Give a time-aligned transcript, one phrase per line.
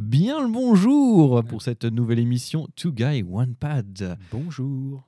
[0.00, 4.16] Bien le bonjour pour cette nouvelle émission Two Guy One Pad.
[4.30, 5.06] Bonjour.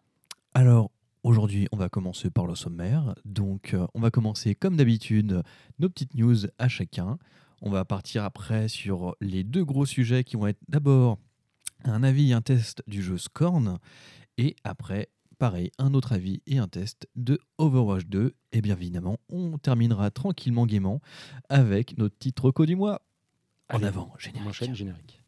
[0.52, 0.90] Alors
[1.22, 3.14] aujourd'hui, on va commencer par le sommaire.
[3.24, 5.42] Donc euh, on va commencer comme d'habitude
[5.78, 7.16] nos petites news à chacun.
[7.62, 11.16] On va partir après sur les deux gros sujets qui vont être d'abord
[11.84, 13.78] un avis et un test du jeu Scorn
[14.36, 15.08] et après
[15.38, 18.34] pareil, un autre avis et un test de Overwatch 2.
[18.52, 21.00] Et bien évidemment, on terminera tranquillement gaiement
[21.48, 23.00] avec notre titre reco du mois.
[23.70, 24.46] En Allez, avant, On génial.
[24.48, 25.22] enchaîne générique.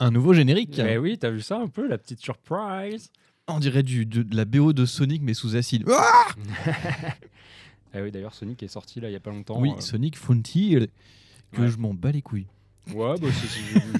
[0.00, 0.78] Un nouveau générique.
[0.78, 3.10] Eh oui, t'as vu ça un peu, la petite surprise?
[3.48, 5.84] On dirait du, de, de la BO de Sonic mais sous acide.
[5.90, 6.26] Ah
[7.98, 9.60] Eh oui, d'ailleurs, Sonic est sorti là il y a pas longtemps.
[9.60, 10.90] oui, euh, Sonic Frontier,
[11.52, 11.68] que Ouais.
[11.68, 12.46] je m'en bats les couilles.
[12.94, 13.28] Ouais, bah,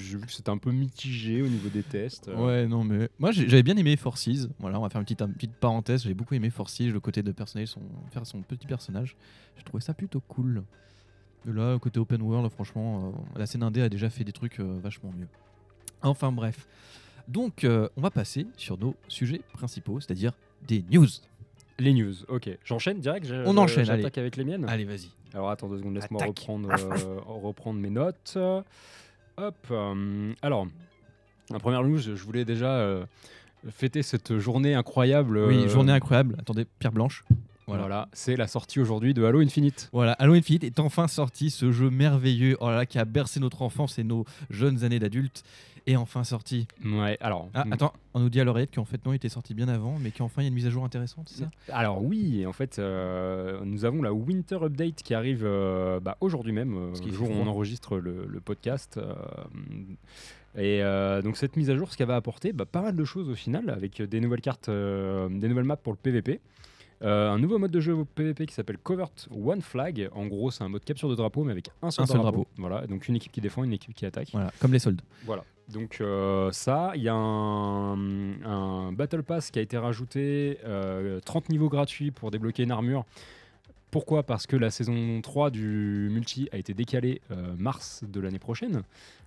[0.01, 2.27] j'ai vu- que c'était un peu mitigé au niveau des tests.
[2.27, 2.35] euh.
[2.43, 4.47] Ouais, non, mais moi j'avais bien aimé Forces.
[4.57, 6.03] Voilà, on va faire une petite, une petite parenthèse.
[6.03, 9.15] J'ai beaucoup aimé Forces, le côté de personnage, son, faire son petit personnage.
[9.57, 10.63] J'ai trouvé ça plutôt cool.
[11.47, 14.59] Et là, côté open world, franchement, euh, la scène indé a déjà fait des trucs
[14.59, 15.27] vachement mieux.
[16.01, 16.65] Enfin bref.
[17.27, 17.63] Donc,
[17.95, 20.33] on va passer sur nos sujets principaux, c'est-à-dire
[20.67, 21.05] des news.
[21.79, 22.49] Les news, ok.
[22.65, 25.09] J'enchaîne direct On je- enchaîne, J'attaque avec les miennes Allez, vas-y.
[25.33, 28.37] Alors attends deux secondes, laisse-moi reprendre, euh, reprendre mes notes.
[29.37, 29.55] Hop.
[29.71, 30.67] euh, alors,
[31.51, 33.05] la première news, je voulais déjà euh,
[33.69, 35.37] fêter cette journée incroyable.
[35.47, 36.35] Oui, euh, journée incroyable.
[36.39, 37.23] Attendez, Pierre Blanche.
[37.67, 38.09] Voilà, Voilà.
[38.13, 39.89] c'est la sortie aujourd'hui de Halo Infinite.
[39.93, 43.39] Voilà, Halo Infinite est enfin sorti, ce jeu merveilleux oh là là, qui a bercé
[43.39, 45.43] notre enfance et nos jeunes années d'adultes,
[45.89, 46.67] est enfin sorti.
[46.85, 47.49] Ouais, alors.
[47.53, 49.67] Ah, mm, attends, on nous dit à l'oreillette qu'en fait non, il était sorti bien
[49.67, 51.49] avant, mais qu'enfin il y a une mise à jour intéressante, c'est ça?
[51.71, 56.51] Alors oui, en fait, euh, nous avons la Winter Update qui arrive euh, bah, aujourd'hui
[56.53, 58.97] même, euh, le jour où on enregistre le, le podcast.
[58.97, 59.13] euh,
[60.57, 60.81] et
[61.23, 63.35] donc cette mise à jour, ce qu'elle va apporter, bah, pas mal de choses au
[63.35, 66.39] final, avec des nouvelles cartes, des nouvelles maps pour le PVP.
[67.01, 70.09] Euh, un nouveau mode de jeu PVP qui s'appelle Covert One Flag.
[70.13, 72.39] En gros, c'est un mode capture de drapeau, mais avec un seul, Un seul drapeau.
[72.39, 72.47] drapeau.
[72.57, 74.29] Voilà, donc une équipe qui défend, une équipe qui attaque.
[74.33, 75.01] Voilà, comme les soldes.
[75.25, 75.45] Voilà.
[75.71, 81.49] Donc euh, ça, il y a un, Battle Pass qui a été rajouté, euh, 30
[81.49, 83.05] niveaux gratuits pour débloquer une armure.
[83.91, 84.23] Pourquoi?
[84.23, 88.83] Parce que la saison 3 du multi a été décalée euh, mars de l'année prochaine.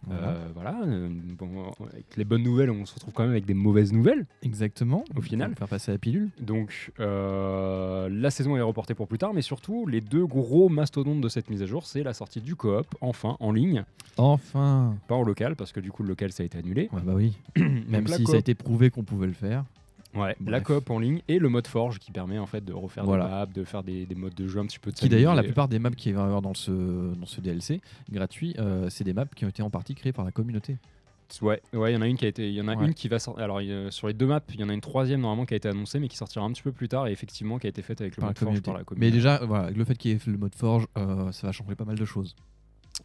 [0.06, 0.28] Voilà.
[0.28, 0.80] Euh, voilà.
[0.86, 4.24] euh, bon, avec les bonnes nouvelles, on se retrouve quand même avec des mauvaises nouvelles.
[4.42, 5.04] Exactement.
[5.16, 5.54] au final.
[5.56, 6.30] Faire passer la pilule.
[6.40, 11.28] Donc la saison est reportée pour plus tard, mais surtout les deux gros mastodontes de
[11.28, 13.84] cette mise à jour, c'est la sortie du coop, enfin en ligne,
[14.16, 14.94] Enfin.
[15.08, 16.88] pas en local, parce que du coup le local ça a été annulé.
[16.92, 17.32] Ouais, bah oui.
[17.56, 19.64] Même Donc, si ça a été prouvé qu'on pouvait le faire.
[20.14, 20.62] Ouais, la Bref.
[20.64, 23.24] coop en ligne et le mode forge qui permet en fait de refaire Voilà.
[23.24, 25.32] des maps, de faire des, des modes de jeu un petit peu de Qui d'ailleurs,
[25.32, 25.48] la s'amuser.
[25.52, 27.80] plupart des maps qu'il va y avoir dans ce, dans ce DLC
[28.10, 30.76] gratuit, euh, c'est des maps qui ont été en partie créées par la communauté.
[31.40, 32.84] Ouais, ouais, il y en a une qui a été, il y en a Ouais.
[32.84, 33.42] une qui va sortir.
[33.42, 35.66] Alors sur les deux maps, il y en a une troisième normalement qui a été
[35.66, 38.02] annoncée, mais qui sortira un petit peu plus tard et effectivement qui a été faite
[38.02, 39.10] avec le par la mode forge par la Mais communauté.
[39.16, 41.86] déjà, voilà, le fait qu'il y ait le mode forge, euh, ça va changer pas
[41.86, 42.36] mal de choses.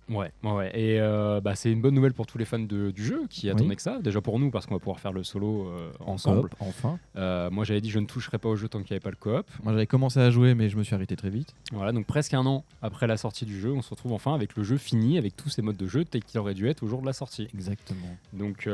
[0.10, 0.72] Ouais, ouais.
[0.80, 3.48] Et euh, bah, c'est une bonne nouvelle pour tous les fans de- du jeu qui
[3.48, 3.52] Oui.
[3.52, 4.00] attendaient que ça.
[4.02, 6.50] Déjà pour nous parce qu'on va pouvoir faire le solo euh, En ensemble.
[6.60, 6.98] enfin.
[7.18, 9.10] Euh, moi j'avais dit je ne toucherai pas au jeu tant qu'il n'y avait pas
[9.10, 9.46] le coop.
[9.64, 11.54] Moi j'avais commencé à jouer, mais je me suis arrêté très vite.
[11.74, 14.56] Voilà, donc presque un an après la sortie du jeu, on se retrouve enfin avec
[14.56, 16.88] le jeu fini, avec tous ces modes de jeu tels qu'il aurait dû être au
[16.88, 17.48] jour de la sortie.
[17.54, 18.08] Exactement.
[18.34, 18.68] Donc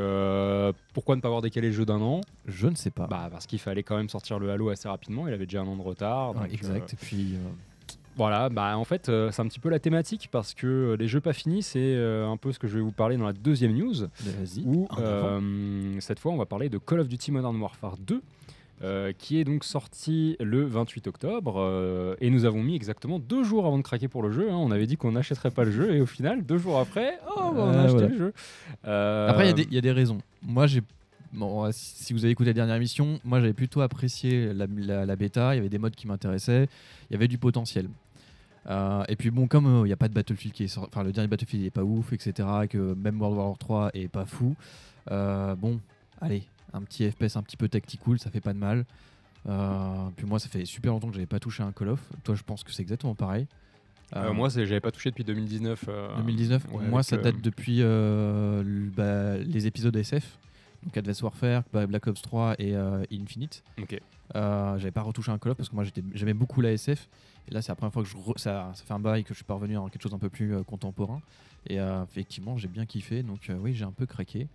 [0.94, 2.22] pourquoi ne pas avoir décalé le jeu d'un an?
[2.48, 3.08] Je ne sais pas.
[3.08, 5.68] Bah parce qu'il fallait quand même sortir le Halo assez rapidement, il avait déjà un
[5.68, 6.34] an de retard.
[6.52, 6.94] Exact.
[6.94, 7.36] Et puis,
[8.16, 11.08] voilà, bah en fait euh, c'est un petit peu la thématique parce que euh, les
[11.08, 13.34] jeux pas finis, c'est euh, un peu ce que je vais vous parler dans la
[13.34, 14.64] deuxième news, vas-y.
[14.66, 15.04] où en avant.
[15.42, 18.22] euh, cette fois on va parler de Call of Duty Modern Warfare 2.
[18.84, 23.66] euh, qui est donc sorti le 28 octobre et nous avons mis exactement deux jours
[23.66, 24.50] avant de craquer pour le jeu.
[24.52, 24.56] hein.
[24.56, 27.52] On avait dit qu'on n'achèterait pas le jeu et au final deux jours après, oh,
[27.54, 28.08] bah, on a Euh, acheté voilà.
[28.10, 28.34] le jeu.
[28.84, 30.18] Après, il y a des- il y, a des raisons.
[30.42, 30.82] Moi, j'ai.
[31.32, 35.06] Bon, si si vous avez écouté la dernière émission, moi j'avais plutôt apprécié la, la-
[35.06, 35.54] la bêta.
[35.56, 36.68] Il y avait des modes qui m'intéressaient.
[37.10, 37.88] Il y avait du potentiel.
[38.70, 40.90] Euh, et puis bon, comme euh, il n'y a pas de Battlefield qui est sorti,
[40.94, 42.48] enfin le dernier Battlefield n'est pas ouf, etc.
[42.64, 44.56] et Que même World War 3 est pas fou.
[45.12, 45.80] euh, bon,
[46.22, 46.44] allez,
[46.74, 48.86] un petit FPS un petit peu tactical, ça fait pas de mal.
[49.50, 52.00] Euh, puis moi, ça fait super longtemps que j'avais pas touché à un Call of.
[52.24, 53.48] Toi, je pense que c'est exactement pareil.
[54.16, 55.84] euh, Euh, moi, j'avais pas touché depuis 2019.
[55.90, 58.64] euh, 2019, ouais, moi ça euh, date depuis euh,
[58.96, 60.38] bah, les épisodes SF,
[60.84, 63.64] donc Advanced Warfare, Black Ops 3 et euh, Infinite.
[63.82, 64.00] Ok.
[64.36, 65.84] Euh, J'avais pas retouché un Call of parce que moi
[66.14, 67.08] j'aimais beaucoup la SF.
[67.50, 69.30] Et là, c'est la première fois que je re- ça, ça fait un bail que
[69.30, 71.22] je suis parvenu dans quelque chose un peu plus euh, contemporain.
[71.68, 73.24] Et effectivement, j'ai bien kiffé.
[73.24, 74.48] Donc oui, j'ai un peu craqué.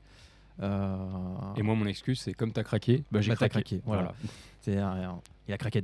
[0.60, 3.50] Et moi, mon excuse, c'est comme t'as craqué, bah, j'ai Bah, craqué.
[3.52, 4.12] craqué, voilà.
[4.60, 5.82] c'est un- un- il a craqué.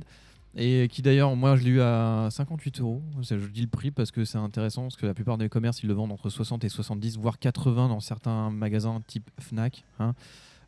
[0.57, 3.01] Et qui d'ailleurs, moi je l'ai eu à 58 euros.
[3.21, 5.87] Je dis le prix parce que c'est intéressant, parce que la plupart des commerces ils
[5.87, 9.83] le vendent entre 60 et 70, voire 80 dans certains magasins type Fnac.
[9.99, 10.15] hein.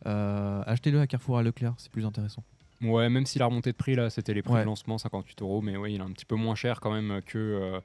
[0.06, 2.44] Euh, Achetez-le à Carrefour à Leclerc, c'est plus intéressant.
[2.82, 4.60] Ouais, même si la remontée de prix, là, c'était les prix Ouais.
[4.62, 7.22] de lancement, 58 euros, mais oui, il est un petit peu moins cher quand même
[7.26, 7.80] que euh,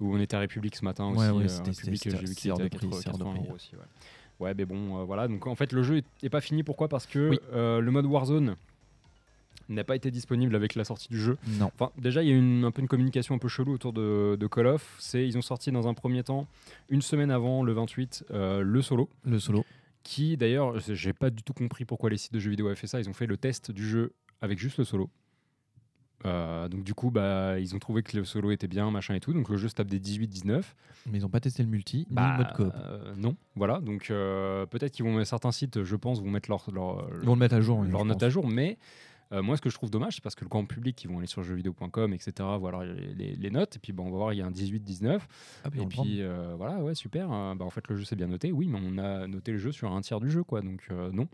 [0.00, 1.30] où on était à République ce matin Ouais, aussi.
[1.38, 1.96] ouais, euh, c'était- j'ai vu
[2.34, 3.46] qu'il était à de prix, 80 c'est hors de 80 prix.
[3.46, 3.70] euros aussi.
[3.76, 3.82] Ouais.
[4.40, 5.28] Ouais, mais bon, euh, voilà.
[5.28, 6.62] Donc en fait, le jeu n'est pas fini.
[6.64, 6.88] Pourquoi?
[6.88, 7.38] Parce que Oui.
[7.54, 8.56] euh, le mode Warzone
[9.68, 11.36] n'a pas été disponible avec la sortie du jeu.
[11.58, 11.70] Non.
[11.74, 13.92] Enfin, déjà, il y a eu une, un peu une communication un peu chelou autour
[13.92, 14.96] de, de Call of.
[14.98, 16.46] C'est ils ont sorti dans un premier temps,
[16.88, 19.08] une semaine avant, le 28, euh, le solo.
[19.24, 19.64] Le solo.
[20.02, 22.86] Qui d'ailleurs, j'ai pas du tout compris pourquoi les sites de jeux vidéo avaient fait
[22.86, 23.00] ça.
[23.00, 24.12] Ils ont fait le test du jeu
[24.42, 25.08] avec juste le solo.
[26.26, 29.20] Euh, donc du coup, bah, ils ont trouvé que le solo était bien, machin et
[29.20, 29.32] tout.
[29.34, 30.62] Donc le jeu se tape des 18-19.
[31.10, 32.72] Mais ils n'ont pas testé le multi, ni Bah, le mode coop.
[32.74, 33.80] euh, non, voilà.
[33.80, 37.34] Donc euh, peut-être qu'ils vont certains sites, je pense, vont mettre leur leur, Ils vont
[37.34, 37.78] le mettre à jour.
[37.80, 38.22] oui, leur note pense.
[38.22, 38.48] à jour.
[38.48, 38.78] Mais
[39.34, 41.18] euh, moi, ce que je trouve dommage, c'est parce que le grand public, ils vont
[41.18, 42.32] aller sur jeuxvideo.com, etc.
[42.58, 43.76] Voir les, les- les notes.
[43.76, 45.20] Et puis, bah, on va voir, il y a un 18-19.
[45.64, 47.30] Ah, on Et puis euh, voilà, ouais, super.
[47.32, 49.58] Euh, bah, en fait, le jeu c'est bien noté, oui, mais on a noté le
[49.58, 50.60] jeu sur un tiers du jeu, quoi.
[50.62, 51.28] Donc euh, non.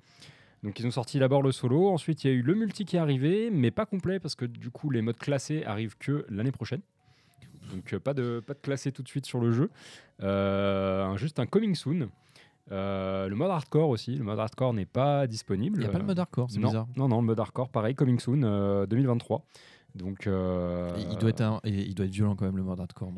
[0.63, 2.97] Donc ils ont sorti d'abord le solo, ensuite il y a eu le multi qui
[2.97, 6.53] est arrivé, mais pas complet parce que du coup les modes classés arrivent que l'année
[6.53, 6.83] prochaine.
[7.73, 9.71] Donc pas de pas de classé tout de suite sur le jeu,
[11.17, 12.11] juste un coming soon.
[12.73, 15.79] Euh, le mode hardcore aussi, le mode hardcore n'est pas disponible.
[15.79, 16.87] Il n'y a pas le Euh, mode hardcore, c'est bizarre.
[16.97, 19.43] non, non, le mode hardcore, pareil, coming soon euh, 2023.
[19.97, 22.79] Donc euh, Et Il doit, être un- il doit être violent quand même le mode
[22.79, 23.11] hardcore.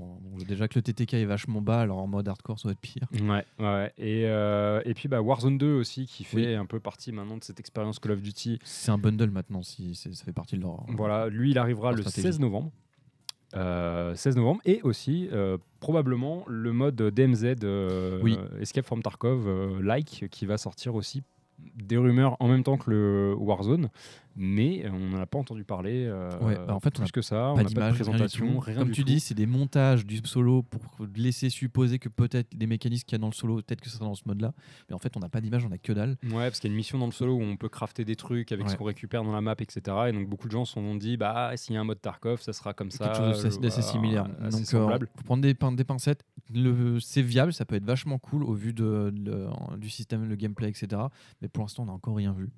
[0.48, 3.06] déjà que le TTK est vachement bas, alors en mode hardcore ça doit être pire.
[3.12, 3.92] Ouais, ouais.
[3.98, 6.54] Et, euh, et puis bah, Warzone 2 aussi, qui fait Oui.
[6.54, 8.58] un peu partie maintenant de cette expérience Call of Duty.
[8.64, 10.86] C'est un bundle maintenant, si ça fait partie de leur.
[10.88, 12.22] Voilà, lui, il arrivera le stratégie.
[12.22, 12.72] 16 novembre.
[13.54, 14.60] Euh, 16 novembre.
[14.64, 18.38] Et aussi, euh, probablement, le mode DMZ euh, Oui.
[18.60, 21.22] Escape from Tarkov euh, like qui va sortir aussi
[21.76, 23.88] des rumeurs en même temps que le Warzone,
[24.36, 26.04] mais euh, on n'en a pas entendu parler.
[26.06, 27.80] euh, Ouais, bah, en fait, on plus a que ça, on pas n'a pas de
[27.80, 29.06] rien présentation, rien Comme du tu tout.
[29.06, 30.80] dis, c'est des montages du solo pour
[31.16, 33.96] laisser supposer que peut-être les mécanismes qu'il y a dans le solo, peut-être que ça
[33.96, 34.52] sera dans ce mode-là.
[34.88, 36.16] Mais en fait, on n'a pas d'image, on a que dalle.
[36.24, 38.16] Ouais, parce qu'il y a une mission dans le solo où on peut crafter des
[38.16, 39.80] trucs avec ce qu'on récupère dans la map, etc.
[40.08, 42.40] Et donc beaucoup de gens se sont dit, bah s'il y a un mode Tarkov,
[42.40, 43.04] ça sera comme ça.
[43.08, 44.26] quelque chose d'assez- euh, d'assez similaire.
[44.40, 46.24] assez Donc, euh, faut prendre des, pin- des pincettes.
[47.00, 49.46] C'est viable, ça peut être vachement cool au vu de, de-
[49.78, 51.02] du système, le gameplay, etc.
[51.40, 52.50] Mais pour l'instant, on n'a encore rien vu.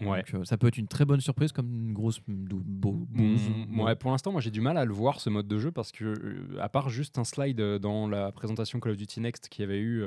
[0.00, 0.18] Ouais.
[0.18, 3.40] Donc, euh, ça peut être une très bonne surprise, comme une grosse dou- beau- bouse.
[3.68, 5.72] Mm, ouais, pour l'instant, moi j'ai du mal à le voir ce mode de jeu
[5.72, 9.20] parce que, euh, à part juste un slide euh, dans la présentation Call of Duty
[9.20, 10.04] Next qu'il y avait eu,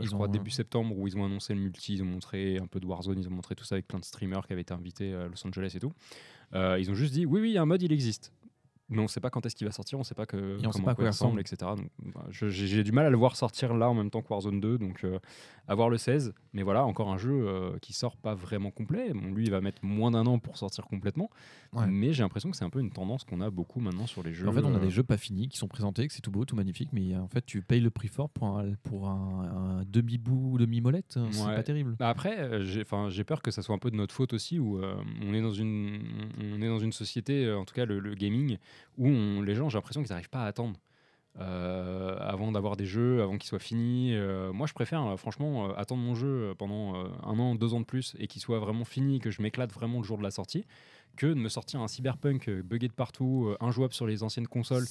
[0.00, 2.56] ils je crois ont, début septembre, où ils ont annoncé le multi, ils ont montré
[2.58, 4.62] un peu de Warzone, ils ont montré tout ça avec plein de streamers qui avaient
[4.62, 5.92] été invités à Los Angeles et tout.
[6.54, 8.32] Ils ont juste dit oui, oui, un mode, il existe.
[8.88, 10.36] Mais on ne sait pas quand est-ce qu'il va sortir, on ne sait pas que,
[10.36, 11.56] on comment sait pas quoi il ressemble, etc.
[11.76, 14.60] Donc, bah, j'ai du mal à le voir sortir là en même temps que Warzone
[14.60, 15.18] 2, donc euh,
[15.66, 16.32] à voir le 16.
[16.52, 19.12] Mais voilà, encore un jeu euh, qui sort pas vraiment complet.
[19.12, 21.30] Bon, lui, il va mettre moins d'un an pour sortir complètement.
[21.72, 21.86] Ouais.
[21.88, 24.32] Mais j'ai l'impression que c'est un peu une tendance qu'on a beaucoup maintenant sur les
[24.32, 24.46] jeux.
[24.48, 26.30] En fait, on a euh, des jeux pas finis qui sont présentés, que c'est tout
[26.30, 29.80] beau, tout magnifique, mais en fait, tu payes le prix fort pour un, pour un,
[29.80, 31.18] un demi-bout, demi-molette.
[31.32, 31.56] C'est Ouais.
[31.56, 31.96] pas terrible.
[31.98, 32.62] Bah Après, euh,
[33.10, 35.42] j'ai peur que ça soit un peu de notre faute aussi, où euh, on, est
[35.42, 35.98] dans une,
[36.40, 38.58] on est dans une société, en tout cas le, le gaming,
[38.98, 40.78] où on- les gens, j'ai l'impression qu'ils n'arrivent pas à attendre.
[41.38, 44.14] euh, avant d'avoir des jeux, avant qu'ils soient finis.
[44.14, 47.84] Euh, moi, je préfère euh, franchement attendre mon jeu pendant un an, deux ans de
[47.84, 50.64] plus et qu'il soit vraiment fini, que je m'éclate vraiment le jour de la sortie,
[51.18, 54.86] que de me sortir un cyberpunk buggé de partout, injouable sur les anciennes consoles,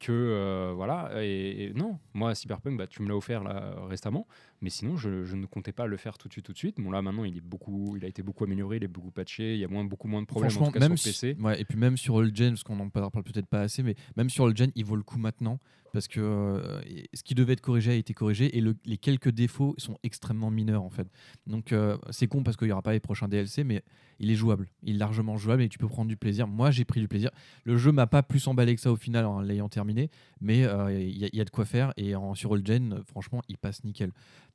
[0.00, 4.26] que voilà et, et non moi Cyberpunk bah, tu me l'as offert là récemment
[4.64, 6.76] mais sinon je, je ne comptais pas le faire tout de suite tout de suite
[6.78, 9.54] bon là maintenant il est beaucoup il a été beaucoup amélioré il est beaucoup patché
[9.54, 11.34] il y a moins beaucoup moins de problèmes en Franchement, tout cas même sur si-
[11.34, 13.82] PC ouais, et puis même sur All Gen, parce qu'on en parle peut-être pas assez,
[13.82, 15.60] mais même sur All Gen, il vaut le coup maintenant
[15.92, 16.80] parce que euh,
[17.12, 20.50] ce qui devait être corrigé a été corrigé et le- les quelques défauts sont extrêmement
[20.50, 21.06] mineurs en fait.
[21.46, 23.82] Donc euh, c'est con parce qu'il y aura pas les prochains DLC, mais
[24.18, 26.48] il est jouable, il est largement jouable et tu peux prendre du plaisir.
[26.48, 27.30] Moi, j'ai pris du plaisir.
[27.64, 30.92] Le jeu m'a pas plus emballé que ça au final en l'ayant terminé, mais euh,
[30.92, 33.42] il y, a- il y a de quoi faire et en, sur All Gen, franchement,
[33.48, 34.10] il passe nickel.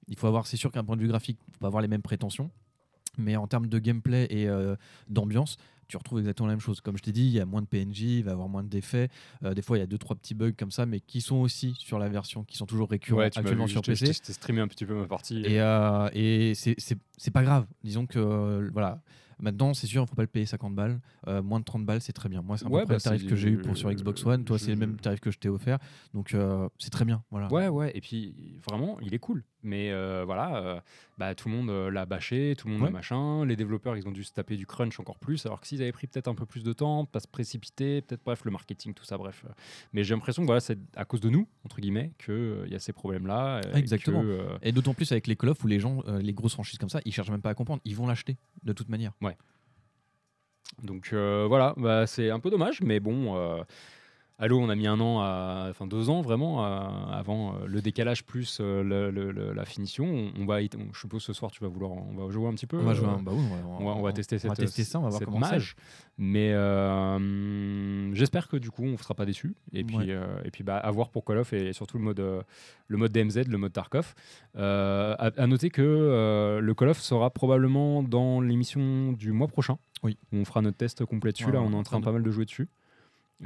[0.08, 2.02] Il faut avoir, c'est sûr qu'un point de vue graphique, faut pas avoir les mêmes
[2.02, 2.50] prétentions.
[3.18, 4.76] Mais en termes de gameplay et euh,
[5.10, 6.80] d'ambiance, tu retrouves exactement la même chose.
[6.82, 8.64] Comme je t'ai dit, il y a moins de PNJ, il va y avoir moins
[8.64, 9.10] d'effets.
[9.44, 11.38] Euh, des fois, il y a deux trois petits bugs comme ça, mais qui sont
[11.38, 13.92] aussi sur la version, qui sont toujours récurrents ouais tu m'as actuellement vu, sur je
[13.92, 14.14] PC.
[14.22, 17.66] t'ai streamé un petit peu ma partie Et, euh, et c'est- c'est c'est pas grave.
[17.84, 19.02] Disons que euh, voilà.
[19.42, 21.00] Maintenant, c'est sûr, il ne faut pas le payer 50 balles.
[21.30, 22.42] Euh, moins de 30 balles, c'est très bien.
[22.42, 24.44] Moi, c'est peu Ouais, près bah, le tarif que j'ai eu pour sur Xbox One.
[24.44, 25.80] Toi, je- c'est le même tarif que je t'ai offert.
[26.14, 26.36] Donc,
[26.78, 27.24] c'est très bien.
[27.32, 27.52] Voilà.
[27.52, 28.36] Ouais, ouais, et puis
[28.70, 29.44] vraiment, il est cool.
[29.62, 30.80] Mais euh, voilà, euh,
[31.18, 32.88] bah, tout le monde euh, l'a bâché, tout le monde Ouais.
[32.88, 33.46] l'a machin.
[33.46, 35.46] Les développeurs, ils ont dû se taper du crunch encore plus.
[35.46, 38.22] Alors que s'ils avaient pris peut-être un peu plus de temps, pas se précipiter, peut-être,
[38.24, 39.46] bref, le marketing, tout ça, bref.
[39.94, 42.80] Mais j'ai l'impression que voilà, c'est à cause de nous, entre guillemets, qu'il y a
[42.80, 43.62] ces problèmes-là.
[43.74, 44.24] et Exactement.
[44.62, 47.02] Et d'autant plus avec les Call of où les gens, les grosses franchises comme ça,
[47.06, 47.82] ils cherchent même pas à comprendre.
[47.86, 49.12] Ils vont l'acheter de toute manière.
[50.84, 53.36] Donc euh, voilà, bah, c'est un peu dommage, mais bon.
[54.42, 57.82] Halo, on a mis un an, à, enfin deux ans vraiment, à- avant euh, le
[57.82, 60.06] décalage plus euh, le- le- le- la finition.
[60.06, 62.54] On, on va, on- je suppose ce soir tu vas vouloir, on va jouer un
[62.54, 62.78] petit peu.
[62.78, 63.44] On va jouer euh, un- bah oui,
[63.80, 65.76] on va, on tester cette, va tester ça, on va voir comment mage.
[66.18, 69.56] Mais euh, j'espère que du coup on ne sera pas déçu.
[69.74, 70.06] Et puis, Ouais.
[70.10, 72.24] euh, et puis bah, à voir pour Call of et surtout le mode,
[72.88, 74.14] le mode DMZ, le mode Tarkov.
[74.56, 79.78] Euh, à, à noter que le Call of sera probablement dans l'émission du mois prochain.
[80.02, 80.18] Oui.
[80.32, 81.48] Où on fera notre test complet dessus.
[81.48, 82.70] Ouais, Là, on est en train de- pas mal de jouer dessus.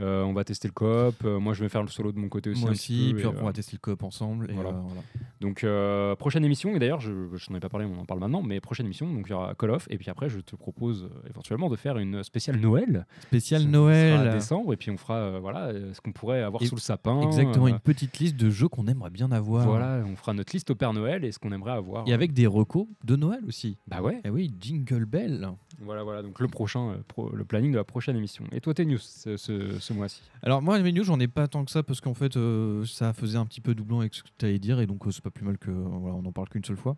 [0.02, 1.16] Euh, on va tester le coop.
[1.24, 2.62] Euh, moi, je vais faire le solo de mon côté aussi.
[2.62, 4.50] Moi aussi, peu, puis on euh, va tester le coop ensemble.
[4.50, 4.70] Et voilà.
[4.70, 5.02] euh, voilà.
[5.40, 8.42] donc, euh, prochaine émission, et d'ailleurs, je n'en ai pas parlé, on en parle maintenant,
[8.42, 11.04] mais prochaine émission, donc il y aura Call of, et puis après, je te propose
[11.04, 13.06] euh, éventuellement de faire une spéciale Noël.
[13.22, 14.28] Spécial Ça sera Noël.
[14.28, 16.76] à décembre, et puis on fera euh, voilà, euh, ce qu'on pourrait avoir Et- sous
[16.76, 17.22] le sapin.
[17.22, 19.66] Exactement, euh, une petite liste de jeux qu'on aimerait bien avoir.
[19.68, 22.08] Voilà, on fera notre liste au Père Noël et ce qu'on aimerait avoir.
[22.08, 23.78] Et avec des recos de Noël aussi.
[23.88, 25.50] Bah ouais, Et oui, Jingle Bell.
[25.82, 28.46] voilà, voilà, donc le prochain, euh, pro- le planning de la prochaine émission.
[28.52, 31.48] Et toi, tes news ce, ce- ce mois-ci Alors moi, mes news, j'en ai pas
[31.48, 34.24] tant que ça parce qu'en fait, euh, ça faisait un petit peu doublon avec ce
[34.24, 36.26] que tu allais dire et donc euh, c'est pas plus mal que euh, voilà, on
[36.26, 36.96] en parle qu'une seule fois.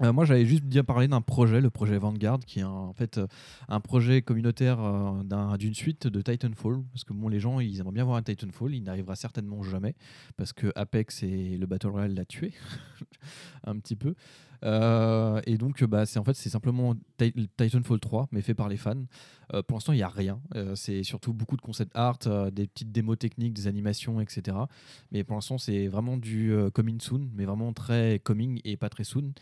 [0.00, 3.20] Moi, j'allais juste bien parler d'un projet, le projet Vanguard, qui est en fait
[3.68, 4.78] un projet communautaire
[5.22, 6.82] d'un- d'une suite de Titanfall.
[6.92, 9.94] Parce que bon, les gens, ils aimeraient bien voir un Titanfall, il n'arrivera certainement jamais
[10.36, 12.52] parce que Apex et le Battle Royale l'a tué
[13.64, 14.16] un petit peu.
[14.64, 18.68] Euh, et donc, bah, c'est en fait, c'est simplement Ti- Titanfall 3, mais fait par
[18.68, 19.04] les fans.
[19.52, 20.40] Euh, pour l'instant, il n'y a rien.
[20.54, 22.18] Euh, c'est surtout beaucoup de concept art,
[22.52, 24.68] des petites démos techniques, des animations, etc.
[25.12, 29.04] Mais pour l'instant, c'est vraiment du coming soon, mais vraiment très coming et pas très
[29.04, 29.32] soon.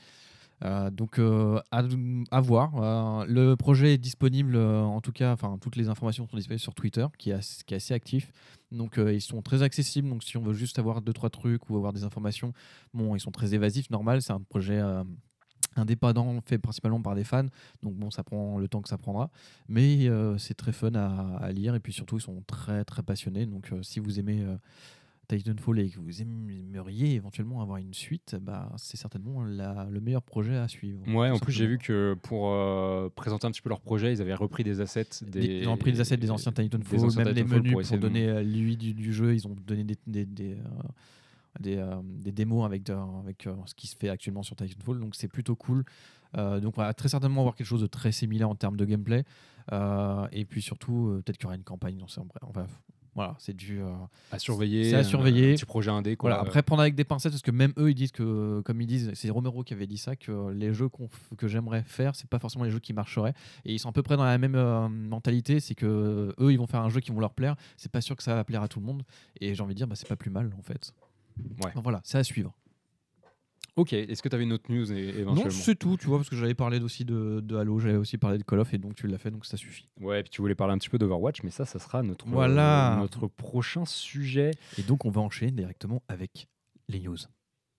[0.64, 2.73] Euh, donc euh, à, voir.
[2.76, 6.75] Euh, le projet est disponible, en tout cas, enfin toutes les informations sont disponibles sur
[6.75, 8.33] Twitter, qui est assez, actif.
[8.71, 10.09] Donc ils sont très accessibles.
[10.09, 12.52] Donc si on veut juste avoir deux trois trucs ou avoir des informations,
[12.95, 14.23] bon, ils sont très évasifs, normal.
[14.23, 14.81] C'est un projet
[15.75, 17.47] indépendant fait principalement par des fans.
[17.83, 19.31] Donc bon, ça prend le temps que ça prendra,
[19.69, 23.47] mais c'est très fun à, lire et puis surtout ils sont très très passionnés.
[23.47, 24.47] Donc si vous aimez
[25.29, 30.23] Titanfall et que vous aimeriez éventuellement avoir une suite, bah, c'est certainement la- le meilleur
[30.23, 31.00] projet à suivre.
[31.09, 34.21] Ouais, en plus, j'ai vu que pour euh, présenter un petit peu leur projet, ils
[34.21, 35.07] avaient repris des assets.
[35.26, 37.73] Des, Ils ont pris des assets des anciens Titanfall, des anciens même les Titanfall menus
[37.73, 39.35] pour, essayer de- donner euh, l'UI du, du jeu.
[39.35, 40.57] Ils ont donné des, des, des, euh,
[41.61, 45.00] des, euh, des démos avec, de- avec euh, ce qui se fait actuellement sur Titanfall.
[45.00, 45.85] Donc c'est plutôt cool.
[46.37, 48.85] Euh, donc on va très certainement avoir quelque chose de très similaire en termes de
[48.85, 49.25] gameplay.
[50.33, 52.02] Et puis surtout, peut-être qu'il y aura une campagne.
[53.14, 53.83] Voilà, c'est du.
[53.83, 53.90] euh,
[54.31, 54.88] à surveiller.
[54.88, 55.52] C'est à surveiller.
[55.52, 56.16] Un petit projet indé.
[56.16, 56.31] Quoi.
[56.31, 58.87] Voilà, après prendre avec des pincettes parce que même eux ils disent que comme ils
[58.87, 62.26] disent c'est Romero qui avait dit ça que les jeux f- que j'aimerais faire c'est
[62.31, 63.35] pas forcément les jeux qui marcheraient
[63.66, 66.57] et ils sont à peu près dans la même euh, mentalité c'est que eux ils
[66.59, 68.62] vont faire un jeu qui vont leur plaire c'est pas sûr que ça va plaire
[68.62, 69.02] à tout le monde
[69.42, 70.95] et j'ai envie de dire bah, c'est pas plus mal en fait
[71.38, 71.69] Ouais.
[71.69, 72.54] Enfin, voilà c'est à suivre
[73.76, 76.29] Ok, est-ce que tu avais une autre news éventuellement non c'est tout tu vois parce
[76.29, 78.95] que j'avais parlé aussi de, de Halo j'avais aussi parlé de Call of et donc
[78.95, 81.43] tu l'as fait donc ça suffit Ouais, puis tu voulais parler un petit peu d'Overwatch,
[81.43, 82.97] mais ça, ça sera notre, Voilà.
[82.97, 84.50] euh, notre prochain sujet.
[84.79, 86.49] et donc on va enchaîner directement avec
[86.88, 87.17] les news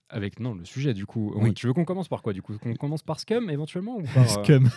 [0.10, 1.32] Avec, non, le sujet du coup.
[1.36, 1.54] Oui.
[1.54, 2.58] Tu veux qu'on commence par quoi du coup?
[2.58, 4.70] Qu'on commence par Scum éventuellement ou par, euh, Scum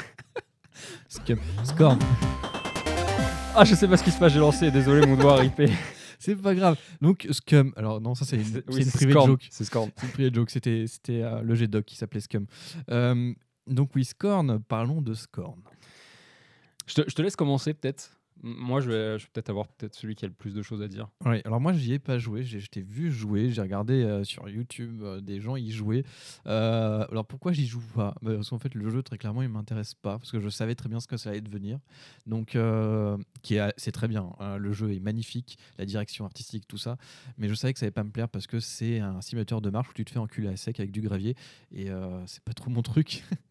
[1.08, 1.98] Scum Scorn
[3.54, 5.62] Ah, je sais pas ce qui se passe, j'ai lancé, désolé, mon doigt RIP.
[6.20, 6.78] C'est pas grave.
[7.00, 7.72] Donc, Scum.
[7.76, 9.48] Alors, non, ça, c'est une, oui, une Scorn, joke.
[9.50, 9.90] C'est Scorn.
[9.96, 10.50] C'est une private joke.
[10.50, 12.46] C'était, c'était euh, le G-Doc qui s'appelait Scum.
[12.90, 13.32] Euh,
[13.66, 14.60] donc, oui, Scorn.
[14.68, 15.60] Parlons de Scorn.
[16.86, 18.19] Je te, je te laisse commencer peut-être.
[18.42, 20.80] Moi, je vais, je vais peut-être avoir peut-être celui qui a le plus de choses
[20.80, 21.08] à dire.
[21.26, 22.42] Oui, alors moi, j'y ai pas joué.
[22.42, 23.50] Je t'ai vu jouer.
[23.50, 26.04] J'ai regardé euh, sur YouTube euh, des gens y jouer.
[26.46, 28.14] Euh, alors, pourquoi j'y joue pas?
[28.22, 30.18] Bah, Parce qu'en fait, le jeu, très clairement, il m'intéresse pas.
[30.18, 31.78] Parce que je savais très bien ce que ça allait devenir.
[32.26, 32.56] Donc,
[33.42, 34.30] c'est très bien.
[34.38, 34.56] hein.
[34.56, 35.58] le jeu est magnifique.
[35.78, 36.96] La direction artistique, tout ça.
[37.36, 39.68] Mais je savais que ça allait pas me plaire parce que c'est un simulateur de
[39.70, 41.34] marche où tu te fais enculer à sec avec du gravier.
[41.72, 41.88] Et
[42.26, 43.22] c'est pas trop mon truc.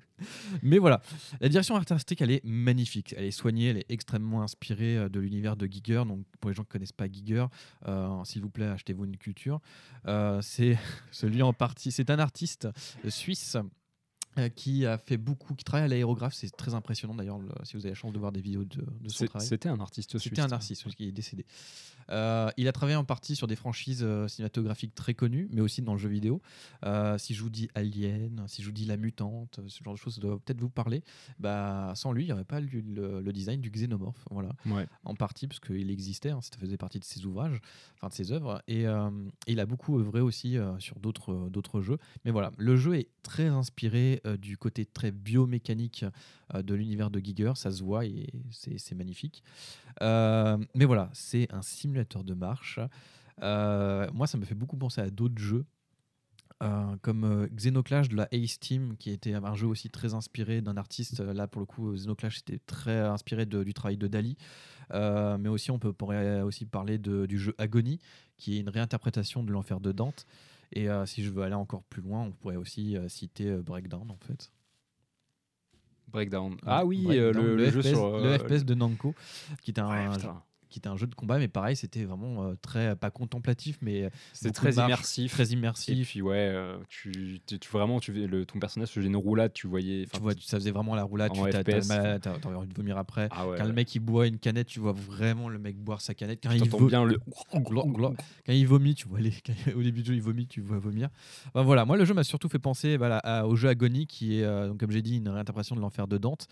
[0.61, 1.01] Mais voilà,
[1.41, 3.13] la direction artistique, elle est magnifique.
[3.17, 6.03] Elle est soignée, elle est extrêmement inspirée euh, de l'univers de Giger.
[6.07, 7.45] Donc, pour les gens qui ne connaissent pas Giger,
[7.87, 9.59] euh, s'il vous plaît, achetez-vous une culture.
[10.07, 10.77] Euh, c'est
[11.11, 12.67] celui en partie, c'est un artiste
[13.07, 13.57] suisse.
[14.55, 17.81] qui a fait beaucoup, qui travaille à l'aérographe, c'est très impressionnant d'ailleurs le- si vous
[17.81, 19.47] avez la chance de voir des vidéos de, de son travail.
[19.47, 20.23] C'était un artiste suisse.
[20.23, 21.45] C'était un artiste qui est décédé.
[22.11, 25.81] Euh, il a travaillé en partie sur des franchises euh, cinématographiques très connues, mais aussi
[25.81, 26.41] dans le jeu vidéo.
[26.85, 29.99] Euh, si je vous dis Alien, si je vous dis La Mutante, ce genre de
[29.99, 31.03] choses ça doit peut-être vous parler.
[31.39, 34.23] Bah, sans lui, il n'y aurait pas le, le- le design du xénomorphe.
[34.31, 34.87] Voilà Ouais.
[35.03, 37.59] en partie parce qu'il existait, hein, ça faisait partie de ses ouvrages,
[37.97, 38.85] enfin de ses œuvres, et
[39.47, 41.97] il a beaucoup œuvré aussi sur d'autres d'autres jeux.
[42.25, 46.05] Mais voilà, le jeu est très inspiré du côté très biomécanique
[46.53, 49.43] de l'univers de Giger, ça se voit et c'est magnifique.
[50.01, 52.79] Mais voilà, c'est un simulateur de marche.
[53.41, 55.65] Euh, moi, ça me fait beaucoup penser à d'autres jeux.
[56.61, 60.59] euh, comme euh, Xenoclash de la Ace Team, qui était un jeu aussi très inspiré
[60.59, 61.19] d'un artiste.
[61.21, 64.35] Là, pour le coup, Xenoclash était très inspiré de- du travail de Dali.
[64.91, 67.99] Euh, mais aussi, on peut, pourrait aussi parler de- du jeu Agony,
[68.37, 70.25] qui est une réinterprétation de l'enfer de Dante.
[70.73, 74.51] Et si je veux aller encore plus loin, on pourrait aussi citer Breakdown, en fait.
[76.09, 76.57] Breakdown.
[76.65, 78.17] Ah oui, Breakdown, le, le jeu FPS, sur.
[78.19, 79.13] le FPS de Namco,
[79.61, 80.17] qui était un, Ouais.
[80.69, 84.09] Qui était un jeu de combat, mais pareil, c'était vraiment euh, très, pas contemplatif, mais
[84.33, 85.31] C'est beaucoup très marche, immersif.
[85.31, 86.15] très immersif.
[86.23, 90.05] ouais, euh, tu, tu, tu- vraiment, tu, le, ton personnage faisait une roulade, tu voyais.
[90.11, 91.39] tu vois, ça faisait vraiment la roulade, tu
[92.19, 93.27] t'as- envie de vomir après.
[93.31, 93.57] Ah ouais.
[93.57, 96.39] Quand le mec il boit une canette, tu vois vraiment le mec boire sa canette.
[96.43, 97.19] Quand il, bien le.
[98.45, 99.33] Quand il vomit, tu vois les...
[99.75, 101.09] au début du jeu il vomit, tu vois vomir.
[101.47, 104.39] Enfin, voilà, moi le jeu m'a surtout fait penser voilà, à- au jeu Agony qui
[104.39, 106.47] est, euh, donc, comme j'ai dit, une réinterprétation de l'enfer de Dante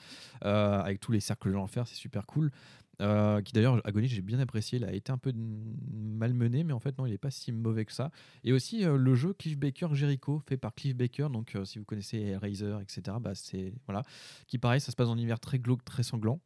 [0.46, 2.52] euh, avec tous les cercles de l'enfer, c'est super cool.
[3.02, 6.80] Euh, qui d'ailleurs, Agony, j'ai bien apprécié, il a été un peu malmené, mais en
[6.80, 8.12] fait, non, il n'est pas si mauvais que ça.
[8.44, 11.78] Et aussi euh, le jeu Cliff Baker Jericho, fait par Cliff Baker, donc euh, si
[11.78, 14.04] vous connaissez Hellraiser, etc., bah, c'est voilà,
[14.48, 16.40] qui pareil, ça se passe en hiver très glauque, très sanglant.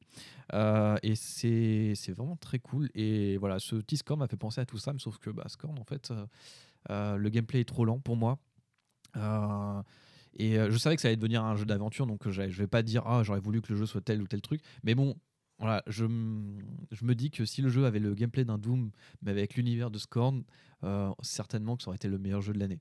[0.53, 2.89] Et c'est vraiment très cool.
[2.95, 5.79] Et voilà, ce petit score m'a fait penser à tout ça, sauf que bah, Scorn,
[5.79, 6.11] en fait,
[6.89, 8.37] le gameplay est trop lent pour moi.
[10.33, 13.03] Et je savais que ça allait devenir un jeu d'aventure, donc je vais pas dire
[13.05, 15.15] ah j'aurais voulu que le jeu soit tel ou tel truc, mais bon.
[15.61, 18.91] Voilà, je, me dis que si le jeu avait le gameplay d'un Doom,
[19.21, 20.43] mais avec l'univers de Scorn,
[20.83, 22.79] euh, certainement que ça aurait été le meilleur jeu de l'année.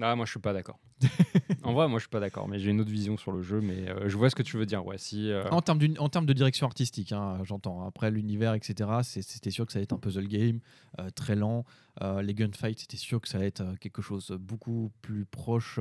[0.00, 0.78] Ah, moi je suis pas d'accord.
[1.62, 3.60] en vrai, moi je suis pas d'accord, mais j'ai une autre vision sur le jeu,
[3.60, 4.84] mais euh, je vois ce que tu veux dire.
[4.86, 5.30] Ouais, si.
[5.32, 7.84] euh, En termes, d'une- en termes de direction artistique, hein, j'entends.
[7.86, 10.60] Après l'univers, etc., c'était sûr que ça allait être un puzzle game,
[11.00, 11.64] euh, très lent.
[12.22, 15.80] Les gunfights, c'était sûr que ça allait être quelque chose beaucoup plus proche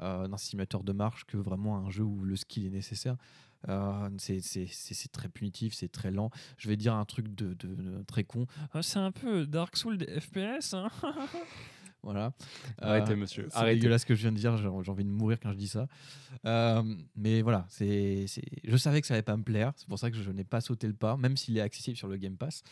[0.00, 3.16] d'un simulateur de marche que vraiment un jeu où le skill est nécessaire.
[3.68, 6.30] Euh, c'est- c'est c'est- c'est très punitif, c'est très lent.
[6.58, 8.46] Je vais dire un truc de, de- de très con.
[8.72, 10.74] Ah, c'est un peu Dark Souls des FPS.
[10.74, 10.88] hein.
[12.02, 12.32] voilà.
[12.80, 13.48] Arrêtez, Euh, monsieur.
[13.50, 15.66] C'est dégueulasse ce que je viens de dire, j'ai envie de mourir quand je dis
[15.68, 15.88] ça.
[16.46, 16.82] Euh,
[17.16, 20.10] mais voilà, c'est, c'est- je savais que ça allait pas me plaire, c'est pour ça
[20.10, 22.62] que je n'ai pas sauté le pas, même s'il est accessible sur le Game Pass.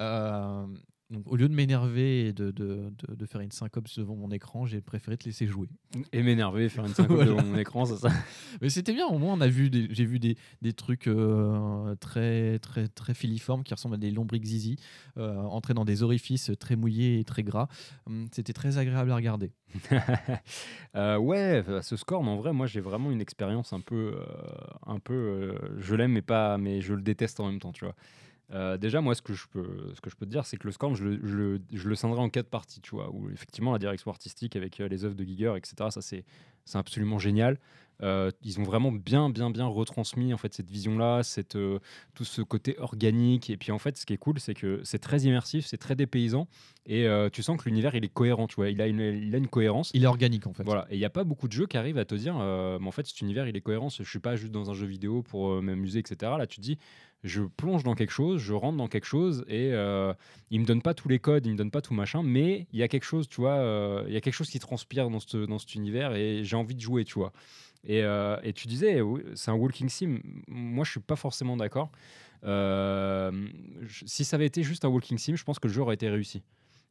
[0.00, 0.66] Euh,
[1.10, 4.30] donc, au lieu de m'énerver et de, de, de- de faire une syncope devant mon
[4.32, 5.68] écran, j'ai préféré te laisser jouer.
[6.12, 7.30] Et m'énerver, faire une syncope Voilà.
[7.30, 8.08] devant mon écran, ça, ça?
[8.60, 11.94] Mais c'était bien, au moins on a vu des, j'ai vu des, des trucs euh,
[11.96, 14.76] très, très, très filiformes qui ressemblent à des lombriques zizi,
[15.16, 17.68] euh, entrer dans des orifices très mouillés et très gras.
[18.06, 19.52] Hum, C'était très agréable à regarder.
[20.94, 24.14] Euh, ouais, euh, ce score, mais en vrai, moi j'ai vraiment une expérience un peu.
[24.86, 27.94] un peu je l'aime, mais, pas, mais je le déteste en même temps, tu vois.
[28.52, 30.66] Euh, déjà, moi, ce que je peux, ce que je peux te dire, c'est que
[30.66, 33.28] le score, je le, je, le, je le scinderai en quatre parties, tu vois, où
[33.30, 36.24] effectivement la direction artistique avec euh, les œuvres de Giger, etc., ça c'est
[36.74, 37.58] absolument génial.
[38.02, 41.78] Euh, ils ont vraiment bien, bien, bien retransmis en fait cette vision-là, cette, euh,
[42.14, 43.48] tout ce côté organique.
[43.48, 45.96] Et puis en fait, ce qui est cool, c'est que c'est très immersif, c'est très
[45.96, 46.46] dépaysant,
[46.84, 48.68] et euh, tu sens que l'univers il est cohérent, tu vois.
[48.68, 49.90] Il a une, il a une cohérence.
[49.94, 50.64] Il est organique en fait.
[50.64, 52.86] Voilà, et il n'y a pas beaucoup de jeux qui arrivent à te dire, mais
[52.86, 53.88] en fait, cet univers, il est cohérent.
[53.88, 56.32] Je suis pas juste dans un jeu vidéo pour m'amuser, etc.
[56.38, 56.78] Là, tu te dis,
[57.26, 60.14] je plonge dans quelque chose, je rentre dans quelque chose, et euh,
[60.50, 62.78] il me donne pas tous les codes, il me donne pas tout machin, mais il
[62.78, 65.38] y a quelque chose, tu vois, euh, y a quelque chose qui transpire dans, ce,
[65.38, 67.32] dans cet univers, et j'ai envie de jouer, tu vois.
[67.84, 69.00] Et, euh, et tu disais,
[69.34, 70.18] c'est un walking sim.
[70.48, 71.90] Moi, je suis pas forcément d'accord.
[72.44, 73.48] Euh,
[74.06, 76.08] si ça avait été juste un walking sim, je pense que le jeu aurait été
[76.08, 76.42] réussi.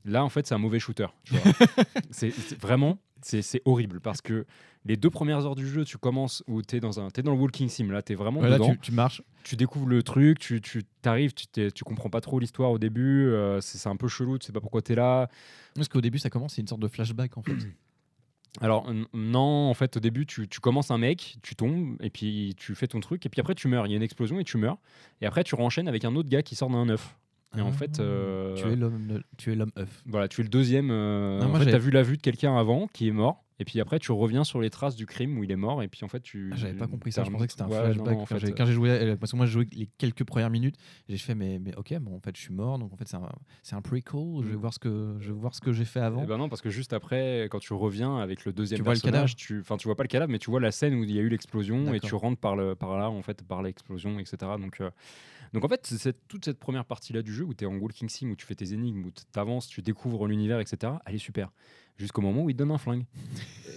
[0.06, 1.08] Là, en fait, c'est un mauvais shooter.
[2.12, 4.46] c'est vraiment, c'est horrible parce que
[4.86, 7.34] les deux premières heures du jeu, tu commences où tu es dans un, es dans
[7.34, 7.92] le walking sim.
[7.92, 8.74] Là, tu es vraiment Voilà, dedans.
[8.74, 9.24] tu, tu marches.
[9.44, 13.28] Tu découvres le truc, tu, tu arrives, tu, tu comprends pas trop l'histoire au début.
[13.28, 15.28] euh, c'est un peu chelou, tu sais pas pourquoi tu es là.
[15.74, 17.54] Parce qu'au début, ça commence, c'est une sorte de flashback en fait.
[18.62, 22.54] Alors non, en fait, au début, tu, tu commences un mec, tu tombes, et puis
[22.58, 23.86] tu fais ton truc, et puis après tu meurs.
[23.86, 24.78] Il y a une explosion et tu meurs.
[25.20, 27.18] Et après, tu renchaînes avec un autre gars qui sort d'un œuf.
[27.58, 28.62] Et en fait, euh, Ah.
[28.62, 30.04] tu es l'homme, tu es l'homme œuf.
[30.06, 30.90] Voilà, tu es le deuxième.
[30.92, 33.12] euh, Non, en moi, fait, tu as vu la vue de quelqu'un avant qui est
[33.12, 33.42] mort.
[33.58, 35.82] Et puis après, tu reviens sur les traces du crime où il est mort.
[35.82, 36.50] Et puis en fait, tu.
[36.52, 37.24] Ah, J'avais pas compris ça.
[37.24, 37.98] Je pensais que c'était un ouais, flashback.
[38.06, 39.68] non, non, en quand fait, j'ai- quand j'ai joué, euh, parce que moi j'ai joué
[39.72, 40.76] les quelques premières minutes,
[41.08, 43.16] j'ai fait mais, mais ok, bon en fait je suis mort, donc en fait c'est
[43.16, 43.30] un,
[43.64, 44.20] c'est un prequel.
[44.42, 44.60] Je vais Mm.
[44.60, 46.24] voir ce que je vais voir ce que j'ai fait avant.
[46.24, 48.94] Eh ben non, parce que juste après, quand tu reviens avec le deuxième Tu vois
[48.94, 49.00] le
[49.36, 51.18] tu, enfin, tu vois pas le cadavre, mais tu vois la scène où il y
[51.18, 54.36] a eu l'explosion et tu rentres par le, par là, en fait, par l'explosion, etc.
[54.60, 54.90] Donc, euh,
[55.56, 58.30] donc en fait, toute cette première partie-là du jeu où tu es en walking sim,
[58.30, 60.92] où tu fais tes énigmes, où tu avances, tu découvres l'univers, etc.
[61.06, 61.50] Elle est super.
[61.98, 63.06] Jusqu'au moment où il donne un flingue.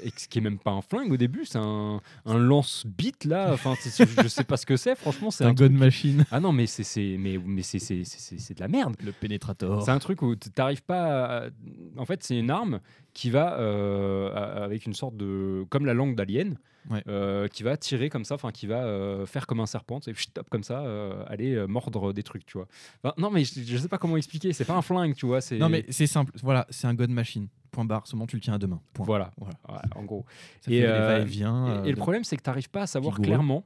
[0.05, 3.53] Et ce qui est même pas un flingue au début, c'est un, un lance-bite là.
[3.53, 4.95] Enfin, je sais pas ce que c'est.
[4.97, 6.25] Franchement, c'est un un gun truc- machine.
[6.31, 8.97] Ah non, mais c'est c'est mais mais c'est c'est c'est- c'est de la merde.
[9.05, 9.83] Le pénétrator.
[9.85, 11.47] C'est un truc où t'arrives pas.
[11.47, 11.49] à-
[11.97, 12.81] En fait, c'est une arme
[13.13, 16.59] qui va euh, avec une sorte de comme la langue d'alien,
[16.91, 17.03] Ouais.
[17.09, 20.13] euh, qui va tirer comme ça, enfin qui va euh, faire comme un serpent, et
[20.33, 20.85] top comme ça,
[21.29, 22.69] aller mordre des trucs, tu vois.
[23.03, 24.53] Enfin, non, mais je, je sais pas comment expliquer.
[24.53, 25.41] C'est pas un flingue, tu vois.
[25.41, 26.33] C'est Non mais c'est simple.
[26.43, 27.49] Voilà, c'est un gun machine.
[27.79, 28.81] Point barre, ce moment tu le tiens à deux mains.
[28.93, 29.07] Point.
[29.07, 29.31] Voilà.
[29.37, 29.55] Voilà.
[29.69, 30.25] Ouais, en gros.
[30.61, 31.67] Ça Et, fait des euh, va-et-vient.
[31.67, 33.65] Et, euh, et le de- problème, c'est que tu n'arrives pas à savoir clairement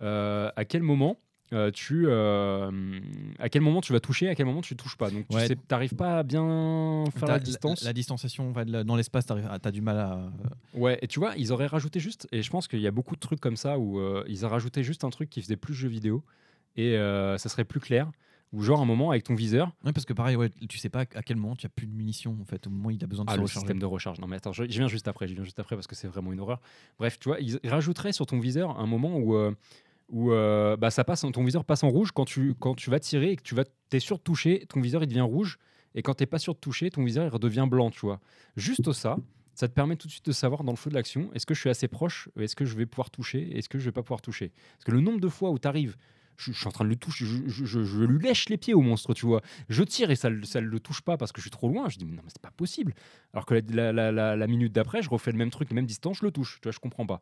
[0.00, 1.16] euh, à quel moment.
[1.54, 3.00] euh, tu euh,
[3.38, 5.46] à quel moment tu vas toucher à quel moment tu touches pas donc tu Ouais.
[5.46, 9.70] sais t'arrives pas à bien faire la distance La, distanciation va dans l'espace, tu as
[9.72, 10.30] du mal à.
[10.74, 13.14] Ouais, et tu vois, ils auraient rajouté juste, et je pense qu'il y a beaucoup
[13.14, 15.72] de trucs comme ça où euh, ils ont rajouté juste un truc qui faisait plus
[15.74, 16.22] jeu vidéo,
[16.76, 18.10] et euh, ça serait plus clair,
[18.52, 21.00] ou genre un moment avec ton viseur, Ouais, parce que pareil, ouais, tu sais pas
[21.00, 23.06] à quel moment tu as plus de munitions en fait, au moment où il a
[23.06, 23.60] besoin de ah, se le recharger.
[23.60, 24.18] système de recharge.
[24.20, 26.08] Non mais attends, je, je viens juste après, je viens juste après parce que c'est
[26.08, 26.60] vraiment une horreur.
[26.98, 29.52] Bref, tu vois, ils, rajouteraient sur ton viseur un moment où, euh,
[30.08, 33.00] où euh, bah, ça passe, ton viseur passe en rouge quand tu, quand tu vas
[33.00, 35.58] tirer et que tu vas, es sûr de toucher, ton viseur il devient rouge,
[35.94, 38.20] et quand t'es pas sûr de toucher, ton viseur il redevient blanc, tu vois.
[38.56, 39.16] Juste ça,
[39.54, 41.54] ça te permet tout de suite de savoir dans le feu de l'action, est-ce que
[41.54, 44.02] je suis assez proche, est-ce que je vais pouvoir toucher, est-ce que je vais pas
[44.02, 44.52] pouvoir toucher.
[44.74, 45.96] Parce que le nombre de fois où tu arrives,
[46.38, 48.80] je, je suis en train de le toucher, je, je- lui lèche les pieds au
[48.80, 49.42] monstre, tu vois.
[49.68, 51.88] Je tire et ça ne le touche pas parce que je suis trop loin.
[51.90, 52.94] Je dis, mais non, mais c'est pas possible.
[53.34, 55.86] Alors que la, la- la- la minute d'après, je refais le même truc, la même
[55.86, 56.58] distance, je le touche.
[56.62, 57.20] Tu vois, je comprends pas.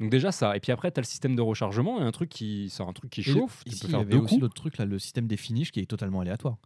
[0.00, 0.56] Donc déjà ça.
[0.56, 2.92] Et puis après, tu as le système de rechargement et un truc qui, c'est un
[2.92, 3.62] truc qui chauffe.
[3.64, 5.80] tu il y faire avait deux aussi l'autre truc, là, le système des finishes qui
[5.80, 6.56] est totalement aléatoire.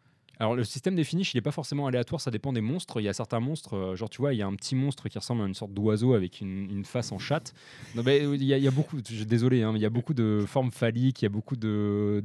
[0.41, 3.01] Alors le système des finishes, il n'est pas forcément aléatoire, ça dépend des monstres.
[3.01, 5.09] Il y a certains monstres, euh, genre tu vois, il y a un petit monstre
[5.09, 7.55] qui ressemble à une sorte d'oiseau avec une, une face en chatte.
[7.95, 9.79] Non, mais, euh, il, y a, il y a beaucoup, je suis désolé, hein, mais
[9.79, 12.23] il y a beaucoup de formes phalliques, il y a beaucoup de,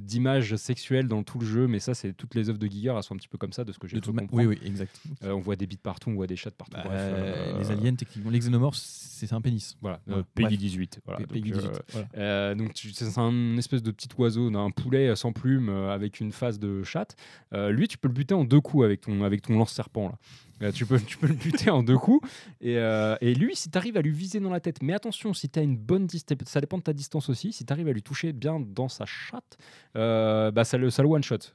[0.00, 3.02] d'images sexuelles dans tout le jeu, mais ça c'est toutes les œuvres de Giger, elles
[3.02, 4.28] sont un petit peu comme ça de ce que j'ai comprendre.
[4.32, 5.00] Oui, oui, exact.
[5.24, 6.76] Euh, on voit des bites partout, on voit des chattes partout.
[6.76, 9.76] Bah, bref, euh, Les aliens, techniquement, les xénomorphes, c'est un pénis.
[9.80, 10.22] Voilà, Ouais.
[10.34, 11.00] Peggy 18.
[11.04, 12.54] Voilà, P- donc, Peggy euh, 18, voilà.
[12.54, 16.58] donc tu- c'est un espèce de petit oiseau, un poulet sans plumes avec une face
[16.58, 17.16] de chatte.
[17.52, 20.08] Euh, lui, tu peux le buter en deux coups avec ton, avec ton lance-serpent.
[20.08, 20.18] là.
[20.62, 22.28] Euh, tu, peux, tu peux le buter en deux coups.
[22.60, 25.34] Et, euh, et lui, si tu arrives à lui viser dans la tête, mais attention,
[25.34, 27.92] si tu une bonne distance, ça dépend de ta distance aussi, si tu arrives à
[27.92, 29.58] lui toucher bien dans sa chatte,
[29.94, 31.52] bah, ça le, ça le one-shot.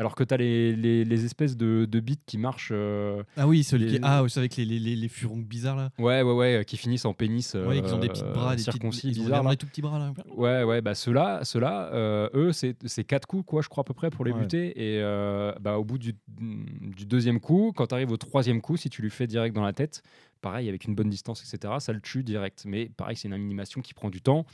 [0.00, 2.70] Alors que tu as les, les, les espèces de, de bits qui marchent.
[2.72, 4.00] euh, Ah oui, celui les- qui.
[4.04, 5.90] Ah, c'est avec les, les, les, furons bizarres là.
[5.98, 7.54] ouais, ouais, ouais, qui finissent en pénis.
[7.54, 8.72] ouais, ils ont des petits euh, bras, des petites.
[8.74, 9.48] circoncis Ils ont bizarres.
[9.50, 10.12] des tout petits bras là.
[10.36, 13.84] Ouais, ouais, bah ceux-là, ceux-là euh, eux, c'est c'est quatre coups, quoi, je crois, à
[13.84, 14.40] peu près, pour les Ouais.
[14.42, 14.68] buter.
[14.80, 18.76] Et euh, bah, au bout du, du deuxième coup, quand tu arrives au troisième coup,
[18.76, 20.02] si tu lui fais direct dans la tête,
[20.42, 22.62] pareil, avec une bonne distance, etc., ça le tue direct.
[22.66, 24.46] Mais pareil, c'est une animation qui prend du temps.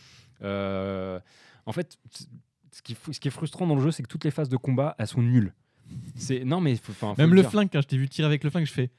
[0.42, 1.20] Euh,
[1.66, 1.98] en fait,
[2.74, 4.48] ce qui, f- ce qui est frustrant dans le jeu, c'est que toutes les phases
[4.48, 5.52] de combat, elles sont nulles.
[6.16, 7.50] C'est non mais faut- enfin, faut Même le dire.
[7.50, 8.90] flingue, quand je t'ai vu tirer avec le flingue, je fais.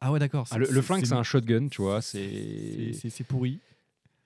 [0.00, 0.46] Ah ouais, d'accord.
[0.50, 2.00] Ah, le, le flingue, c'est un shotgun, tu vois.
[2.02, 3.58] C'est c'est- c'est- C'est pourri.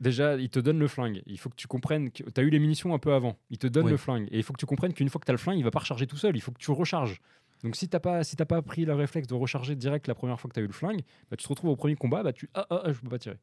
[0.00, 1.22] Déjà, il te donne le flingue.
[1.26, 3.36] Il faut que tu comprennes que tu as eu les munitions un peu avant.
[3.50, 3.90] Il te donne Ouais.
[3.90, 4.28] le flingue.
[4.30, 5.70] Et il faut que tu comprennes qu'une fois que tu as le flingue, il va
[5.72, 6.36] pas recharger tout seul.
[6.36, 7.20] Il faut que tu recharges.
[7.64, 10.38] Donc si t'as pas si t'as pas pris le réflexe de recharger direct la première
[10.38, 12.32] fois que tu as eu le flingue, bah, tu te retrouves au premier combat, bah
[12.32, 13.38] tu ah, ah, ah, je peux pas tirer.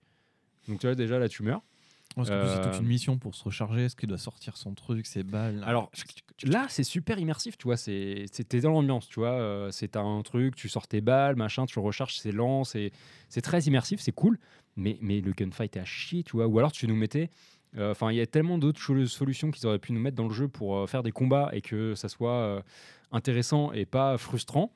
[0.70, 1.62] Donc tu vois déjà là tu meurs.
[2.16, 3.86] Parce que c'est toute Euh, une mission pour se recharger.
[3.86, 5.92] Est-ce qu'il doit sortir son truc, ses balles Alors
[6.44, 10.22] là c'est super immersif, tu vois, c'est t'es dans l'ambiance, tu vois, euh, c'est un
[10.24, 12.92] truc, tu sors tes balles, machin, tu recharges, c'est lent, c'est
[13.30, 14.40] c'est très immersif, c'est cool,
[14.76, 17.30] mais mais le gunfight est à chier, tu vois, ou alors tu nous mettais
[17.78, 20.34] euh, Enfin, il y a tellement d'autres solutions qu'ils auraient pu nous mettre dans le
[20.34, 22.62] jeu pour euh, faire des combats et que ça soit euh,
[23.12, 24.72] intéressant et pas frustrant.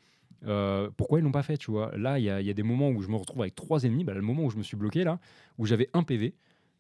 [0.46, 2.90] Euh, pourquoi ils l'ont pas fait, tu vois Là, il y, y a des moments
[2.90, 4.04] où je me retrouve avec trois ennemis.
[4.06, 5.20] Bah, le moment où je me suis bloqué là,
[5.58, 6.32] où j'avais un PV, euh,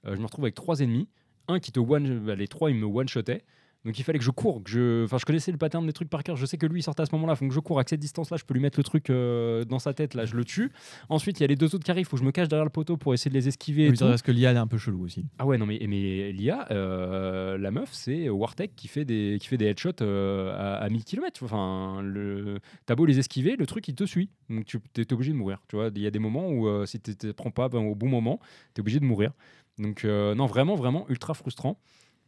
[0.05, 1.07] je me retrouve avec trois ennemis.
[1.47, 3.43] Un qui te one, bah, les trois ils me one shotaient.
[3.85, 6.09] Donc il fallait que je cours, que je, enfin je connaissais le pattern des trucs
[6.09, 6.35] par cœur.
[6.35, 8.01] Je sais que lui il sortait à ce moment-là, faut que je cours à cette
[8.01, 10.69] distance-là, je peux lui mettre le truc euh, dans sa tête, là je le tue.
[11.07, 12.65] Ensuite il y a les deux autres qui arrivent, faut que je me cache derrière
[12.65, 13.89] le poteau pour essayer de les esquiver.
[13.89, 15.27] Oui, parce que l'IA elle est un peu chelou aussi.
[15.37, 19.47] Ah ouais, non, mais, mais l'IA, euh, la meuf, c'est Wartech qui fait des, qui
[19.47, 21.41] fait des headshots euh, à, à 1000 km.
[21.45, 24.29] Enfin, le, t'as beau les esquiver, le truc, il te suit.
[24.49, 25.63] Donc, tu es obligé de mourir.
[25.69, 27.79] Tu vois, il y a des moments où, euh, si tu ne prends pas ben,
[27.79, 28.41] au bon moment,
[28.73, 29.31] tu es obligé de mourir.
[29.79, 31.79] Donc, euh, non, vraiment, vraiment ultra frustrant.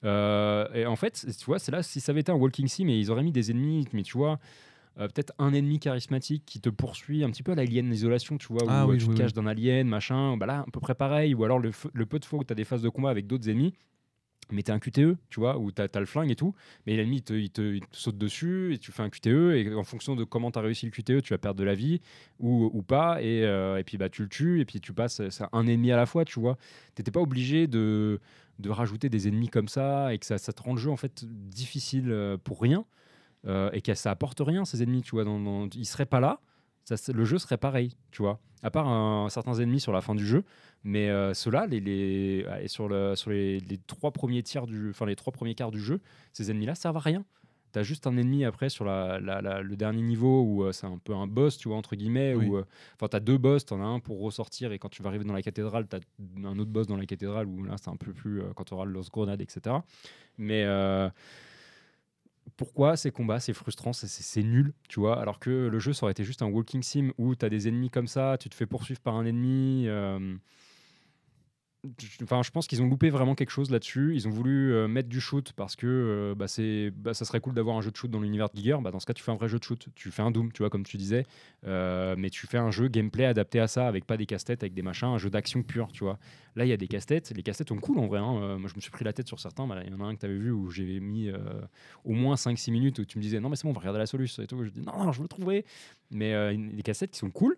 [0.03, 2.85] Euh, et en fait, tu vois, c'est là, si ça avait été un walking sim,
[2.85, 4.39] mais ils auraient mis des ennemis, mais tu vois,
[4.99, 8.47] euh, peut-être un ennemi charismatique qui te poursuit, un petit peu à l'alien isolation, tu
[8.47, 9.43] vois, où Ah oui, tu te caches oui.
[9.43, 12.25] d'un alien, machin, bah là, à peu près pareil, ou alors le, le peu de
[12.25, 13.73] fois où tu as des phases de combat avec d'autres ennemis,
[14.51, 16.53] mais t'es un QTE, tu vois, où t'as as le flingue et tout,
[16.85, 19.55] mais l'ennemi il te, il, te, il te saute dessus et tu fais un QTE,
[19.55, 22.01] et en fonction de comment t'as réussi le QTE, tu vas perdre de la vie
[22.39, 25.21] ou, ou pas, et, euh, et puis bah, tu le tues, et puis tu passes
[25.51, 26.57] un ennemi à la fois, tu vois.
[26.95, 28.19] T'étais pas obligé de,
[28.59, 30.97] de rajouter des ennemis comme ça, et que ça, ça te rend le jeu en
[30.97, 32.85] fait difficile euh, pour rien,
[33.47, 35.23] euh, et que ça apporte rien ces ennemis, tu vois.
[35.23, 36.41] Dans, dans- ils seraient pas là,
[37.13, 38.39] le jeu serait pareil, tu vois.
[38.63, 40.43] À part un- certains ennemis sur la fin du jeu,
[40.83, 44.89] mais euh, ceux-là, les, les, allez, sur, le, sur les, les trois premiers tiers du,
[44.91, 45.99] enfin les trois premiers quarts du jeu,
[46.33, 47.25] ces ennemis-là servent à rien.
[47.73, 50.87] T'as juste un ennemi après sur la, la- la- le dernier niveau où euh, c'est
[50.87, 52.35] un peu un boss, tu vois, entre guillemets.
[52.35, 52.47] Oui.
[52.47, 55.07] où, euh, Enfin, t'as deux boss, t'en as un pour ressortir et quand tu vas
[55.09, 55.99] arriver dans la cathédrale, t'as
[56.43, 58.73] un autre boss dans la cathédrale où là c'est un peu plus euh, quand tu
[58.73, 59.77] auras le lance grenade, etc.
[60.37, 60.65] Mais
[62.57, 64.07] pourquoi ces combats, c'est frustrant, c'est-
[64.43, 67.35] nul, tu vois, alors que le jeu, ça aurait été juste un walking sim où
[67.35, 69.85] tu as des ennemis comme ça, tu te fais poursuivre par un ennemi.
[69.87, 70.35] euh,
[72.21, 74.13] Enfin, je pense qu'ils ont loupé vraiment quelque chose là-dessus.
[74.13, 77.39] Ils ont voulu euh, mettre du shoot parce que euh, bah, c'est, bah, ça serait
[77.39, 78.77] cool d'avoir un jeu de shoot dans l'univers de Giger.
[78.83, 79.87] Bah, dans ce cas, tu fais un vrai jeu de shoot.
[79.95, 81.25] Tu fais un Doom, tu vois, comme tu disais.
[81.65, 84.75] Euh, mais tu fais un jeu gameplay adapté à ça, avec pas des casse-têtes, avec
[84.75, 86.19] des machins, un jeu d'action pur, tu vois.
[86.55, 87.31] Là, il y a des casse-têtes.
[87.35, 88.19] Les casse-têtes sont cool en vrai.
[88.19, 88.59] hein.
[88.59, 89.65] Moi, je me suis pris la tête sur certains.
[89.65, 91.31] Bah, Il y en a un que tu avais vu où j'ai mis
[92.05, 93.99] au moins 5-6 minutes où tu me disais non, mais c'est bon, on va regarder
[93.99, 94.63] la solution et tout.
[94.63, 95.65] Je dis non, non, je le trouverai.
[96.11, 97.57] Mais des casse-têtes qui sont cool.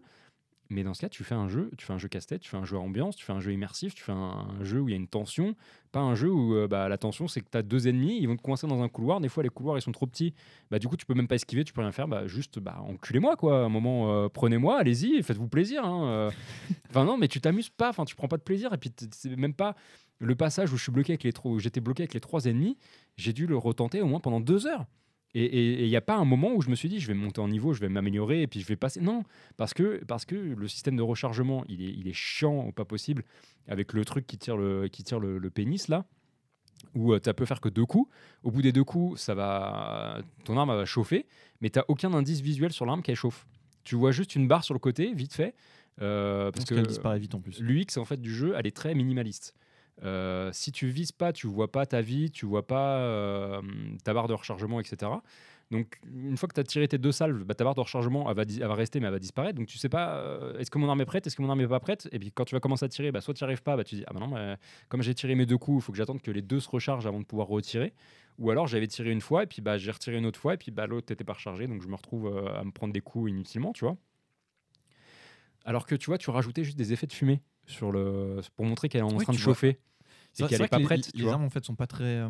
[0.73, 2.57] Mais dans ce cas, tu fais un jeu, tu fais un jeu casse-tête, tu fais
[2.57, 4.91] un jeu ambiance, tu fais un jeu immersif, tu fais un, un jeu où il
[4.91, 5.55] y a une tension,
[5.91, 8.27] pas un jeu où euh, bah, la tension c'est que tu as deux ennemis, ils
[8.27, 10.33] vont te coincer dans un couloir, des fois les couloirs ils sont trop petits,
[10.71, 12.83] bah du coup tu peux même pas esquiver, tu peux rien faire, bah juste bah
[12.87, 15.85] enculez-moi quoi, à un moment euh, prenez-moi, allez-y, faites-vous plaisir.
[15.85, 16.31] hein, euh.
[16.89, 19.35] Enfin non, mais tu t'amuses pas, enfin tu prends pas de plaisir et puis c'est
[19.35, 19.75] même pas
[20.19, 22.77] le passage où je suis bloqué avec les j'étais bloqué avec les trois ennemis,
[23.17, 24.85] j'ai dû le retenter au moins pendant deux heures.
[25.35, 27.41] Et il n'y a pas un moment où je me suis dit, je vais monter
[27.41, 29.01] en niveau, je vais m'améliorer et puis je vais passer.
[29.01, 29.23] Non,
[29.57, 32.85] parce que, parce que le système de rechargement, il est, il est chiant au pas
[32.85, 33.23] possible,
[33.67, 36.05] avec le truc qui tire le, qui tire le, le pénis là,
[36.93, 38.11] où tu peux faire que deux coups.
[38.43, 41.25] Au bout des deux coups, ça va, ton arme va chauffer,
[41.61, 43.47] mais tu aucun indice visuel sur l'arme qu'elle chauffe.
[43.83, 45.55] Tu vois juste une barre sur le côté, vite fait.
[46.01, 47.59] euh, parce Parce que qu'elle disparaît vite en plus.
[47.59, 49.55] l'UX en fait du jeu, elle est très minimaliste.
[50.01, 53.61] Euh, si tu vises pas, tu vois pas ta vie, tu vois pas euh,
[54.03, 55.11] ta barre de rechargement, etc.
[55.71, 58.31] Donc une fois que tu as tiré tes deux salves, bah, ta barre de rechargement
[58.31, 59.57] va, rester mais elle va disparaître.
[59.57, 61.61] Donc tu sais pas euh, est-ce que mon arme est prête, est-ce que mon arme
[61.61, 62.09] est pas prête?
[62.11, 63.83] Et puis quand tu vas commencer à tirer, bah, soit tu n'y arrives pas, bah,
[63.83, 64.57] tu dis ah bah non, bah,
[64.89, 67.07] comme j'ai tiré mes deux coups, il faut que j'attende que les deux se rechargent
[67.07, 67.93] avant de pouvoir retirer.
[68.39, 70.71] Ou alors j'avais tiré une fois et puis j'ai retiré une autre fois et puis
[70.75, 73.85] l'autre n'était pas rechargé donc je me retrouve à me prendre des coups inutilement, tu
[73.85, 73.95] vois.
[75.65, 78.89] Alors que tu vois, tu rajoutais juste des effets de fumée sur le pour montrer
[78.89, 79.53] qu'elle est en train de vois.
[79.53, 79.79] chauffer
[80.33, 81.11] C'est qu'elle c'est est vrai pas que prête.
[81.13, 82.03] Les, armes en fait sont pas très.
[82.03, 82.29] euh,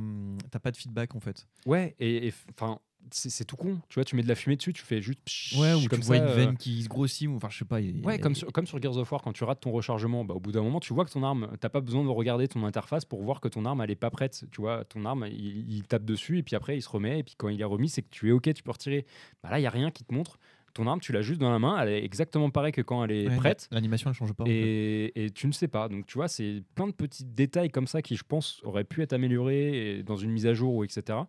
[0.51, 1.47] T'as pas de feedback en fait.
[1.65, 2.79] Ouais, et enfin
[3.11, 3.79] c'est tout con.
[3.89, 5.99] Tu vois, tu mets de la fumée dessus, tu fais juste pshh, Ouais, ou comme
[5.99, 7.79] tu vois ça, une euh, veine qui se grossit, ou enfin je sais pas.
[7.81, 10.39] Ouais, comme sur, comme sur Gears of War, quand tu rates ton rechargement, bah, au
[10.39, 13.03] bout d'un moment, tu vois que ton arme, t'as pas besoin de regarder ton interface
[13.05, 14.45] pour voir que ton arme, elle est pas prête.
[14.51, 17.23] Tu vois, ton arme, il, il tape dessus, et puis après, il se remet, et
[17.23, 19.05] puis quand il est remis, c'est que tu es OK, tu peux retirer.
[19.43, 20.39] Bah, là, il y a rien qui te montre.
[20.73, 23.11] Ton arme, tu l'as juste dans la main, elle est exactement pareille que quand elle
[23.11, 23.67] est Ouais, prête.
[23.71, 24.43] L'animation elle change pas.
[24.47, 25.87] Et, et tu ne sais pas.
[25.87, 29.01] Donc, tu vois, c'est plein de petits détails comme ça qui, je pense, auraient pu
[29.03, 31.19] être améliorés dans une mise à jour ou etc.,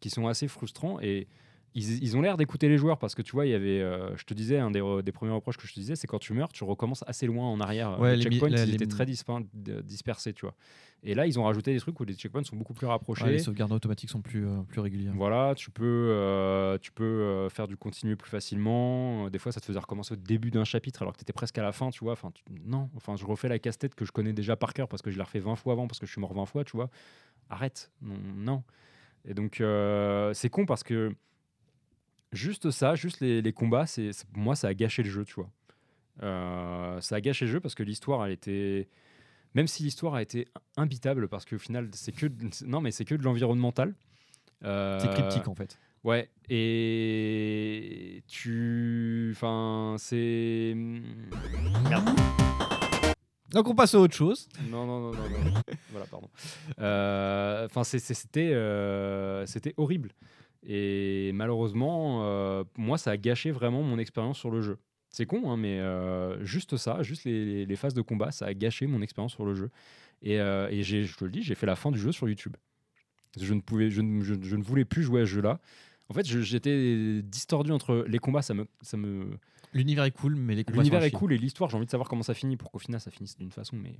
[0.00, 0.98] qui sont assez frustrants.
[1.00, 1.28] Et
[1.74, 4.16] ils, ils ont l'air d'écouter les joueurs parce que tu vois, il y avait, euh,
[4.16, 6.18] je te disais, un des, re- des premiers reproches que je te disais, c'est quand
[6.18, 7.98] tu meurs, tu recommences assez loin en arrière.
[8.00, 10.54] Ouais, les checkpoints, la- ils les étaient très dispersés, tu vois.
[11.02, 13.24] Et là, ils ont rajouté des trucs où les checkpoints sont beaucoup plus rapprochés.
[13.24, 15.14] Ouais, les sauvegardes automatiques sont plus, euh, plus régulières.
[15.16, 19.26] Voilà, tu peux, euh, tu peux euh, faire du continuer plus facilement.
[19.26, 21.32] Euh, Des fois, ça te faisait recommencer au début d'un chapitre alors que tu étais
[21.32, 22.12] presque à la fin, tu vois.
[22.12, 25.00] Enfin, tu- non, enfin, je refais la casse-tête que je connais déjà par cœur parce
[25.00, 26.76] que je l'ai refait 20 fois avant parce que je suis mort 20 fois, tu
[26.76, 26.90] vois.
[27.48, 28.14] Arrête, non.
[28.36, 28.62] non.
[29.24, 31.14] Et donc, euh, c'est con parce que
[32.32, 35.34] juste ça, juste les, les combats, c'est pour moi, ça a gâché le jeu, tu
[35.34, 35.50] vois.
[36.22, 38.88] Euh, ça a gâché le jeu parce que l'histoire, elle était.
[39.54, 43.04] Même si l'histoire a été imbitable, parce qu'au final, c'est que, de- non, mais c'est
[43.04, 43.94] que de l'environnemental.
[44.62, 45.78] C'est Euh, cryptique en fait.
[46.04, 49.30] Ouais, et tu.
[49.34, 50.74] Enfin, c'est.
[51.88, 52.08] Merde.
[53.50, 54.48] Donc on passe à autre chose.
[54.70, 55.28] Non, non, non, non.
[55.28, 55.60] non.
[55.90, 56.28] voilà, pardon.
[56.78, 60.10] Euh, Enfin, c'était euh, c'était horrible.
[60.66, 64.78] Et malheureusement, euh, moi, ça a gâché vraiment mon expérience sur le jeu.
[65.08, 68.86] C'est con, hein, mais euh, juste ça, juste les, phases de combat, ça a gâché
[68.86, 69.70] mon expérience sur le jeu.
[70.22, 72.56] Et, euh, et je te le dis, j'ai fait la fin du jeu sur YouTube.
[73.38, 75.60] Je ne, pouvais, je, je- ne voulais plus jouer à ce jeu-là.
[76.08, 79.38] En fait, j'étais distordu entre les combats, ça me, ça me,
[79.72, 82.08] L'univers est cool, mais les combats L'univers est cool et l'histoire, j'ai envie de savoir
[82.08, 83.94] comment ça finit pour qu'au final ça finisse d'une façon, mais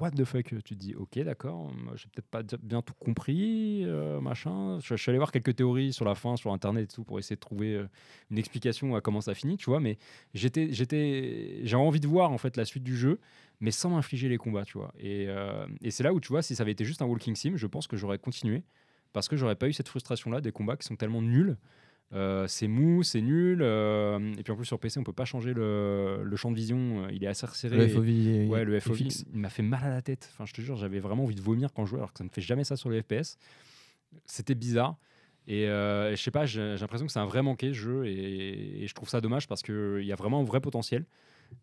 [0.00, 4.20] what the fuck Tu te dis, ok, d'accord, j'ai peut-être pas bien tout compris, euh,
[4.20, 4.78] machin.
[4.80, 7.18] Je, je suis allé voir quelques théories sur la fin, sur internet et tout, pour
[7.18, 7.88] essayer de trouver euh,
[8.30, 9.98] une explication à comment ça finit, tu vois, mais
[10.34, 13.20] j'étais, j'étais, j'ai envie de voir en fait la suite du jeu,
[13.60, 14.92] mais sans m'infliger les combats, tu vois.
[14.98, 17.36] Et, euh, et c'est là où, tu vois, si ça avait été juste un walking
[17.36, 18.64] sim, je pense que j'aurais continué,
[19.12, 21.56] parce que j'aurais pas eu cette frustration-là des combats qui sont tellement nuls.
[22.12, 23.60] Euh, c'est mou, c'est nul.
[23.62, 26.56] euh, et puis en plus sur PC, on peut pas changer le, le champ de
[26.56, 27.04] vision.
[27.04, 27.76] euh, Il est assez resserré.
[27.76, 29.00] Le et- FOV, est- Ouais, le FOV,
[29.32, 30.28] il m'a fait mal à la tête.
[30.32, 32.24] Enfin, je te jure, j'avais vraiment envie de vomir quand je jouais, alors que ça
[32.24, 33.36] ne fait jamais ça sur les FPS.
[34.26, 34.96] C'était bizarre.
[35.48, 38.06] Et euh, je sais pas, j'ai j'ai l'impression que c'est un vrai manqué ce jeu,
[38.06, 41.04] et, et je trouve ça dommage parce qu'il y a vraiment un vrai potentiel.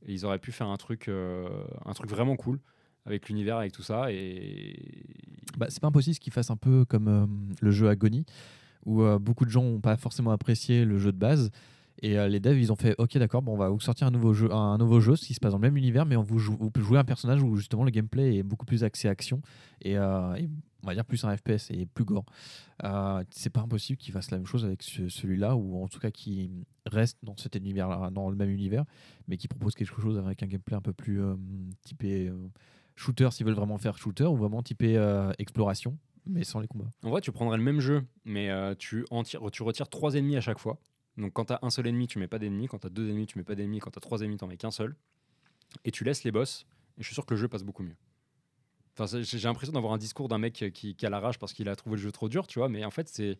[0.05, 1.47] Et ils auraient pu faire un truc, euh,
[1.85, 2.59] un truc vraiment cool
[3.05, 4.11] avec l'univers, avec tout ça.
[4.11, 4.75] Et
[5.57, 7.25] Bah, c'est pas impossible qu'ils fassent un peu comme euh,
[7.61, 8.25] le jeu Agony,
[8.85, 11.51] où euh, beaucoup de gens n'ont pas forcément apprécié le jeu de base.
[12.03, 14.11] Et euh, les devs, ils ont fait OK, d'accord, bon, on va vous sortir un
[14.11, 16.39] nouveau jeu, un nouveau jeu qui se passe dans le même univers, mais on vous,
[16.39, 19.41] joue, vous jouer un personnage où justement le gameplay est beaucoup plus axé action.
[19.81, 20.35] Et, euh,
[20.83, 22.25] on va dire plus un FPS et plus gore.
[23.29, 26.09] C'est pas impossible qu'il fasse la même chose avec ce- celui-là, ou en tout cas
[26.09, 26.49] qui
[26.87, 28.85] reste dans cet univers, dans le même univers,
[29.27, 31.21] mais qui propose quelque chose avec un gameplay un peu plus
[31.83, 32.31] typé
[32.95, 34.95] shooter s'ils veulent vraiment faire shooter, ou vraiment typé
[35.37, 36.89] exploration, mais sans les combats.
[37.03, 39.05] En vrai, tu prendrais le même jeu, mais euh, tu,
[39.51, 40.79] tu retires trois ennemis à chaque fois.
[41.17, 42.67] Donc quand tu as un seul ennemi, tu mets pas d'ennemi.
[42.67, 43.79] Quand tu as deux ennemis, tu mets pas d'ennemi.
[43.79, 44.95] Quand tu as trois ennemis, tu mets qu'un seul.
[45.83, 46.65] Et tu laisses les boss.
[46.97, 47.95] Et je suis sûr que le jeu passe beaucoup mieux.
[48.97, 51.69] Enfin, j'ai l'impression d'avoir un discours d'un mec qui, qui a la rage parce qu'il
[51.69, 52.69] a trouvé le jeu trop dur, tu vois.
[52.69, 53.39] Mais en fait, c'est.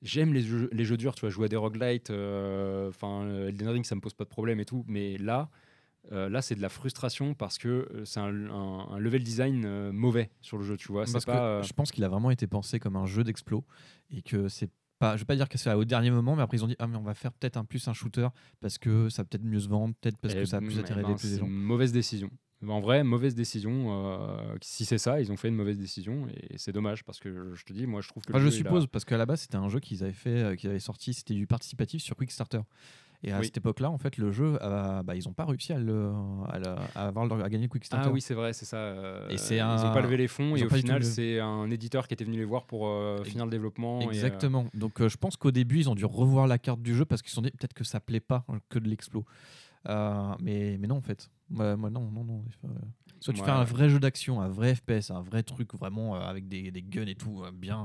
[0.00, 2.10] J'aime les jeux, durs, tu vois, jouer à des roguelites.
[2.10, 4.84] euh, Enfin, euh, Elden Ring, ça me pose pas de problème et tout.
[4.86, 5.50] Mais là,
[6.12, 9.64] euh, là, c'est de la frustration parce que euh, c'est un, un- un level design
[9.66, 11.04] euh, mauvais sur le jeu, tu vois.
[11.10, 11.62] Parce pas.
[11.62, 13.64] je pense qu'il a vraiment été pensé comme un jeu d'explo
[14.10, 16.56] et que c'est pas, je vais pas dire que c'est au dernier moment, mais après
[16.56, 18.26] ils ont dit ah mais on va faire peut-être un plus un shooter
[18.60, 20.80] parce que ça peut-être mieux se vendre, peut-être parce Eh que ça a plus ben,
[20.80, 21.46] attiré ben, plus des gens.
[21.46, 22.30] une mauvaise décision.
[22.66, 23.86] En vrai, mauvaise décision.
[24.10, 27.54] euh, si c'est ça, ils ont fait une mauvaise décision et c'est dommage parce que
[27.54, 28.32] je te dis, moi je trouve que.
[28.32, 30.68] Enfin, je a- suppose parce qu'à la base c'était un jeu qu'ils avaient fait, qu'ils
[30.70, 32.62] avaient sorti, c'était du participatif sur Quickstarter.
[33.24, 33.46] Et à Oui.
[33.46, 36.12] cette époque-là, en fait, le jeu, a- bah, ils n'ont pas réussi à, le,
[36.48, 38.08] à, le- à avoir le- à gagner le Quickstarter.
[38.08, 38.76] Ah oui, c'est vrai, c'est ça.
[38.76, 41.68] euh, Et c'est Ils un- n'ont pas levé les fonds et au final, c'est un
[41.68, 44.00] éditeur qui était venu les voir pour euh, finir le développement.
[44.02, 44.66] et, euh, Exactement.
[44.72, 47.22] Donc euh, je pense qu'au début, ils ont dû revoir la carte du jeu parce
[47.22, 49.24] qu'ils se sont dit peut-être que ça plaît pas que de l'explo.
[49.88, 51.28] Euh, mais, mais non, en fait.
[51.50, 52.44] Moi, moi, non, non, non.
[52.66, 52.68] Euh,
[53.20, 56.14] Soit tu Ouais, fais un vrai jeu d'action, un vrai FPS, un vrai truc vraiment
[56.14, 57.84] euh, avec des, des guns et tout, euh, bien,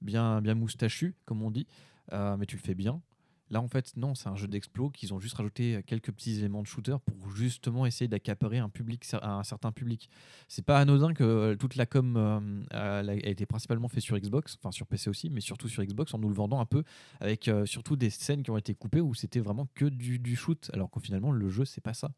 [0.00, 1.66] bien, bien moustachu, comme on dit,
[2.14, 3.02] euh, mais tu le fais bien.
[3.50, 6.62] Là, en fait, non, c'est un jeu d'explo qu'ils ont juste rajouté quelques petits éléments
[6.62, 10.08] de shooter pour justement essayer d'accaparer un public, un certain public.
[10.48, 12.40] C'est pas anodin que euh, toute la com euh,
[12.74, 16.14] euh, a été principalement fait sur Xbox, enfin sur PC aussi, mais surtout sur Xbox
[16.14, 16.84] en nous le vendant un peu
[17.20, 20.36] avec euh, surtout des scènes qui ont été coupées où c'était vraiment que du, du
[20.36, 22.10] shoot, alors qu'au finalement le jeu c'est pas ça.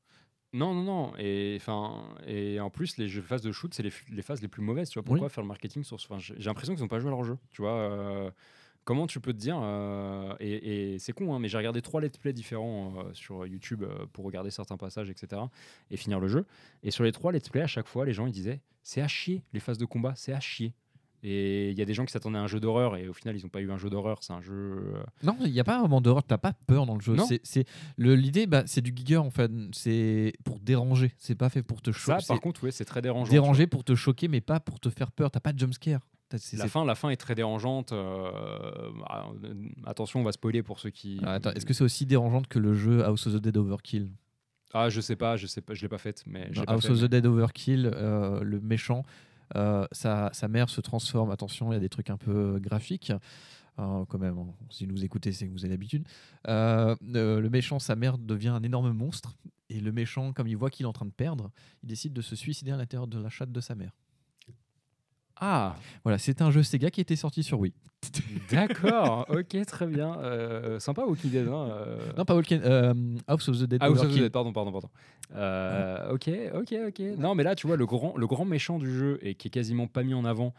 [0.55, 1.13] Non, non, non.
[1.17, 4.61] Et, enfin, et en plus, les jeux, phases de shoot, c'est les, phases les plus
[4.61, 4.91] mauvaises.
[4.91, 6.07] Tu vois, pourquoi faire le marketing sur ce.
[6.19, 7.39] j'ai j'ai l'impression qu'ils n'ont pas joué à leur jeu.
[7.53, 8.31] Tu vois, euh,
[8.85, 9.59] comment tu peux te dire.
[9.63, 13.47] euh, et et c'est con, hein, mais j'ai regardé trois let's play différents euh, sur
[13.47, 15.43] YouTube euh, pour regarder certains passages, etc.
[15.91, 16.45] et finir le jeu.
[16.83, 19.09] Et sur les trois let's play, à chaque fois, les gens ils disaient c'est à
[19.09, 20.75] chier, les phases de combat, c'est à chier.
[21.25, 23.37] Et il y a des gens qui s'attendaient à un jeu d'horreur et au final
[23.37, 24.95] ils n'ont pas eu un jeu d'horreur, c'est un jeu.
[25.23, 27.15] Non, il n'y a pas vraiment d'horreur, t'as pas peur dans le jeu.
[27.45, 27.65] C'est,
[27.97, 31.93] l'idée, bah, c'est du giger en fait, c'est pour déranger, c'est pas fait pour te
[31.93, 32.13] Ça, choquer.
[32.27, 33.31] par c'est contre, ouais, c'est très dérangeant.
[33.31, 35.31] déranger pour te choquer, mais pas pour te faire peur.
[35.31, 36.01] T'as pas de jumpscare.
[36.33, 37.93] La c'est- fin, la fin est très dérangeante.
[37.93, 38.31] euh,
[39.07, 41.21] ah, euh, attention, on va spoiler pour ceux qui.
[41.23, 44.13] Ah, attends, est-ce que c'est aussi dérangeante que le jeu House of the Dead Overkill?
[44.75, 46.87] Ah, je sais pas, je sais pas, je l'ai pas faite, mais l'ai pas House
[46.87, 49.05] fait, of the mais- Dead Overkill, euh, le méchant,
[49.55, 51.31] euh, sa, sa mère se transforme.
[51.31, 53.13] Attention, il y a des trucs un peu graphiques.
[53.79, 56.07] Euh, quand même, hein, si vous écoutez, c'est que vous avez l'habitude.
[56.47, 59.35] Euh, euh, le méchant, sa mère devient un énorme monstre.
[59.71, 61.51] Et le méchant, comme il voit qu'il est en train de perdre,
[61.83, 63.93] il décide de se suicider à l'intérieur de la chatte de sa mère.
[65.45, 65.75] Ah,
[66.05, 67.73] Voilà, c'est un jeu Sega qui était sorti sur Wii.
[68.53, 70.17] d'accord, ok, très bien.
[70.21, 71.49] Euh, sympa Walking Dead.
[71.49, 71.99] Hein, euh.
[72.17, 72.95] Non, pas Walken, euh,
[73.27, 74.19] House of the Dead Ah, House of the.
[74.19, 74.89] Dead, pardon, pardon, pardon.
[75.35, 77.01] Euh, Ok, ok, ok.
[77.19, 79.51] Non, mais là, tu vois, le grand, le grand méchant du jeu et qui est
[79.51, 80.55] quasiment pas mis en avant,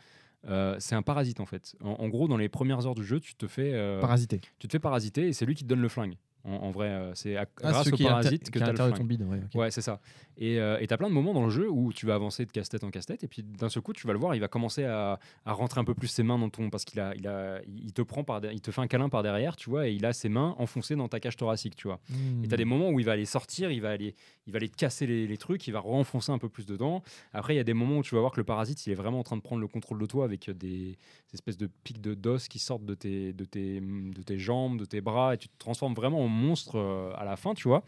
[0.49, 1.75] euh, c'est un parasite en fait.
[1.83, 4.41] En, en gros, dans les premières heures du jeu, tu te fais, euh, Parasité.
[4.59, 6.15] tu te fais parasiter et c'est lui qui te donne le flingue.
[6.45, 8.63] En, en vrai, euh, c'est à- Ah, grâce au qui est à parasite que tu
[8.65, 8.95] as le flingue.
[8.97, 9.21] ton bide.
[9.23, 9.55] ouais, ok.
[9.61, 10.01] Ouais, c'est ça.
[10.37, 12.51] Et euh, tu as plein de moments dans le jeu où tu vas avancer de
[12.51, 14.83] casse-tête en casse-tête, et puis d'un seul coup, tu vas le voir, il va commencer
[14.83, 16.69] à, à rentrer un peu plus ses mains dans ton.
[16.69, 19.23] Parce qu'il a, il a, il te prend par, il te fait un câlin par
[19.23, 21.99] derrière, tu vois, et il a ses mains enfoncées dans ta cage thoracique, tu vois.
[22.43, 22.67] Et tu as des Hmm.
[22.69, 24.13] moments où il va aller sortir, il va aller,
[24.47, 27.03] il va aller te casser les, les trucs, il va renfoncer un peu plus dedans.
[27.31, 28.95] Après, il y a des moments où tu vas voir que le parasite, il est
[28.95, 30.97] vraiment en train de prendre le contrôle de toi avec des, des
[31.33, 34.85] espèces de pics de d'os qui sortent de tes, de, tes, de tes jambes, de
[34.85, 37.83] tes bras, et tu te transformes vraiment en monstre euh, à la fin, tu vois.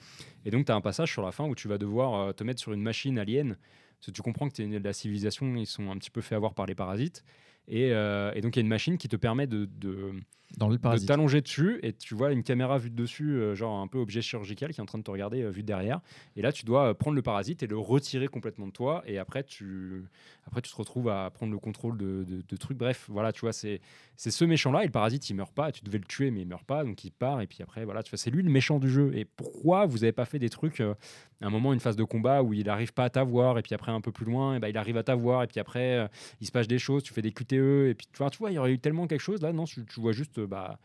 [0.45, 2.43] Et donc, tu as un passage sur la fin où tu vas devoir euh, te
[2.43, 3.57] mettre sur une machine alien.
[3.99, 6.35] Parce que tu comprends que es de la civilisation, ils sont un petit peu fait
[6.35, 7.23] avoir par les parasites.
[7.67, 10.13] Et, euh, donc, il y a une machine qui te permet de, de,
[10.57, 11.07] Dans le de parasite.
[11.07, 14.21] t'allonger dessus et tu vois une caméra vue de dessus, euh, genre un peu objet
[14.21, 15.99] chirurgical qui est en train de te regarder euh, vue de derrière.
[16.37, 19.03] Et là, tu dois euh, prendre le parasite et le retirer complètement de toi.
[19.05, 20.05] Et après, tu,
[20.47, 22.77] après, tu te retrouves à prendre le contrôle de, de- de trucs.
[22.77, 23.81] Bref, voilà, tu vois, c'est
[24.15, 24.83] ce méchant-là.
[24.83, 25.71] Et le parasite, il meurt pas.
[25.73, 26.83] Tu devais le tuer, mais il meurt pas.
[26.85, 27.41] Donc il part.
[27.41, 29.11] Et puis après, voilà, tu vois, c'est lui le méchant du jeu.
[29.15, 30.93] Et pourquoi vous avez pas fait des trucs, euh,
[31.41, 33.57] à un moment, une phase de combat où il arrive pas à t'avoir.
[33.57, 35.43] Et puis après, un peu plus loin, et ben, il arrive à t'avoir.
[35.43, 36.07] Et puis après,
[36.39, 37.03] il se passe des choses.
[37.03, 37.89] Tu fais des QTE.
[37.89, 39.51] Et puis, tu vois, tu vois, il y aurait eu tellement quelque chose là.
[39.51, 40.79] Non, tu, tu vois juste, euh, bah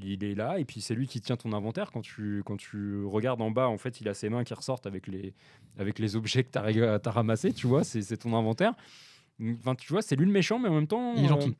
[0.00, 3.04] il est là et puis c'est lui qui tient ton inventaire quand tu, quand tu
[3.04, 5.34] regardes en bas en fait il a ses mains qui ressortent avec les,
[5.78, 8.72] avec les objets que tu as, ramassés tu vois c'est ton inventaire
[9.58, 11.56] enfin tu vois c'est lui le méchant mais en même temps Il est euh, gentil.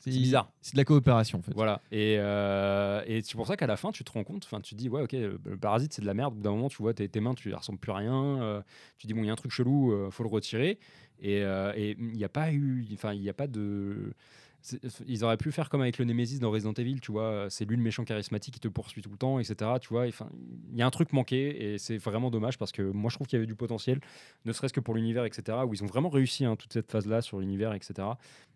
[0.00, 0.50] c'est bizarre.
[0.60, 1.52] C'est de la coopération en fait.
[1.54, 4.60] voilà et, euh, et c'est pour ça qu'à la fin tu te rends compte enfin
[4.60, 6.94] tu te dis ouais ok le parasite c'est de la merde d'un moment tu vois
[6.94, 8.60] tes, tes mains tu ne ressembles plus à rien euh,
[8.96, 10.80] tu dis bon il y a un truc chelou faut le retirer
[11.20, 14.12] Et et il n'y a pas eu, enfin, il n'y a pas de.
[15.06, 17.46] Ils auraient pu faire comme avec le Nemesis dans Resident Evil, tu vois.
[17.48, 19.70] C'est lui le méchant charismatique qui te poursuit tout le temps, etc.
[19.80, 20.06] Tu vois.
[20.06, 20.12] Il
[20.76, 23.36] y a un truc manqué et c'est vraiment dommage parce que moi je trouve qu'il
[23.36, 24.00] y avait du potentiel,
[24.44, 25.58] ne serait-ce que pour l'univers, etc.
[25.66, 28.08] Où ils ont vraiment réussi hein, toute cette phase-là sur l'univers, etc.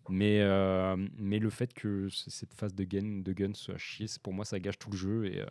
[0.08, 4.32] Mais, euh, mais le fait que cette phase de gun, de gun soit chier, pour
[4.32, 5.46] moi ça gâche tout le jeu et, euh,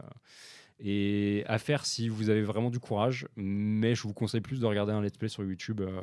[0.84, 3.28] et à faire si vous avez vraiment du courage.
[3.36, 6.02] Mais je vous conseille plus de regarder un let's play sur YouTube, euh,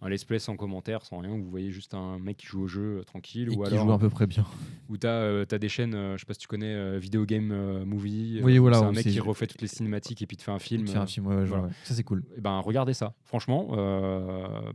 [0.00, 2.62] un let's play sans commentaire, sans rien, où vous voyez juste un mec qui joue
[2.62, 4.44] au jeu euh, tranquille, Et ou qui alors joue à peu près bien.
[4.88, 7.82] où tu as, des chaînes, euh, je sais pas si tu connais, euh, Video Game
[7.84, 8.40] Movie.
[8.42, 10.58] Oui, voilà, C'est un mec qui refait toutes les cinématiques et puis te fait un
[10.58, 10.86] film.
[10.86, 11.64] Faire un film, ouais, voilà.
[11.64, 11.70] ouais.
[11.84, 12.24] Ça, c'est cool.
[12.36, 13.68] eh ben, regardez ça, franchement,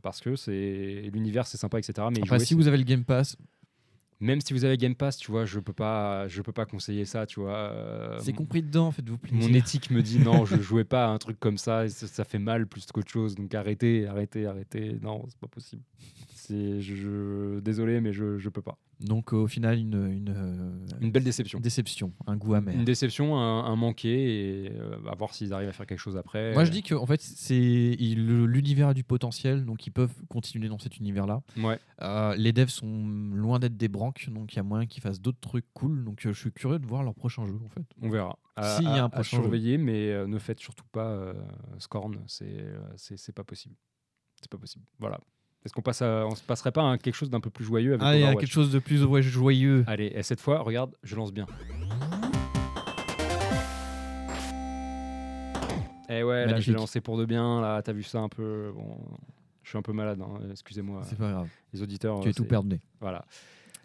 [0.01, 2.07] parce que c'est l'univers, c'est sympa, etc.
[2.11, 3.37] Mais y Après, jouer, si vous avez le Game Pass,
[4.23, 7.05] même si vous avez Game Pass, tu vois, je peux pas, je peux pas conseiller
[7.05, 7.57] ça, tu vois.
[7.57, 9.39] euh, c'est compris dedans, faites-vous plaisir.
[9.39, 12.07] Mon éthique me dit non, je jouais pas à un truc comme ça, et ça,
[12.07, 13.35] ça fait mal plus qu'autre chose.
[13.35, 14.97] Donc arrêtez, arrêtez, arrêtez.
[15.01, 15.83] Non, c'est pas possible.
[16.45, 18.77] C'est, je, je- désolé, mais je, je peux pas.
[18.99, 21.59] Donc, au final, une, une, euh, Une belle déception.
[21.61, 22.75] déception, un goût amer.
[22.75, 26.17] Une déception, un, un manqué, et euh, à voir s'ils arrivent à faire quelque chose
[26.17, 26.53] après.
[26.53, 30.67] Moi, je dis que en fait, c'est l'univers a du potentiel, donc ils peuvent continuer
[30.67, 31.41] dans cet univers-là.
[31.57, 31.79] Ouais.
[32.01, 35.21] Euh, les devs sont loin d'être des branques, donc il y a moyen qu'ils fassent
[35.21, 36.03] d'autres trucs cool.
[36.03, 37.85] Donc, euh, je suis curieux de voir leur prochain jeu, en fait.
[38.01, 38.37] On verra.
[38.55, 39.43] À, S'il y a à- un à prochain jeu.
[39.43, 41.33] surveiller, mais euh, ne faites surtout pas euh,
[41.79, 42.19] Scorn.
[42.27, 43.75] C'est, euh, c'est, c'est pas possible.
[44.41, 44.83] C'est pas possible.
[44.99, 45.19] Voilà.
[45.65, 47.91] Est-ce qu'on passe à, on se passerait pas à quelque chose d'un peu plus joyeux
[47.93, 49.83] avec Ah, il y a Overwatch quelque chose de plus ouais, joyeux.
[49.87, 51.45] Allez, et cette fois, regarde, je lance bien.
[56.09, 57.61] Eh ouais, là, l'ai lancé pour de bien.
[57.61, 58.71] Là, t'as vu ça un peu.
[58.75, 58.97] Bon,
[59.63, 60.21] je suis un peu malade.
[60.21, 62.19] hein, Excusez-moi, C'est pas grave, les auditeurs.
[62.19, 62.79] tu euh, es tout c'est- perdu.
[62.99, 63.25] Voilà.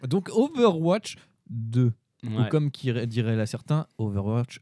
[0.07, 1.15] Donc, Overwatch
[1.49, 1.91] 2.
[2.25, 2.49] Ou Ouais.
[2.49, 4.59] comme qui diraient là certains, Overwatch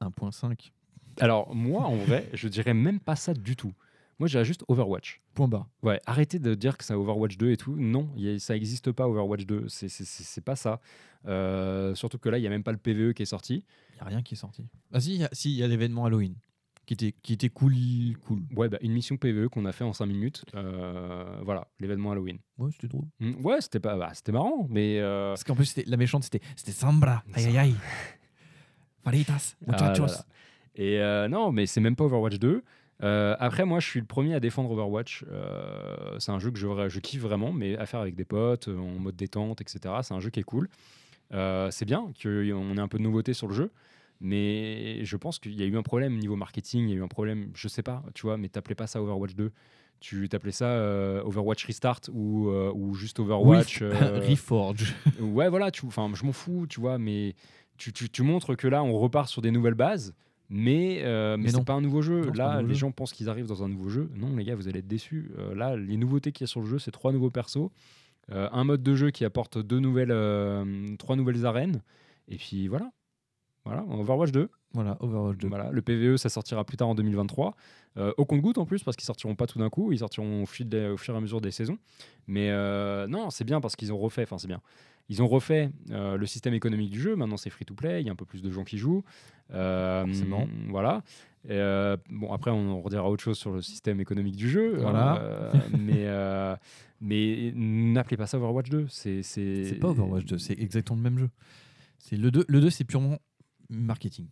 [0.00, 0.72] 1.5.
[1.20, 3.72] Alors, moi, en vrai, je dirais même pas ça du tout.
[4.18, 5.20] Moi, j'irais juste Overwatch.
[5.34, 5.68] Point barre.
[5.82, 7.76] Ouais, arrêtez de dire que c'est Overwatch 2 et tout.
[7.76, 9.66] Non, a- ça n'existe pas Overwatch 2.
[9.68, 10.80] C'est- pas ça.
[11.26, 13.64] Euh, surtout que là, il n'y a même pas le PVE qui est sorti.
[13.90, 14.64] Il n'y a rien qui est sorti.
[14.92, 16.34] Ah, si, il y a, si, il y a l'événement Halloween
[16.86, 17.74] qui était, qui était cool.
[18.26, 18.42] cool.
[18.54, 20.44] Ouais, bah, une mission PVE qu'on a fait en 5 minutes.
[20.54, 22.38] Euh, voilà, l'événement Halloween.
[22.58, 23.06] Ouais, c'était drôle.
[23.20, 26.40] Mm, Ouais, c'était pas, bah, c'était marrant, mais euh, Parce qu'en plus, la méchante, c'était
[26.54, 27.22] c'était Sambra.
[27.34, 27.74] Aïe aïe aïe.
[29.04, 30.06] Faritas, Ah là muchachos.
[30.06, 30.24] là.
[30.74, 32.62] Et euh, non, mais c'est même pas Overwatch 2.
[33.02, 35.24] Euh, après, moi, je suis le premier à défendre Overwatch.
[35.30, 38.68] Euh, c'est un jeu que je, je kiffe vraiment, mais à faire avec des potes,
[38.68, 39.94] euh, en mode détente, etc.
[40.02, 40.68] C'est un jeu qui est cool.
[41.34, 43.70] Euh, c'est bien qu'on ait un peu de nouveauté sur le jeu,
[44.20, 46.84] mais je pense qu'il y a eu un problème niveau marketing.
[46.88, 49.02] Il y a eu un problème, je sais pas, tu vois, mais t'appelais pas ça
[49.02, 49.52] Overwatch 2.
[49.98, 50.66] Tu t'appelais ça
[51.24, 53.82] Overwatch Restart ou, ou juste Overwatch.
[53.82, 54.94] Ref- Reforge.
[55.20, 57.34] Ouais, voilà, tu, je m'en fous, tu vois, mais
[57.78, 60.14] tu, tu, tu montres que là, on repart sur des nouvelles bases,
[60.48, 62.26] mais, euh, mais, Mais c'est pas un nouveau jeu.
[62.26, 62.80] Non, là, nouveau les jeu.
[62.80, 64.10] gens pensent qu'ils arrivent dans un nouveau jeu.
[64.14, 65.30] Non, les gars, vous allez être déçus.
[65.38, 67.70] Euh, là, les nouveautés qu'il y a sur le jeu, c'est trois nouveaux persos,
[68.32, 70.64] euh, un mode de jeu qui apporte deux nouvelles, euh,
[70.98, 71.82] trois nouvelles arènes,
[72.28, 72.90] et puis voilà.
[73.64, 74.48] Voilà, Overwatch 2.
[74.74, 75.48] Voilà, Overwatch 2.
[75.48, 77.56] Voilà, le PVE, ça sortira plus tard en 2023.
[77.96, 80.46] Euh, au compte-goutte en plus, parce qu'ils sortiront pas tout d'un coup, ils sortiront au,
[80.46, 81.78] fil au fur et à mesure des saisons.
[82.28, 82.50] Mais
[83.08, 84.60] non, c'est bien parce qu'ils ont refait, enfin c'est bien.
[85.08, 87.14] Ils ont refait euh, le système économique du jeu.
[87.16, 88.02] Maintenant, c'est free-to-play.
[88.02, 89.04] Il y a un peu plus de gens qui jouent.
[89.52, 90.48] Euh, Forcément.
[90.68, 91.02] Voilà.
[91.44, 94.76] Et, euh, bon, après, on redira autre chose sur le système économique du jeu.
[94.78, 95.20] Voilà.
[95.20, 96.56] Euh, mais
[97.00, 98.86] mais n'appelez pas ça Overwatch 2.
[98.88, 101.30] C'est c'est C'est pas Overwatch 2, c'est exactement le même jeu.
[101.98, 103.18] C'est le 2, le 2 c'est purement
[103.70, 104.26] marketing.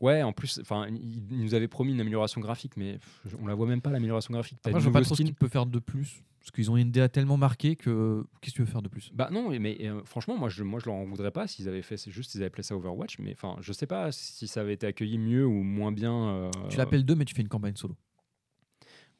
[0.00, 2.98] Ouais, en plus, enfin, ils nous avaient promis une amélioration graphique, mais
[3.40, 4.58] on la voit même pas l'amélioration graphique.
[4.60, 6.22] T'as Après, je vois pas trop ce qu'il peut faire de plus.
[6.44, 8.22] Parce qu'ils ont une DA tellement marquée que.
[8.42, 9.10] Qu'est-ce que tu veux faire de plus?
[9.14, 11.80] Bah non, mais euh, franchement, moi je, moi je leur en voudrais pas s'ils avaient
[11.80, 14.60] fait, c'est juste s'ils avaient appelé ça Overwatch, mais enfin, je sais pas si ça
[14.60, 16.12] avait été accueilli mieux ou moins bien.
[16.28, 17.96] euh, Tu l'appelles 2, mais tu fais une campagne solo.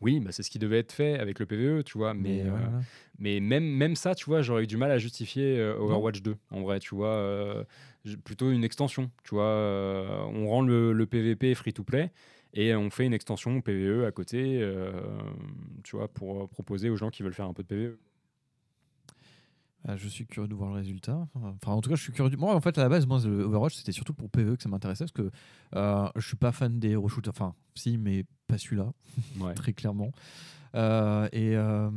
[0.01, 2.51] Oui, bah c'est ce qui devait être fait avec le PVE, tu vois, mais, euh,
[2.51, 2.83] voilà.
[3.18, 6.37] mais même, même ça, tu vois, j'aurais eu du mal à justifier euh, Overwatch 2,
[6.51, 7.64] en vrai, tu vois, euh,
[8.05, 12.11] j- plutôt une extension, tu vois, euh, on rend le, le PVP free-to-play
[12.55, 14.92] et on fait une extension PVE à côté, euh,
[15.82, 17.68] tu vois, pour euh, proposer aux gens qui veulent faire un peu de.
[17.68, 17.98] PVE.
[19.86, 21.28] Ah, je suis curieux de voir le résultat.
[21.34, 22.30] Enfin, en tout cas, je suis curieux.
[22.30, 24.62] du- Moi, en fait, à la base, moi, le Overwatch, c'était surtout pour PvE que
[24.62, 25.30] ça m'intéressait parce que
[25.76, 27.32] euh, je suis pas fan des hero shooters.
[27.36, 28.92] Enfin, si, mais pas celui-là,
[29.40, 29.52] Ouais.
[29.55, 30.11] très clairement.
[30.75, 31.89] Euh, et euh,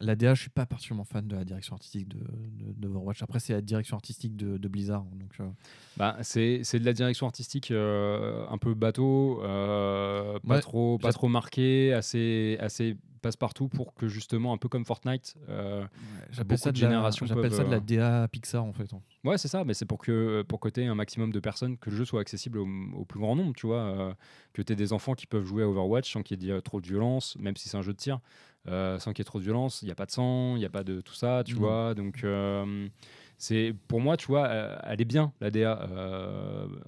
[0.00, 3.22] la DA, je suis pas particulièrement fan de la direction artistique de, de, d'Overwatch.
[3.22, 5.04] Après, c'est la direction artistique de, de Blizzard.
[5.04, 5.48] Donc, euh,
[5.96, 11.28] Bah, c'est c'est de la direction artistique un peu bateau, pas, Ouais, trop, pas trop
[11.28, 15.84] marqué, assez, assez passe-partout pour que justement, un peu comme Fortnite, euh,
[16.30, 18.92] J'appelle ça, de générations j'appelle ça de la DA Pixar en fait.
[18.94, 19.02] hein.
[19.24, 21.96] Ouais, c'est ça, mais c'est pour que pour côté un maximum de personnes, que le
[21.96, 24.16] jeu soit accessible au, au plus grand nombre, tu vois,
[24.54, 26.80] que tu aies des enfants qui peuvent jouer à Overwatch sans qu'il y ait trop
[26.80, 28.19] de violence, même si c'est un jeu de tir,
[28.68, 30.58] euh, sans qu'il y ait trop de violence, il n'y a pas de sang, il
[30.60, 31.60] n'y a pas de tout ça, tu Non.
[31.60, 32.88] vois, donc euh,
[33.38, 35.88] c'est pour moi, tu vois, euh, elle est bien la DA,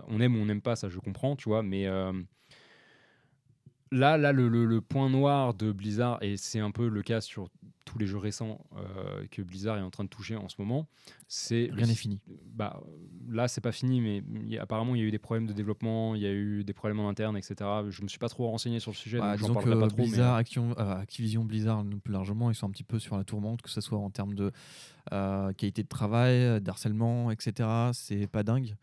[0.09, 1.87] on aime ou on n'aime pas, ça je comprends, tu vois, mais
[3.93, 7.21] là, là le, le- le point noir de Blizzard, et c'est un peu le cas
[7.21, 7.49] sur
[7.85, 10.87] tous les jeux récents euh, que Blizzard est en train de toucher en ce moment,
[11.29, 12.21] c'est Rien n'est fini.
[12.55, 12.81] bah,
[13.29, 15.47] là, c'est pas fini, mais il y a- apparemment, il y a eu des problèmes
[15.47, 17.55] de développement, il y a eu des problèmes en interne, etc.
[17.91, 19.81] Je me suis pas trop renseigné sur le sujet, Bah, donc j'en disons parlerai que
[19.81, 19.97] pas trop.
[19.99, 23.25] mais- Blizzard, Action- euh, Activision Blizzard, plus largement, ils sont un petit peu sur la
[23.25, 24.53] tourmente, que ce soit en termes de
[25.13, 27.69] euh, qualité de travail, d'harcèlement, etc.
[27.93, 28.75] C'est pas dingue.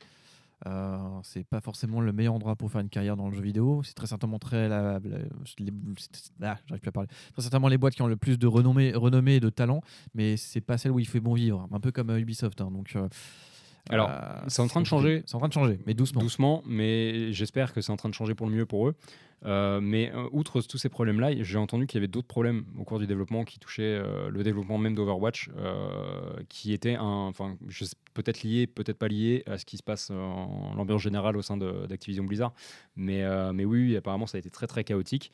[0.67, 3.81] Euh, c'est pas forcément le meilleur endroit pour faire une carrière dans le jeu vidéo.
[3.83, 4.99] C'est très certainement très la- la-
[5.59, 5.71] les,
[6.41, 7.07] ah, plus à parler.
[7.33, 9.81] Très certainement les boîtes qui ont le plus de renommée, renommée et de talent,
[10.13, 11.67] mais c'est pas celle où il fait bon vivre.
[11.71, 12.59] Un peu comme euh, Ubisoft.
[12.61, 13.07] hein, donc, euh,
[13.89, 15.23] Alors, euh, c'est en train de changer.
[15.25, 16.21] C'est en train de changer, mais doucement.
[16.21, 18.95] doucement, mais j'espère que c'est en train de changer pour le mieux pour eux.
[19.45, 22.83] Euh, mais euh, outre tous ces problèmes-là, j'ai entendu qu'il y avait d'autres problèmes au
[22.83, 25.49] cours du développement qui touchaient le développement même d'Overwatch,
[26.49, 27.57] qui étaient un- enfin,
[28.13, 31.57] peut-être liés, peut-être pas liés à ce qui se passe en l'ambiance générale au sein
[31.57, 32.53] d'Activision Blizzard.
[32.95, 33.23] Mais,
[33.53, 35.31] mais oui, oui, apparemment, ça a été très très chaotique.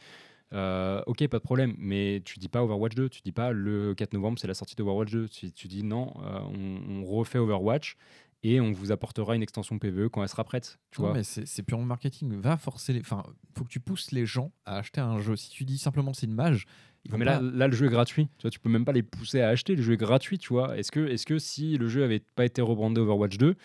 [0.54, 3.96] Euh, ok, pas de problème, mais tu dis pas Overwatch 2, tu dis pas le
[3.96, 6.40] 4 novembre c'est la sortie d'Overwatch 2, tu, tu dis non, euh,
[6.88, 7.98] on, on refait Overwatch
[8.44, 10.80] et on vous apportera une extension PVE quand elle sera prête.
[10.92, 12.40] Tu Non, vois mais c'est purement marketing.
[12.40, 13.00] Va forcer les.
[13.02, 13.24] Enfin,
[13.58, 15.36] faut que tu pousses les gens à acheter un jeu.
[15.36, 16.66] Si tu dis simplement c'est une mage,
[17.06, 18.28] ils mais là, pas- là, le jeu est gratuit.
[18.38, 19.76] Tu vois, tu peux même pas les pousser à acheter.
[19.76, 20.78] Le jeu est gratuit, tu vois.
[20.78, 23.56] Est-ce que, est que si le jeu avait pas été rebrandé Overwatch 2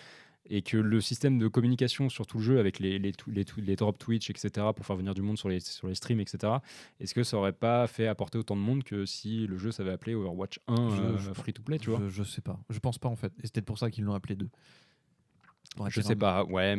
[0.52, 3.76] et que le système de communication sur tout le jeu avec les, les, les, les
[3.76, 6.54] drops Twitch, etc., pour faire venir du monde sur les, sur les streams, etc.,
[6.98, 9.92] est-ce que ça aurait pas fait apporter autant de monde que si le jeu s'avait
[9.92, 12.00] appelé Overwatch 1 Je- euh, je- free to play, tu vois?
[12.02, 12.58] je, je sais pas.
[12.68, 13.32] Je pense pas en fait.
[13.38, 14.48] Et c'est peut-être pour ça qu'ils l'ont appelé 2.
[15.88, 16.44] Je sais pas.
[16.44, 16.76] Ouais,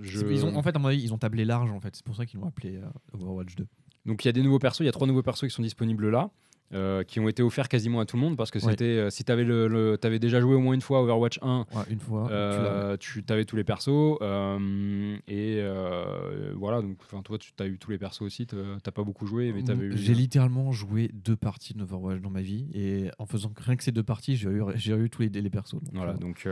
[0.00, 0.24] je...
[0.32, 1.96] Ils ont, en fait, à mon avis, ils ont tablé large en fait.
[1.96, 3.66] C'est pour ça qu'ils l'ont appelé euh, Overwatch 2.
[4.06, 5.62] Donc il y a des nouveaux persos, il y a trois nouveaux persos qui sont
[5.62, 6.30] disponibles là.
[6.72, 8.70] Euh, qui ont été offerts quasiment à tout le monde parce que Ouais.
[8.72, 11.38] c'était euh, si tu avais le, le- t'avais déjà joué au moins une fois Overwatch
[11.42, 12.30] 1 Ouais, une fois.
[12.30, 14.18] Euh, tu avais tous les persos
[15.28, 15.60] et
[16.54, 19.52] voilà donc enfin toi tu as eu tous les persos aussi t'as pas beaucoup joué
[19.52, 23.76] mais eu J'ai littéralement joué deux parties d'Overwatch dans ma vie et en faisant rien
[23.76, 24.62] que ces deux parties, j'ai eu,
[25.04, 25.74] eu tous les, les persos.
[25.74, 26.46] donc, voilà donc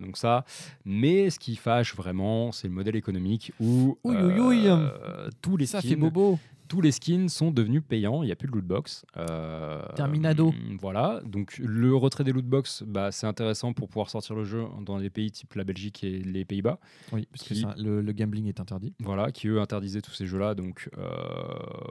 [0.00, 0.44] donc ça
[0.84, 5.88] mais ce qui fâche vraiment c'est le modèle économique où euh, tous les ça fait
[5.88, 6.38] skins bobo.
[6.68, 9.04] Tous les skins sont devenus payants, il n'y a plus de lootbox.
[9.16, 10.52] Euh, Terminado.
[10.80, 14.98] Voilà, donc le retrait des lootbox, bah, c'est intéressant pour pouvoir sortir le jeu dans
[14.98, 16.78] des pays type la Belgique et les Pays-Bas,
[17.12, 18.94] Oui, parce que ça, le, le gambling est interdit.
[19.00, 20.54] voilà, qui eux interdisaient tous ces jeux-là.
[20.54, 21.08] Donc euh,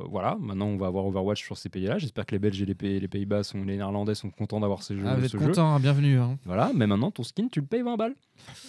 [0.10, 1.98] voilà, maintenant on va avoir Overwatch sur ces pays-là.
[1.98, 4.84] J'espère que les Belges et les, Pays- les Pays-Bas, sont, les Néerlandais sont contents d'avoir
[4.84, 5.04] ces jeux.
[5.08, 5.46] Ah, vous êtes ce jeu.
[5.48, 6.18] content, hein, bienvenue.
[6.20, 6.38] hein.
[6.46, 8.16] Voilà, mais maintenant ton skin, tu le payes 20 balles.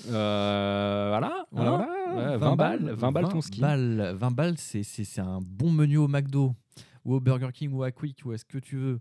[0.08, 1.88] Euh, voilà, voilà.
[2.14, 3.60] Ouais, 20 balles, 20 balles ton skin.
[3.60, 6.54] balles, 20 balles, c'est- un bon menu au McDo
[7.04, 9.00] ou au Burger King ou à Quick ou est-ce que tu veux.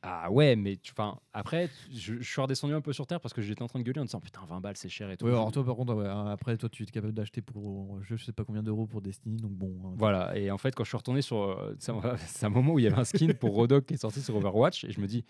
[0.00, 0.92] Ah ouais, mais tu,
[1.32, 3.84] après, je, je suis redescendu un peu sur terre parce que j'étais en train de
[3.84, 5.24] gueuler en disant putain, 20 balles c'est cher et tout.
[5.26, 8.16] Ouais, alors toi par contre, ouais, hein, après toi tu es capable d'acheter pour je
[8.16, 9.74] sais pas combien d'euros pour Destiny, donc bon.
[9.84, 9.94] hein.
[9.96, 11.42] Voilà, et en fait, quand je suis retourné sur.
[11.42, 11.74] euh,
[12.26, 14.36] C'est un, moment où il y avait un skin pour Rodog qui est sorti sur
[14.36, 15.24] Overwatch, et je me dis,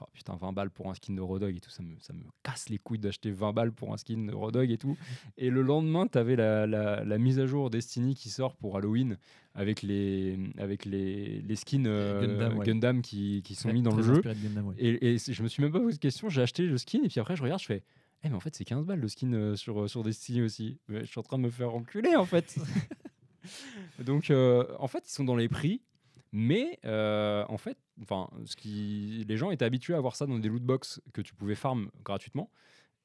[0.00, 2.22] oh, putain, 20 balles pour un skin de Rodog et tout, ça me, ça me
[2.42, 4.96] casse les couilles d'acheter 20 balles pour un skin de Rodog et tout.
[5.36, 8.76] Et le lendemain, tu avais la, la, la mise à jour Destiny qui sort pour
[8.76, 9.18] Halloween
[9.54, 12.66] avec les, avec les, les skins euh, Gundam, ouais.
[12.66, 14.20] Gundam qui, qui sont mis dans le jeu.
[14.20, 14.74] Gundam, ouais.
[14.78, 17.20] Et, je me suis même pas posé de question, j'ai acheté le skin, et puis
[17.20, 17.82] après, je regarde, je fais.
[18.24, 20.78] Eh mais en fait c'est 15 balles le skin euh, sur, sur Destiny aussi.
[20.88, 22.56] Mais je suis en train de me faire enculer en fait.
[23.98, 25.82] Donc euh, en fait ils sont dans les prix,
[26.36, 30.36] mais euh, en fait, enfin, ce qui, les gens étaient habitués à voir ça dans
[30.40, 32.50] des loot box que tu pouvais farm gratuitement.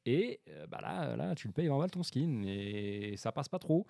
[0.08, 3.48] Et euh, bah là, là, tu le payes 20 balles ton skin et ça passe
[3.48, 3.86] pas trop.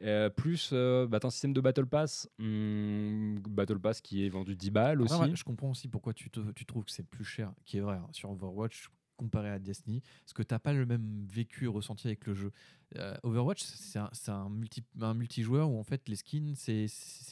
[0.00, 4.30] Euh, plus, euh, bah, t'as un système de Battle Pass, hum, Battle Pass qui est
[4.30, 5.14] vendu 10 balles aussi.
[5.20, 7.80] Ouais, je comprends aussi pourquoi tu, te- tu trouves que c'est plus cher, qui est
[7.82, 12.06] vrai, hein, sur Overwatch comparé à Destiny, parce que t'as pas le même vécu ressenti
[12.06, 12.52] avec le jeu.
[12.96, 13.98] Euh, Overwatch, c'est
[14.30, 16.86] un, multi, un multijoueur où en fait les skins, c'est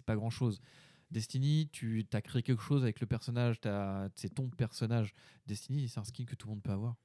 [0.05, 0.61] pas grand chose.
[1.11, 3.61] Destiny, tu as créé quelque chose avec le personnage,
[4.15, 5.15] c'est ton personnage.
[5.47, 6.97] Destiny, c'est un skin que tout le monde peut avoir.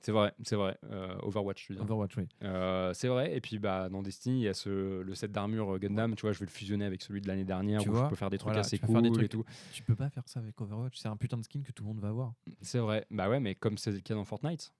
[0.00, 0.78] C'est vrai, c'est vrai.
[0.84, 1.84] Euh, Overwatch, je veux dire.
[1.84, 2.28] Overwatch, oui.
[2.42, 3.36] Euh, c'est vrai.
[3.36, 6.14] Et puis bah, dans Destiny, il y a ce, le set d'armure euh, Gundam.
[6.14, 8.10] Tu vois, je vais le fusionner avec celui de l'année dernière Tu où vois, je
[8.10, 9.44] peux faire des trucs voilà, assez des cool et tout.
[9.72, 10.96] Tu peux pas faire ça avec Overwatch.
[10.98, 12.32] C'est un putain de skin que tout le monde va avoir.
[12.60, 13.06] C'est vrai.
[13.10, 14.72] Bah ouais, mais comme c'est le cas dans Fortnite.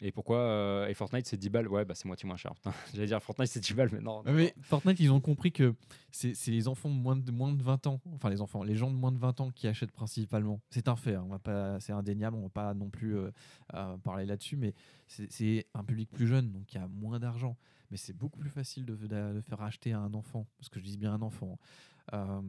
[0.00, 1.68] Et pourquoi euh, Et Fortnite, c'est 10 balles?
[1.68, 2.52] Ouais, bah c'est moitié moins cher.
[2.94, 4.22] J'allais dire Fortnite, c'est 10 balles, mais non.
[4.26, 5.74] Mais Fortnite, ils ont compris que
[6.10, 8.96] c'est les enfants moins, de moins de 20 ans, enfin les enfants, les gens de
[8.96, 10.60] moins de 20 ans qui achètent principalement.
[10.70, 13.30] C'est un fait, hein, on va pas, c'est indéniable, on va pas non plus euh,
[13.74, 14.74] euh, parler là-dessus, mais
[15.06, 17.56] c'est un public plus jeune, donc il y a moins d'argent.
[17.90, 20.84] Mais c'est beaucoup plus facile de, de- faire acheter à un enfant, parce que je
[20.84, 21.58] dis bien un enfant,
[22.12, 22.40] euh,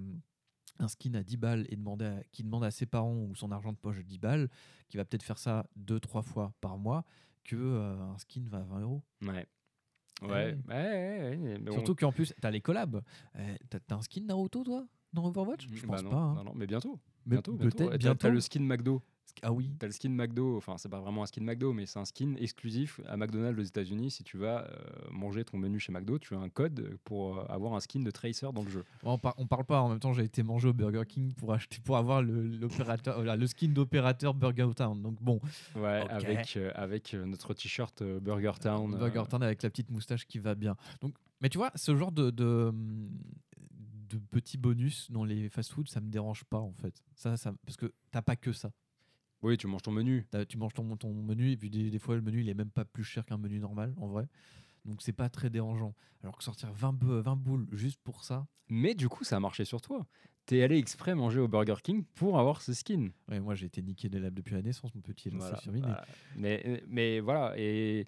[0.80, 3.72] un skin à 10 balles et demander qui demande à ses parents ou son argent
[3.72, 4.50] de poche 10 balles,
[4.90, 7.04] qui va peut-être faire ça deux, trois fois par mois,
[7.48, 9.04] que euh, un skin va à 20 euros.
[9.24, 9.48] Ouais.
[10.22, 11.72] Ouais, Eh ouais, ouais, ouais, mais bon.
[11.74, 13.02] Surtout qu'en plus, t'as les collabs.
[13.36, 15.68] Euh, t'as un skin Naruto, toi Dans Overwatch?
[15.72, 16.18] Je Bah pense non, pas.
[16.18, 16.34] hein.
[16.36, 17.00] non, non, mais bientôt.
[17.26, 17.78] Mais bientôt, bientôt.
[17.78, 18.18] peut-être Ouais, bientôt.
[18.20, 19.02] T'as le skin McDo.
[19.44, 19.70] Ah oui.
[19.78, 22.34] T'as le skin McDo, enfin c'est pas vraiment un skin McDo, mais c'est un skin
[22.40, 24.10] exclusif à McDonald's aux États-Unis.
[24.12, 24.76] Si tu vas euh,
[25.12, 28.10] manger ton menu chez McDo, tu as un code pour euh, avoir un skin de
[28.12, 28.84] Tracer dans le jeu.
[29.04, 29.82] On, par- on parle pas.
[29.82, 33.16] En même temps, j'ai été manger au Burger King pour acheter, pour avoir le, l'opérateur,
[33.18, 35.02] voilà, le skin d'opérateur Burger Town.
[35.02, 35.40] Donc bon,
[35.76, 38.94] Ouais, avec, euh, avec euh, notre t-shirt euh, Burger Town.
[38.96, 40.76] euh, Burger Town avec la petite moustache qui va bien.
[41.02, 42.74] Donc, mais tu vois, ce genre de, de,
[44.10, 47.04] de petits bonus dans les fast-foods, ça me dérange pas en fait.
[47.16, 48.72] Ça, ça, parce que t'as pas que ça.
[49.44, 50.26] Oui, tu manges ton menu.
[50.32, 52.54] T'as- tu manges ton, ton menu et puis des, des fois le menu il est
[52.56, 54.28] même pas plus cher qu'un menu normal en vrai.
[54.86, 55.94] Donc c'est pas très dérangeant.
[56.24, 59.40] Alors que sortir 20, bou- 20 boules juste pour ça, Mais du coup, ça a
[59.40, 60.06] marché sur toi.
[60.46, 63.10] T'es allé exprès manger au Burger King pour avoir ce skin.
[63.30, 65.30] ouais, moi j'ai été niqué des labs depuis la naissance, mon petit.
[65.30, 66.06] Voilà, voilà.
[66.38, 68.06] Mais, mais voilà, et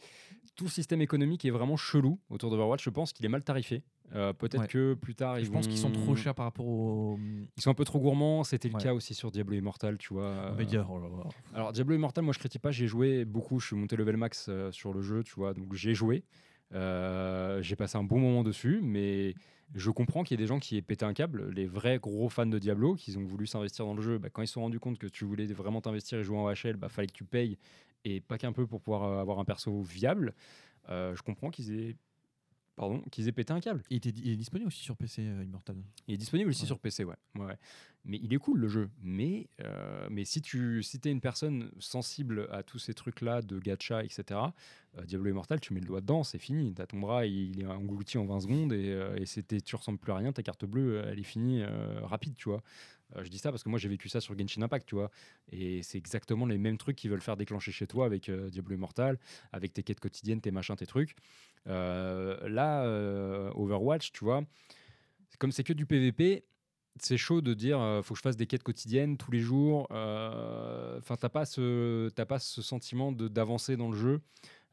[0.55, 2.83] tout le système économique est vraiment chelou autour d'Overwatch.
[2.83, 3.83] Je pense qu'il est mal tarifé.
[4.15, 4.67] Euh, Peut-être Ouais.
[4.67, 7.19] que plus tard, ils Je pense qu'ils sont vont- trop chers par rapport au.
[7.57, 8.43] Ils sont un peu trop gourmands.
[8.43, 8.81] C'était le Ouais.
[8.81, 10.51] cas aussi sur Diablo Immortal, tu vois.
[10.51, 10.85] au média.
[10.89, 11.29] Oh là là.
[11.53, 14.47] Alors Diablo Immortal, moi je critique pas, j'ai joué beaucoup, je suis monté level max
[14.49, 16.23] euh, sur le jeu, tu vois, donc j'ai joué.
[16.73, 19.33] Euh, j'ai passé un bon moment dessus, mais
[19.75, 22.29] je comprends qu'il y ait des gens qui aient pété un câble, les vrais gros
[22.29, 24.17] fans de Diablo, qui ont voulu s'investir dans le jeu.
[24.17, 26.47] Bah, quand ils se sont rendus compte que tu voulais vraiment t'investir et jouer en
[26.51, 27.57] HL, bah fallait que tu payes
[28.05, 30.33] et pas qu'un peu pour pouvoir avoir un perso viable.
[30.89, 31.95] Je comprends qu'ils aient,
[32.79, 33.83] pardon, qu'ils aient pété un câble.
[33.89, 35.75] Il, était, il est disponible aussi sur PC euh, Immortal.
[36.07, 36.67] Il est disponible aussi Ouais.
[36.67, 37.13] sur PC, ouais.
[37.35, 37.45] ouais.
[37.45, 37.57] ouais.
[38.05, 38.89] Mais il est cool le jeu.
[39.01, 43.59] Mais, euh, mais si tu si es une personne sensible à tous ces trucs-là de
[43.59, 44.23] gacha, etc.,
[44.97, 46.73] euh, Diablo Immortal, tu mets le doigt dedans, c'est fini.
[46.73, 50.13] T'as ton bras, il est englouti en 20 secondes et, et c'était- tu ressembles plus
[50.13, 50.31] à rien.
[50.31, 51.61] Ta carte bleue, elle est finie
[52.03, 52.63] rapide, tu vois.
[53.15, 55.09] Euh, je dis ça parce que moi j'ai vécu ça sur Genshin Impact, tu vois.
[55.51, 58.75] Et c'est exactement les mêmes trucs qu'ils veulent faire déclencher chez toi avec euh, Diablo
[58.75, 59.19] Immortal,
[59.51, 61.15] avec tes quêtes quotidiennes, tes machins, tes trucs.
[61.67, 64.43] Euh, là, euh, Overwatch, tu vois,
[65.39, 66.45] comme c'est que du PVP,
[67.01, 69.87] c'est chaud de dire euh, faut que je fasse des quêtes quotidiennes tous les jours.
[69.91, 71.45] euh, Enfin, t'as pas
[72.25, 74.21] pas ce sentiment d'avancer dans le jeu.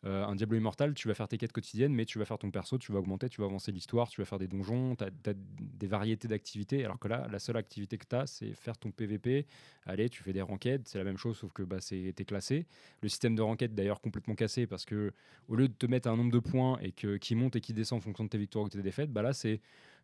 [0.05, 2.51] Euh, un Diablo Immortal, tu vas faire tes quêtes quotidiennes, mais tu vas faire ton
[2.51, 5.35] perso, tu vas augmenter, tu vas avancer l'histoire, tu vas faire des donjons, tu as,
[5.35, 6.85] des variétés d'activités.
[6.85, 9.47] Alors que là, la seule activité que tu as, c'est faire ton PVP.
[9.85, 12.67] Allez, tu fais des ranked, c'est la même chose, sauf que bah, c'est t'es classé.
[13.03, 15.13] Le système de ranked, d'ailleurs, complètement cassé, parce que
[15.49, 17.73] au lieu de te mettre un nombre de points et que, qui monte et qui
[17.73, 19.61] descend en fonction de tes victoires ou de tes défaites, bah là, c'est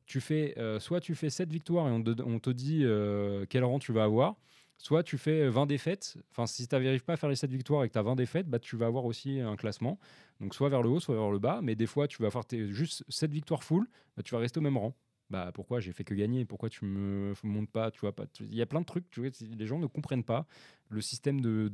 [0.07, 3.47] tu fais euh, soit tu fais 7 victoires et on te, on te dit euh,
[3.49, 4.36] quel rang tu vas avoir,
[4.83, 6.18] soit tu fais 20 défaites.
[6.33, 8.16] Enfin, si tu n'arrives pas à faire les 7 victoires et que tu as 20
[8.16, 9.99] défaites, bah, tu vas avoir aussi un classement.
[10.41, 11.61] Donc, soit vers le haut, soit vers le bas.
[11.62, 14.62] Mais des fois, tu vas tes- juste 7 victoires full, bah, tu vas rester au
[14.62, 14.95] même rang.
[15.30, 16.45] Bah, pourquoi j'ai fait que gagner?
[16.45, 17.93] Pourquoi tu me montes pas?
[17.93, 19.09] Tu pas Il y a plein de trucs.
[19.11, 20.47] Tu les gens ne comprennent pas
[20.89, 21.70] le système de,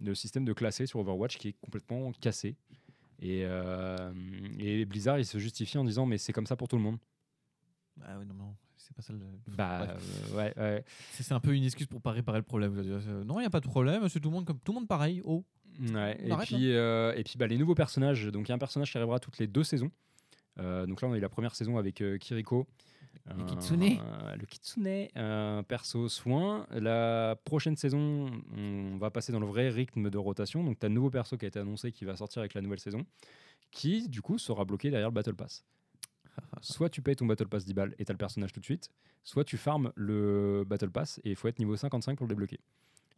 [0.00, 2.56] le système de classer sur Overwatch qui est complètement cassé.
[3.20, 4.12] Et, euh,
[4.58, 6.98] et Blizzard, il se justifie en disant mais c'est comme ça pour tout le monde.
[8.02, 8.54] Ah oui, non, non,
[8.86, 9.20] c'est pas ça le.
[9.48, 10.84] Bah euh, ouais, ouais.
[11.12, 12.74] C'est un peu une excuse pour pas réparer le problème.
[12.76, 14.80] Euh, Non, il n'y a pas de problème, c'est tout le monde comme tout le
[14.80, 15.22] monde pareil.
[15.24, 15.44] Oh.
[15.80, 18.26] Ouais, On et arrête, puis, euh, et puis bah, les nouveaux personnages.
[18.26, 19.90] Donc il y a un personnage qui arrivera toutes les deux saisons.
[20.60, 22.66] Euh, donc là, on a eu la première saison avec euh, Kiriko.
[23.26, 23.82] Le kitsune.
[23.82, 26.66] Euh, le kitsune, un perso soin.
[26.70, 28.26] La prochaine saison,
[28.56, 30.62] on va passer dans le vrai rythme de rotation.
[30.62, 32.60] Donc tu as un nouveau perso qui a été annoncé qui va sortir avec la
[32.60, 33.06] nouvelle saison,
[33.70, 35.64] qui du coup sera bloqué derrière le Battle Pass.
[36.60, 38.64] soit tu payes ton Battle Pass 10 balles et tu as le personnage tout de
[38.64, 38.90] suite,
[39.22, 42.60] soit tu farmes le Battle Pass et il faut être niveau 55 pour le débloquer.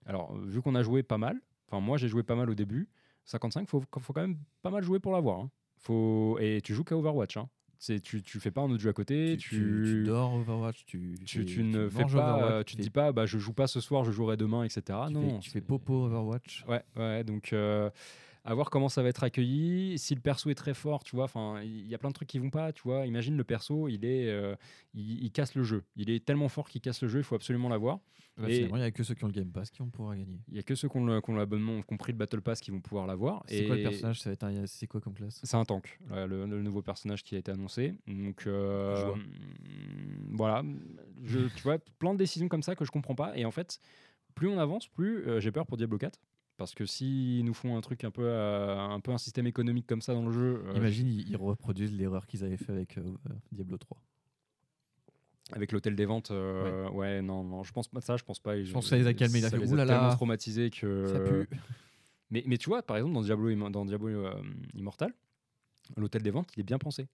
[0.07, 2.55] Alors, euh, vu qu'on a joué pas mal, enfin moi j'ai joué pas mal au
[2.55, 2.89] début,
[3.25, 5.41] 55, faut, faut quand même pas mal jouer pour l'avoir.
[5.41, 5.51] hein.
[5.79, 6.39] Faut...
[6.41, 7.37] Et tu joues qu'à Overwatch.
[7.37, 7.49] Hein.
[7.79, 10.85] C'est- Tu, tu fais pas un autre jeu à côté, tu, tu- tu dors Overwatch,
[10.87, 13.67] tu, tu, ne fais pas, euh, tu te fais- dis pas, bah, je joue pas
[13.67, 14.99] ce soir, je jouerai demain, etc.
[15.11, 16.65] non, fais, tu fais popo Overwatch.
[16.69, 17.91] Ouais, ouais, donc euh,
[18.47, 19.99] à voir comment ça va être accueilli.
[19.99, 22.29] Si le perso est très fort, tu vois, enfin, il y a plein de trucs
[22.29, 23.05] qui vont pas, tu vois.
[23.07, 24.55] Imagine le perso, il est, euh,
[24.95, 25.83] il, il casse le jeu.
[25.97, 27.99] Il est tellement fort qu'il casse le jeu, il faut absolument l'avoir.
[28.39, 29.89] Bah, Et- Finalement, il n'y a que ceux qui ont le Game Pass qui vont
[29.89, 30.39] pouvoir gagner.
[30.49, 32.19] Il y a que ceux qui ont le- qui ont l'abonnement, qui ont pris le
[32.19, 33.43] Battle Pass, qui vont pouvoir l'avoir.
[33.49, 34.21] C'est Et quoi le personnage?
[34.21, 35.41] Ça va être un- C'est quoi comme classe?
[35.43, 37.95] C'est un tank, là, le, le nouveau personnage qui a été annoncé.
[38.07, 39.17] Donc euh, Je vois.
[40.33, 40.63] voilà,
[41.25, 43.37] je, tu vois, plein de décisions comme ça que je comprends pas.
[43.37, 43.81] Et en fait,
[44.35, 46.21] plus on avance, plus euh, j'ai peur pour Diablo 4.
[46.57, 49.87] Parce que s'ils nous font un truc un peu, euh, un peu un système économique
[49.87, 52.97] comme ça dans le jeu, euh, Imagine, ils, ils reproduisent l'erreur qu'ils avaient fait avec
[52.97, 53.03] euh,
[53.53, 53.99] Diablo 3.
[55.53, 57.21] avec l'hôtel des ventes, euh, ouais.
[57.21, 58.63] non, non, je pense pas ça, je pense pas.
[58.63, 61.07] Je pense que ça les a calmés, ça fait, les a tellement traumatisés que.
[61.07, 61.49] Ça pue.
[62.31, 64.29] Mais, mais tu vois, par exemple, dans Diablo, dans Diablo
[64.75, 65.13] Immortal,
[65.97, 67.07] l'hôtel des ventes, il est bien pensé.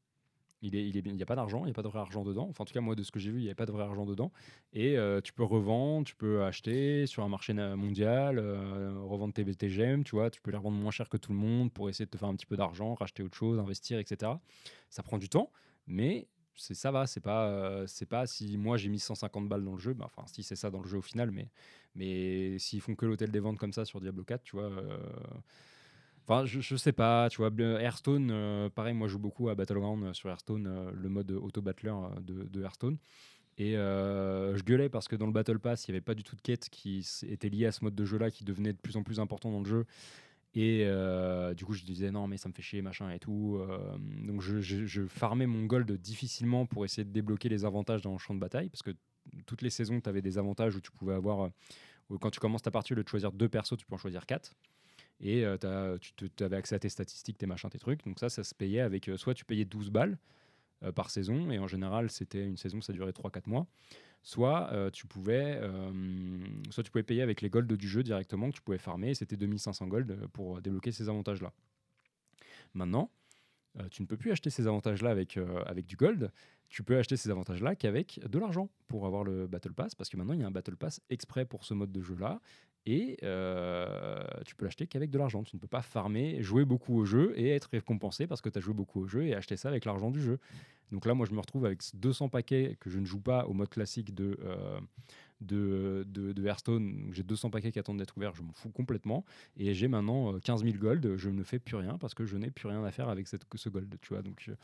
[0.62, 2.46] Il est, il n'y a pas d'argent, il n'y a pas de vrai argent dedans.
[2.48, 3.72] Enfin, en tout cas, moi, de ce que j'ai vu, il n'y avait pas de
[3.72, 4.32] vrai argent dedans.
[4.72, 9.68] Et euh, tu peux revendre, tu peux acheter sur un marché mondial, euh, revendre tes,
[9.68, 10.30] gemmes, tu vois.
[10.30, 12.28] Tu peux les revendre moins cher que tout le monde pour essayer de te faire
[12.28, 14.32] un petit peu d'argent, racheter autre chose, investir, etc.
[14.88, 15.50] Ça prend du temps,
[15.86, 17.06] mais c'est ça va.
[17.08, 20.26] C'est pas, euh, pas si moi j'ai mis 150 balles dans le jeu, bah, enfin,
[20.28, 21.48] si c'est ça dans le jeu au final, mais,
[21.96, 24.70] mais s'ils font que l'hôtel des ventes comme ça sur Diablo 4, tu vois.
[26.24, 27.50] Enfin, je, sais pas, tu vois,
[27.80, 31.32] Hearthstone, euh, pareil, moi je joue beaucoup à Battleground euh, sur Hearthstone, euh, le mode
[31.32, 32.96] auto-battler euh, de, de Hearthstone.
[33.58, 36.34] Et je gueulais parce que dans le Battle Pass, il n'y avait pas du tout
[36.34, 39.02] de quête qui était liée à ce mode de jeu-là, qui devenait de plus en
[39.02, 39.84] plus important dans le jeu.
[40.54, 40.86] Et
[41.54, 43.60] du coup, je disais non, mais ça me fait chier, machin et tout.
[44.26, 48.34] Donc, je, farmais mon gold difficilement pour essayer de débloquer les avantages dans le champ
[48.34, 48.92] de bataille, parce que
[49.44, 51.50] toutes les saisons, tu avais des avantages où tu pouvais avoir,
[52.20, 54.56] quand tu commences ta partie, de choisir deux persos, tu peux en choisir quatre.
[55.22, 58.04] Et euh, t'as- tu avais accès à tes statistiques, tes machins, tes trucs.
[58.04, 60.18] Donc ça, ça se payait avec, euh, soit tu payais 12 balles
[60.82, 63.66] euh, par saison, et en général, c'était une saison, ça durait 3-4 mois.
[64.22, 65.92] Soit, euh, tu pouvais, euh,
[66.70, 69.14] soit tu pouvais payer avec les golds du jeu directement que tu pouvais farmer, et
[69.14, 71.52] c'était 2500 gold euh, pour débloquer ces avantages-là.
[72.74, 73.10] Maintenant,
[73.78, 76.30] euh, tu ne peux plus acheter ces avantages-là avec, euh, avec du gold.
[76.68, 80.16] Tu peux acheter ces avantages-là qu'avec de l'argent pour avoir le Battle Pass, parce que
[80.16, 82.40] maintenant il y a un Battle Pass exprès pour ce mode de jeu-là,
[82.84, 85.44] et euh, tu peux l'acheter qu'avec de l'argent.
[85.44, 88.58] Tu ne peux pas farmer, jouer beaucoup au jeu et être récompensé parce que tu
[88.58, 90.38] as joué beaucoup au jeu et acheter ça avec l'argent du jeu.
[90.90, 93.54] Donc là, moi, je me retrouve avec 200 paquets que je ne joue pas au
[93.54, 94.36] mode classique de,
[95.42, 97.08] de, de, de Hearthstone.
[97.12, 99.24] J'ai 200 paquets qui attendent d'être ouverts, je m'en fous complètement.
[99.56, 102.36] Et j'ai maintenant euh, 15 000 gold, je ne fais plus rien parce que je
[102.36, 103.94] n'ai plus rien à faire avec cette, ce gold.
[104.00, 104.54] Tu vois donc, euh,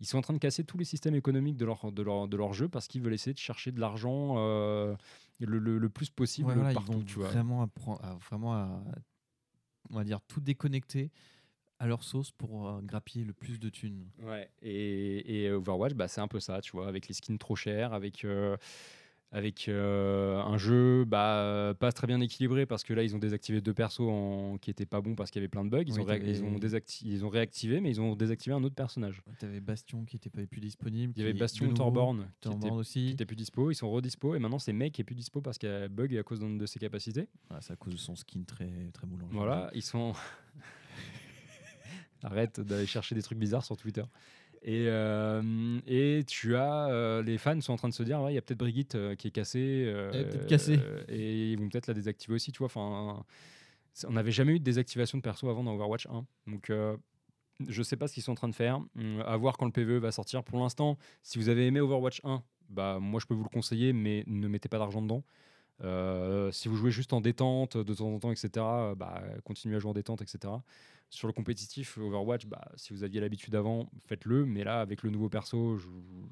[0.00, 2.36] ils sont en train de casser tous les systèmes économiques de leur, de leur, de
[2.36, 4.94] leur jeu parce qu'ils veulent essayer de chercher de l'argent euh,
[5.40, 7.28] le, le- le plus possible Ouais, voilà, ils vont tu vois.
[7.28, 8.80] vraiment, appren- à, vraiment à,
[9.90, 11.10] on va dire, tout déconnecter
[11.80, 14.08] à leur sauce pour euh, grappiller le plus de thunes.
[14.20, 17.54] Ouais, et, et Overwatch, bah, c'est un peu ça, tu vois, avec les skins trop
[17.56, 18.56] chers, avec, euh,
[19.30, 23.60] avec euh, un jeu bah, pas très bien équilibré parce que là, ils ont désactivé
[23.60, 25.82] deux persos en- qui étaient pas bons parce qu'il y avait plein de bugs.
[25.86, 28.64] Ils, ont, ré- t'avais- ils, ont désacti- ils ont réactivé, mais ils ont désactivé un
[28.64, 29.22] autre personnage.
[29.38, 31.12] Tu avais Bastion qui n'était pas plus disponible.
[31.14, 33.08] Il y avait Bastion Thorborn qui était, Thorborn qui aussi.
[33.10, 35.58] était plus dispo, ils sont redispo, et maintenant c'est Mec qui est plus dispo parce
[35.58, 37.28] qu'il y a bug à cause de ses capacités.
[37.50, 39.28] Ah, c'est à cause de son skin très, très moulant.
[39.30, 40.14] Voilà, ils sont.
[42.22, 44.02] Arrête d'aller chercher des trucs bizarres sur Twitter.
[44.62, 46.88] Et, euh, et tu as.
[46.88, 48.94] euh, les fans sont en train de se dire ouais, il y a peut-être Brigitte
[48.96, 49.84] euh, qui est cassée.
[49.86, 50.78] euh, Elle est peut-être cassée.
[50.82, 52.66] euh, et ils vont peut-être la désactiver aussi, tu vois.
[52.66, 53.24] Enfin,
[53.92, 56.26] c'est- on n'avait jamais eu de désactivation de perso avant dans Overwatch 1.
[56.46, 56.70] Donc.
[56.70, 56.96] euh,
[57.66, 58.76] je sais pas ce qu'ils sont en train de faire.
[58.96, 60.44] Hum, À voir quand le PVE va sortir.
[60.44, 63.92] Pour l'instant, si vous avez aimé Overwatch 1, bah moi je peux vous le conseiller,
[63.92, 65.24] mais ne mettez pas d'argent dedans.
[65.82, 68.50] Euh, si vous jouez juste en détente de temps en temps, etc.,
[68.90, 70.52] euh, bah, continuez à jouer en détente, etc.
[71.10, 74.44] Sur le compétitif, Overwatch, bah, si vous aviez l'habitude avant, faites-le.
[74.44, 75.78] Mais là, avec le nouveau perso,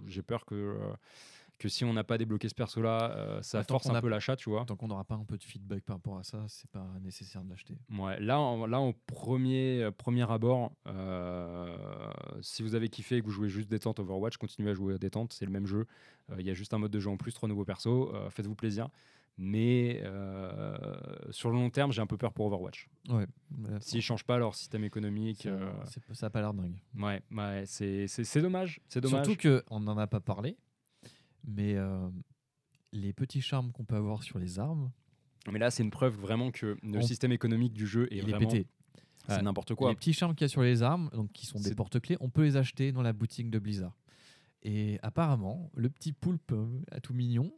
[0.06, 0.92] j'ai peur que, euh,
[1.58, 4.08] que si on n'a pas débloqué ce perso-là, euh, ça Attends force un a- peu
[4.08, 4.66] l'achat, tu vois.
[4.66, 7.42] Tant qu'on n'aura pas un peu de feedback par rapport à ça, c'est pas nécessaire
[7.42, 7.74] de l'acheter.
[7.98, 10.72] Ouais, là, en, là, en premier, euh, premier abord,
[12.42, 14.98] si vous avez kiffé et que vous jouez juste détente Overwatch, continuez à jouer à
[14.98, 15.86] détente, c'est le même jeu.
[16.38, 18.90] Il y a juste un mode de jeu en plus, trois nouveaux persos, faites-vous plaisir.
[19.39, 20.97] Mais euh,
[21.30, 22.89] sur le long terme, j'ai un peu peur pour Overwatch.
[23.11, 23.26] Ouais.
[23.57, 25.72] mais S'ils changent pas leur système économique, ça, euh,
[26.12, 26.78] ça a pas l'air dingue.
[26.99, 28.80] ouais, ouais, c'est c'est- c'est dommage.
[28.89, 29.26] C'est dommage.
[29.26, 30.57] Surtout qu'on n'en a pas parlé,
[31.45, 32.09] mais euh,
[32.93, 34.91] les petits charmes qu'on peut avoir sur les armes,
[35.53, 38.18] Mais là, c'est une preuve vraiment que le On- système économique du jeu est il
[38.28, 38.66] est vraiment pété.
[39.28, 39.91] c'est n'importe quoi.
[39.91, 42.30] Les petits charmes qu'il y a sur les armes, donc qui sont des porte-clés, on
[42.30, 43.97] peut les acheter dans la boutique de Blizzard.
[44.62, 46.53] Et apparemment, le petit poulpe
[46.91, 47.53] à tout mignon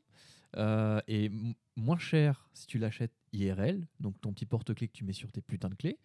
[0.59, 5.05] euh, est m- moins cher si tu l'achètes IRL, donc ton petit porte-clés que tu
[5.05, 5.99] mets sur tes putains de clés,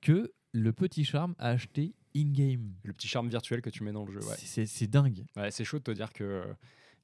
[0.00, 2.72] que le petit charme à acheter in-game.
[2.84, 4.20] Le petit charme virtuel que tu mets dans le jeu.
[4.26, 4.36] Ouais.
[4.38, 5.24] C'est- dingue.
[5.36, 6.44] Ouais, c'est chaud de te dire que,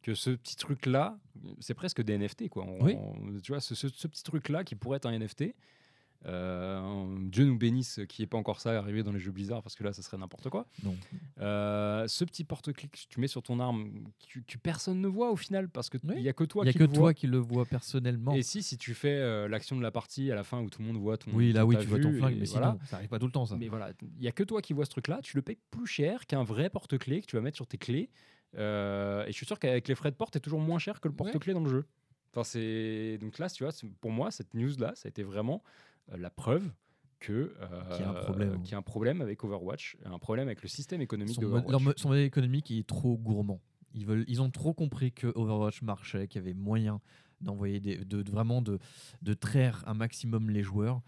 [0.03, 1.19] que ce petit truc-là,
[1.61, 2.49] c'est presque des NFT.
[2.49, 2.65] Quoi.
[2.65, 2.95] On- Oui.
[2.97, 5.55] on- tu vois, ce, ce- ce petit truc-là qui pourrait être un NFT,
[6.25, 9.75] Dieu nous bénisse qu'il n'y ait pas encore ça arrivé dans les jeux Blizzard parce
[9.75, 10.67] que là, ça serait n'importe quoi.
[10.83, 10.97] Non.
[11.41, 13.91] Euh, ce petit porte-clés que tu mets sur ton arme,
[14.33, 16.23] que, que personne ne voit au final parce qu'il Oui.
[16.23, 18.35] n'y a que toi Il n'y a qui que le toi qui le vois personnellement.
[18.35, 20.81] Et si, si tu fais euh, l'action de la partie à la fin où tout
[20.83, 21.31] le monde voit ton.
[21.33, 22.73] oui, là, oui, tu vois ton flingue, mais voilà.
[22.73, 23.57] sinon, ça arrive pas tout le temps, ça.
[23.57, 25.21] Mais voilà, il y a que toi qui vois ce truc-là.
[25.23, 28.11] Tu le payes plus cher qu'un vrai porte-clés que tu vas mettre sur tes clés.
[28.57, 31.09] Euh, et je suis sûr qu'avec les frais de porte, c'est toujours moins cher que
[31.09, 31.85] le porte-clés dans le jeu.
[32.33, 35.94] Enfin, c'est donc là, tu vois, pour moi, cette news-là, ça a été vraiment euh,
[36.09, 36.71] la preuve
[37.21, 37.55] que
[37.93, 38.63] Qu'il y a un problème.
[38.63, 41.47] qu'il y a un problème avec Overwatch, un problème avec le système économique de
[41.81, 43.61] mo- son modèle économique est trop gourmand.
[43.95, 47.01] Ils, veulent, ils ont trop compris que Overwatch marchait, qu'il y avait moyen
[47.41, 48.79] d'envoyer des, de, de- vraiment de,
[49.23, 51.01] de traire un maximum les joueurs.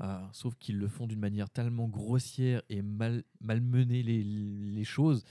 [0.00, 5.24] Euh, sauf qu'ils le font d'une manière tellement grossière et mal, malmener les, les choses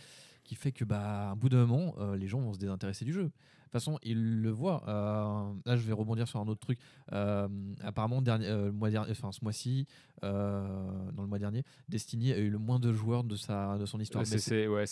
[0.44, 3.12] qui fait que bah, un bout d'un moment, euh, les gens vont se désintéresser du
[3.14, 3.30] jeu.
[3.74, 4.84] De toute façon, ils le voient.
[4.88, 6.78] Euh, là, je vais rebondir sur un autre truc.
[7.12, 7.48] Euh,
[7.82, 9.88] apparemment, dernier, euh, mois dernier, enfin, ce mois-ci,
[10.22, 14.00] dans le mois dernier, Destiny a eu le moins de joueurs de, sa, de son
[14.00, 14.28] histoire.
[14.28, 14.86] C'est- ouais,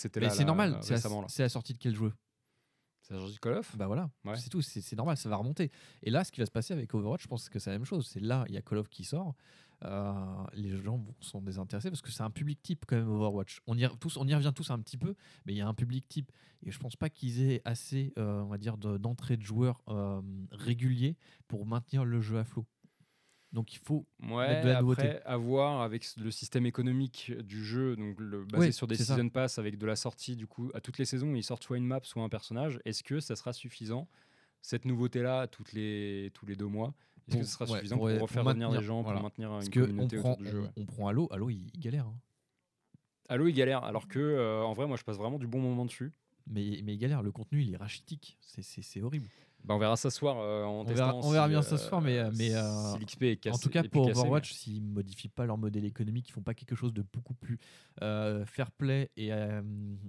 [0.44, 0.98] normal, c'est la,
[1.44, 2.12] la sortie de quel jeu?
[3.02, 3.76] C'est la sortie de Call of?
[3.76, 4.36] Bah voilà, Ouais.
[4.36, 5.70] c'est tout, c'est c'est normal, ça va remonter.
[6.02, 7.84] Et là, ce qui va se passer avec Overwatch, je pense que c'est la même
[7.84, 8.06] chose.
[8.08, 9.34] C'est là, il y a Call of qui sort,
[9.84, 10.14] euh,
[10.54, 13.60] les gens sont désintéressés parce que c'est un public type quand même Overwatch.
[13.66, 15.14] On y, re- tous, on y revient tous un petit peu,
[15.46, 16.30] mais il y a un public type.
[16.64, 19.82] Et je pense pas qu'ils aient assez, euh, on va dire, de- d'entrée de joueurs
[19.88, 20.20] euh,
[20.52, 21.16] réguliers
[21.48, 22.66] pour maintenir le jeu à flot.
[23.52, 25.02] Donc il faut Ouais, Mettre de la nouveauté.
[25.10, 28.96] après, à voir avec le système économique du jeu, donc le, basé Oui, sur des
[28.96, 29.04] ça.
[29.16, 31.76] season pass avec de la sortie, du coup, à toutes les saisons, ils sortent soit
[31.76, 32.80] une map, soit un personnage.
[32.86, 34.08] Est-ce que ça sera suffisant,
[34.62, 36.94] cette nouveauté-là, toutes les, tous les deux mois?
[37.28, 39.18] Est-ce que ce sera suffisant pour- refaire revenir maintenir, les gens, voilà.
[39.20, 41.80] pour maintenir parce une communauté prend, autour du jeu on, prend Halo, Halo il, il
[41.80, 42.16] galère, hein.
[43.28, 45.84] Halo, il galère, alors que, euh, en vrai, moi, je passe vraiment du bon moment
[45.86, 46.12] dessus.
[46.46, 47.22] mais, mais il galère.
[47.22, 49.26] Le contenu il est rachitique, c'est- horrible.
[49.64, 51.78] Bah, on verra ça ce soir euh, en On verra- on verra si, bien ça
[51.78, 53.54] ce soir, mais, euh, mais, euh, si l'XP est cassé.
[53.54, 56.74] en tout cas, pour Overwatch, s'ils modifient pas leur modèle économique, ils font pas quelque
[56.74, 57.60] chose de beaucoup plus
[58.02, 59.62] euh, fair play et euh,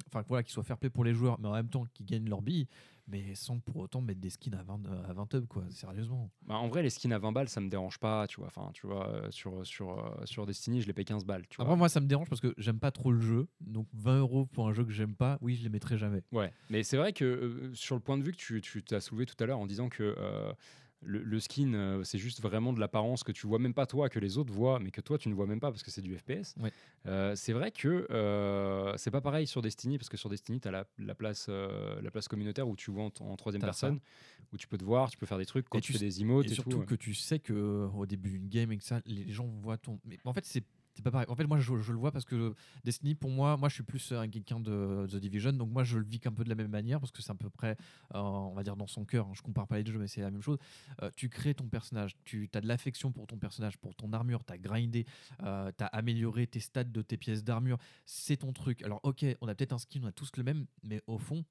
[0.07, 2.27] enfin voilà, qui soit fair play pour les joueurs, mais en même temps qui gagnent
[2.27, 2.67] leur bille,
[3.07, 6.29] mais sans pour autant mettre des skins à 20 à 20 tubs quoi, sérieusement.
[6.47, 8.47] Bah, en vrai, les skins à 20 balles, ça me dérange pas, tu vois.
[8.47, 11.57] Enfin, tu vois, euh, sur, sur, euh, sur Destiny, je les paye 15 balles, tu
[11.57, 11.65] vois.
[11.65, 14.45] Après moi ça me dérange parce que j'aime pas trop le jeu, donc 20 euros
[14.45, 16.23] pour un jeu que j'aime pas, oui je les mettrai jamais.
[16.31, 18.99] Ouais, mais c'est vrai que euh, sur le point de vue que tu, tu t'as
[18.99, 20.53] soulevé tout à l'heure en disant que euh,
[21.05, 24.09] le, le skin, euh, c'est juste vraiment de l'apparence que tu vois même pas toi,
[24.09, 26.01] que les autres voient, mais que toi tu ne vois même pas parce que c'est
[26.01, 26.55] du FPS.
[26.59, 26.71] Ouais.
[27.05, 30.67] Euh, c'est vrai que euh, c'est pas pareil sur Destiny parce que sur Destiny, tu
[30.67, 33.99] as la, la place, la place communautaire où tu vois en, en troisième personne,
[34.51, 36.21] où tu peux te voir, tu peux faire des trucs quand Et tu, fais des
[36.21, 36.77] emotes Et et, surtout tout.
[36.79, 36.85] ouais.
[36.85, 39.99] que tu sais que au début d'une game et que ça, les gens voient ton.
[40.05, 40.63] Mais en fait, c'est
[40.93, 41.27] c'est pas pareil.
[41.29, 44.11] En fait, moi, je, le vois parce que Destiny, pour moi, moi, je suis plus
[44.11, 46.69] un quelqu'un de The Division, donc moi, je le vis qu'un peu de la même
[46.69, 47.77] manière parce que c'est à peu près,
[48.15, 49.27] euh, on va dire, dans son cœur.
[49.27, 49.33] hein.
[49.33, 50.57] Je compare pas les deux jeux, mais c'est la même chose.
[51.01, 54.43] Euh, tu crées ton personnage, tu as de l'affection pour ton personnage, pour ton armure,
[54.45, 55.05] tu as grindé,
[55.39, 57.77] tu as amélioré tes stats de tes pièces d'armure.
[58.05, 58.81] C'est ton truc.
[58.83, 61.43] Alors, ok, on a peut-être un skin, on a tous le même, mais au fond,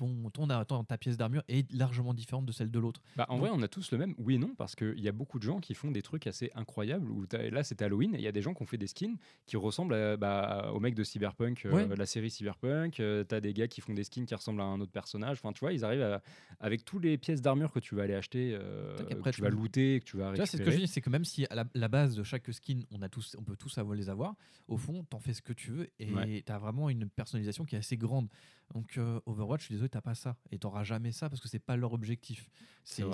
[0.00, 3.02] ton, ton, ton- ta pièce d'armure est largement différente de celle de l'autre.
[3.16, 4.14] Bah, en vrai, on a tous le même.
[4.18, 6.50] Oui et non, parce qu'il y a beaucoup de gens qui font des trucs assez
[6.54, 7.10] incroyables.
[7.10, 9.16] Où là, c'était Halloween, et il y a des gens qui ont fait des skins
[9.46, 11.96] qui ressemblent à- bah, au mec de Cyberpunk, euh, Ouais.
[11.96, 12.98] la série Cyberpunk.
[13.00, 15.38] Euh, t'as des gars qui font des skins qui ressemblent à un autre personnage.
[15.42, 16.22] Enfin, tu vois, ils arrivent à-
[16.60, 19.50] avec toutes les pièces d'armure que tu vas aller acheter, euh, après, tu tu vas
[19.50, 20.76] looter, que tu vas Tu vois, c'est ce que récupérer.
[20.78, 23.08] je dis, c'est que même si à la, la base de chaque skin, on, a
[23.08, 24.34] tous, on peut tous avoir les avoir,
[24.68, 26.42] au fond, t'en fais ce que tu veux et Ouais.
[26.46, 28.28] t'as vraiment une personnalisation qui est assez grande.
[28.74, 31.48] Donc euh, Overwatch, je suis désolé, t'as pas ça et t'auras jamais ça parce que
[31.48, 32.48] c'est pas leur objectif.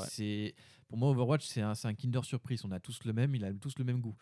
[0.09, 0.55] C'est
[0.89, 2.65] pour moi, Overwatch, c'est un, Kinder Surprise.
[2.65, 4.15] On a tous le même, il a tous le même goût.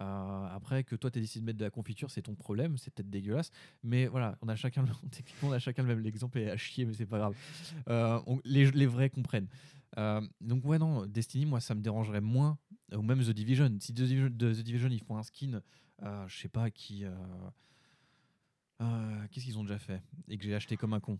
[0.00, 2.90] Euh, après que toi tu décidé de mettre de la confiture, c'est ton problème, c'est
[2.90, 3.50] peut-être dégueulasse,
[3.82, 6.00] mais voilà, on a chacun, le- techniquement on a chacun le même.
[6.00, 7.34] L'exemple est à chier, mais c'est pas grave.
[7.88, 9.48] Euh, on- les, les vrais comprennent.
[10.40, 12.58] Donc ouais non, Destiny, moi ça me dérangerait moins,
[12.94, 13.76] ou même The Division.
[13.80, 15.60] Si The Division, The Division ils font un skin,
[16.02, 17.04] je sais pas qui,
[18.82, 21.18] euh, euh, qu'est-ce qu'ils ont déjà fait et que j'ai acheté comme un con.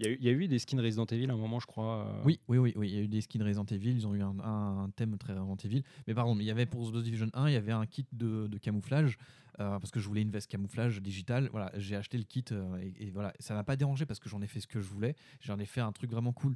[0.00, 1.58] Il y, a eu- il y a eu des skins Resident Evil à un moment,
[1.58, 2.06] je crois.
[2.06, 4.14] euh, Oui, oui, oui, oui, il y a eu des skins Resident Evil, ils ont
[4.14, 5.82] eu un, un- un thème très Resident Evil.
[6.06, 8.06] Mais par contre, il y avait pour The Division 1, il y avait un kit
[8.12, 9.18] de, de camouflage,
[9.60, 11.48] euh, parce que je voulais une veste camouflage digitale.
[11.50, 14.28] Voilà, j'ai acheté le kit euh, et, et voilà, ça m'a pas dérangé parce que
[14.28, 15.16] j'en ai fait ce que je voulais.
[15.40, 16.54] J'en ai fait un truc vraiment cool.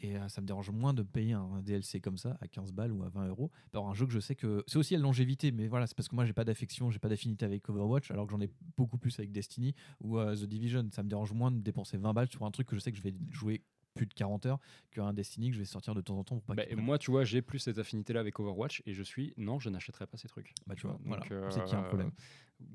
[0.00, 2.92] Et euh, ça me dérange moins de payer un DLC comme ça à 15 balles
[2.92, 5.52] ou à 20 euros par un jeu que je sais que c'est aussi la longévité.
[5.52, 8.26] Mais voilà, c'est parce que moi j'ai pas d'affection, j'ai pas d'affinité avec Overwatch, alors
[8.26, 10.88] que j'en ai beaucoup plus avec Destiny ou The Division.
[10.92, 12.98] Ça me dérange moins de dépenser 20 balles sur un truc que je sais que
[12.98, 13.62] je vais jouer
[13.94, 14.58] plus de 40 heures
[14.90, 17.10] qu'un Destiny que je vais sortir de temps en temps pour pas Bah, moi, tu
[17.10, 20.28] vois, j'ai plus cette affinité-là avec Overwatch et je suis non, je n'achèterai pas ces
[20.28, 20.52] trucs.
[20.66, 22.10] Bah, tu vois, voilà, euh, c'est qu'il y a un problème.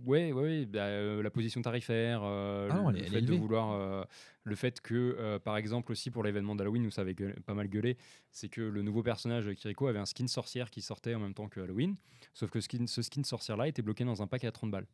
[0.05, 3.33] Ouais, ouais, ouais, bah, euh, la position tarifaire, euh, Ah non, le elle fait de
[3.33, 4.03] vouloir, euh,
[4.43, 7.53] le fait que, euh, par exemple, aussi pour l'événement d'Halloween où ça avait gueulé- pas
[7.53, 7.97] mal gueulé,
[8.31, 11.33] c'est que le nouveau personnage de Kiriko avait un skin sorcière qui sortait en même
[11.33, 11.95] temps que Halloween,
[12.33, 14.87] sauf que skin, ce skin sorcière-là était bloqué dans un pack à 30 balles.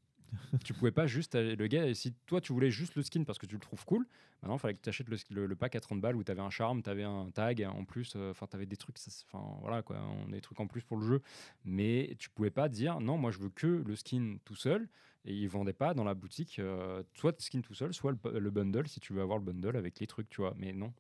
[0.64, 3.46] Tu pouvais pas juste le gars si toi tu voulais juste le skin parce que
[3.46, 4.06] tu le trouves cool
[4.42, 6.42] maintenant il fallait que tu achètes le, le- pack à 30 balles où tu avais
[6.42, 8.98] un charme tu avais un tag en plus euh, enfin tu avais des trucs
[9.32, 11.22] enfin voilà quoi on des trucs en plus pour le jeu.
[11.64, 14.88] Mais tu pouvais pas dire non moi je veux que le skin tout seul
[15.26, 18.40] et ils vendaient pas dans la boutique euh, soit le skin tout seul soit le,
[18.40, 20.54] le bundle si tu veux avoir le bundle avec les trucs tu vois.
[20.58, 20.94] Mais non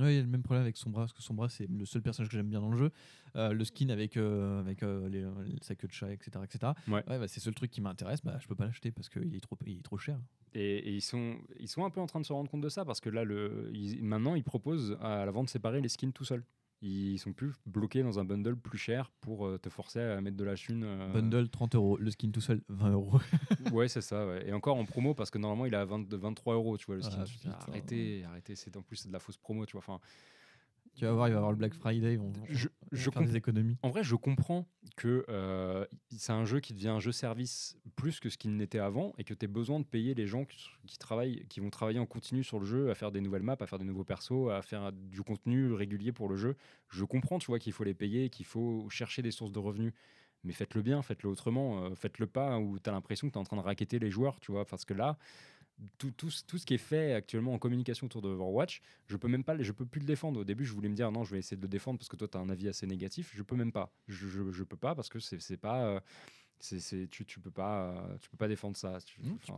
[0.00, 2.00] Ouais, il y a le même problème avec Sombra, parce que Sombra, c'est le seul
[2.00, 2.90] personnage que j'aime bien dans le jeu.
[3.36, 5.26] Euh, le skin avec, euh, avec euh, les,
[5.60, 6.30] sa queue de chat, etc.
[6.44, 6.72] etc.
[6.88, 7.02] Ouais.
[7.06, 9.40] bah, c'est le seul truc qui m'intéresse, bah, je peux pas l'acheter parce qu'il est
[9.40, 10.18] trop, il est trop cher.
[10.54, 12.68] Et, et ils, sont, ils sont un peu en train de se rendre compte de
[12.70, 16.12] ça parce que là, le, ils- maintenant, ils proposent à la vente séparée les skins
[16.12, 16.44] tout seuls.
[16.84, 20.36] Ils sont plus bloqués dans un bundle plus cher pour euh, te forcer à mettre
[20.36, 20.82] de la thune.
[20.84, 23.20] euh, Bundle 30 euros, le skin tout seul 20 euros.
[23.72, 24.26] Ouais, c'est ça.
[24.26, 24.48] ouais.
[24.48, 26.96] Et encore en promo parce que normalement, il est à 20 23 euros, tu vois,
[26.96, 27.18] le skin.
[27.20, 27.56] Ah, putain.
[27.68, 28.56] arrêtez, arrêtez.
[28.56, 29.78] C'est, en plus, c'est de la fausse promo, tu vois.
[29.86, 30.00] Enfin,
[30.94, 33.10] tu vas voir, il va y avoir le Black Friday, ils vont, je, vont je
[33.10, 33.78] faire des économies.
[33.82, 34.66] En vrai, je comprends
[34.96, 38.78] que euh, c'est un jeu qui devient un jeu service plus que ce qu'il n'était
[38.78, 41.70] avant et que tu as besoin de payer les gens qui, qui travaillent, qui vont
[41.70, 44.04] travailler en continu sur le jeu, à faire des nouvelles maps, à faire des nouveaux
[44.04, 46.56] persos, à faire du contenu régulier pour le jeu.
[46.90, 49.94] Je comprends, tu vois, qu'il faut les payer, qu'il faut chercher des sources de revenus.
[50.44, 51.84] Mais faites-le bien, faites-le autrement.
[51.84, 54.10] euh, faites-le pas où tu as l'impression que tu es en train de raqueter les
[54.10, 54.64] joueurs, tu vois.
[54.66, 55.16] Parce que là,
[55.98, 59.60] tout, ce- qui est fait actuellement en communication autour de Overwatch, je peux même pas,
[59.62, 60.40] je peux plus le défendre.
[60.40, 62.16] Au début, je voulais me dire non, je vais essayer de le défendre parce que
[62.16, 63.32] toi, tu as un avis assez négatif.
[63.34, 63.92] Je peux même pas.
[64.08, 65.84] Je, je, peux pas parce que c'est pas.
[65.86, 66.00] euh,
[66.64, 69.52] c'est c'est- tu, tu peux pas euh, tu peux pas défendre ça Non, tu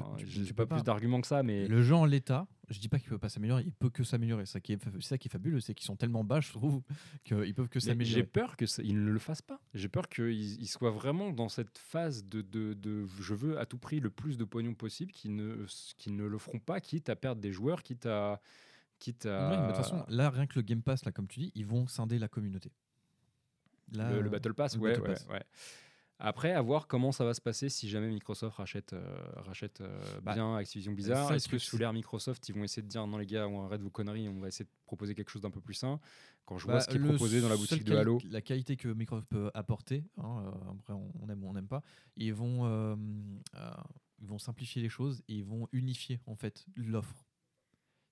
[0.52, 3.10] peux- pas plus d'arguments que ça mais Le jeu en l'état, je dis pas qu'il
[3.10, 4.46] peut pas s'améliorer, il peut que s'améliorer.
[4.46, 6.50] C'est ça qui est, c'est ça qui est fabuleux, c'est qu'ils sont tellement bas, je
[6.50, 6.82] trouve,
[7.24, 8.22] qu'ils peuvent que Mais J'ai s'améliorer.
[8.24, 9.60] peur que ça- ils ne le fassent pas.
[9.74, 13.66] J'ai peur qu'ils ils soient vraiment dans cette phase de, de, de je veux à
[13.66, 15.66] tout prix le plus de pognon possible, qu'ils ne,
[15.98, 18.40] qu'ils ne le feront pas, quitte à perdre des joueurs, quitte à.
[19.00, 21.26] Quitte à Ouais, mais de toute façon, là, rien que le Game Pass, là, comme
[21.26, 22.70] tu dis, ils vont scinder la communauté.
[23.92, 25.26] Là, le, le Battle Pass, le ouais, Battle ouais, Pass.
[25.30, 25.42] ouais.
[26.18, 29.02] Après, à voir comment ça va se passer si jamais Microsoft rachète, euh,
[29.36, 31.30] rachète euh, Bah, bien Activision Blizzard.
[31.30, 33.64] le Est-ce que sous l'ère Microsoft, ils vont essayer de dire non, les gars, on
[33.64, 35.98] arrête vos conneries, on va essayer de proposer quelque chose d'un peu plus sain?
[36.46, 38.20] Quand je vois Bah, ce qui est proposé dans la boutique de Halo.
[38.30, 41.82] La qualité que Microsoft peut apporter, hein, euh, après on aime ou on n'aime pas,
[42.16, 42.96] ils vont,
[44.20, 47.24] ils vont simplifier les choses et ils vont unifier en fait l'offre.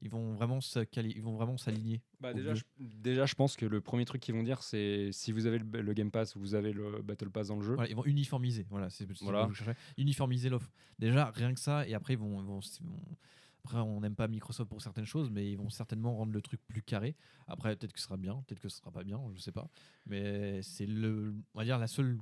[0.02, 0.58] Ils vont vraiment
[0.96, 2.02] ils vont vraiment s'aligner.
[2.20, 5.30] Bah, déjà, je, déjà, je pense que le premier truc qu'ils vont dire, c'est si
[5.32, 7.74] vous avez le, le Game Pass, vous avez le Battle Pass dans le jeu.
[7.74, 8.66] Voilà, ils vont uniformiser.
[8.68, 9.44] Voilà, c'est Voilà.
[9.44, 9.80] ce que je cherchais.
[9.96, 10.70] Uniformiser l'offre.
[10.98, 13.16] Déjà, rien que ça, et après, ils vont, ils vont- ils vont-
[13.64, 16.60] Après, on n'aime pas Microsoft pour certaines choses, mais ils vont certainement rendre le truc
[16.66, 17.14] plus carré.
[17.46, 19.68] Après, peut-être que ce sera bien, peut-être que ce sera pas bien, je sais pas.
[20.06, 22.18] Mais c'est le, on va dire la seule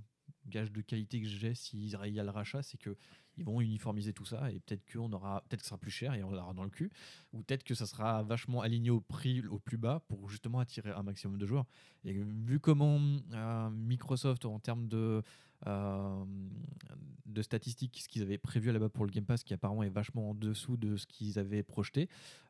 [0.46, 2.94] gage de qualité que j'ai s'il y a le rachat, c'est que
[3.36, 6.14] ils vont uniformiser tout ça et peut-être qu'on aura, peut-être que ce sera plus cher
[6.14, 6.90] et on l'aura dans le cul,
[7.32, 10.90] ou peut-être que ça sera vachement aligné au prix au plus bas pour justement attirer
[10.90, 11.66] un maximum de joueurs.
[12.04, 13.00] Et vu comment
[13.32, 15.22] euh, Microsoft en termes de
[15.66, 16.24] euh,
[17.26, 20.30] de statistiques, ce qu'ils avaient prévu base pour le Game Pass, qui apparemment est vachement
[20.30, 22.08] en dessous de ce qu'ils avaient projeté,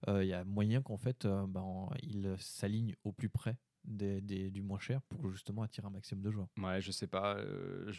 [0.08, 4.50] euh, il y a moyen qu'en fait, ben, ils s'alignent au plus près des, des-
[4.50, 6.48] du moins cher pour justement attirer un maximum de joueurs.
[6.58, 7.36] Ouais, je sais pas.
[7.36, 7.92] euh, je,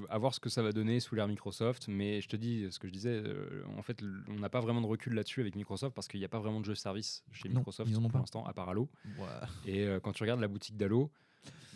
[0.00, 1.88] je- à voir ce que ça va donner sous l'ère Microsoft.
[1.88, 4.80] Mais je te dis, ce que je disais, euh, en fait, on n'a pas vraiment
[4.80, 7.48] de recul là-dessus avec Microsoft parce qu'il n'y a pas vraiment de jeu service chez
[7.48, 8.88] Non, Microsoft ils en ont pour l'instant, à part Halo.
[9.18, 9.26] Ouais.
[9.66, 11.10] Et euh, quand tu regardes la boutique d'Halo,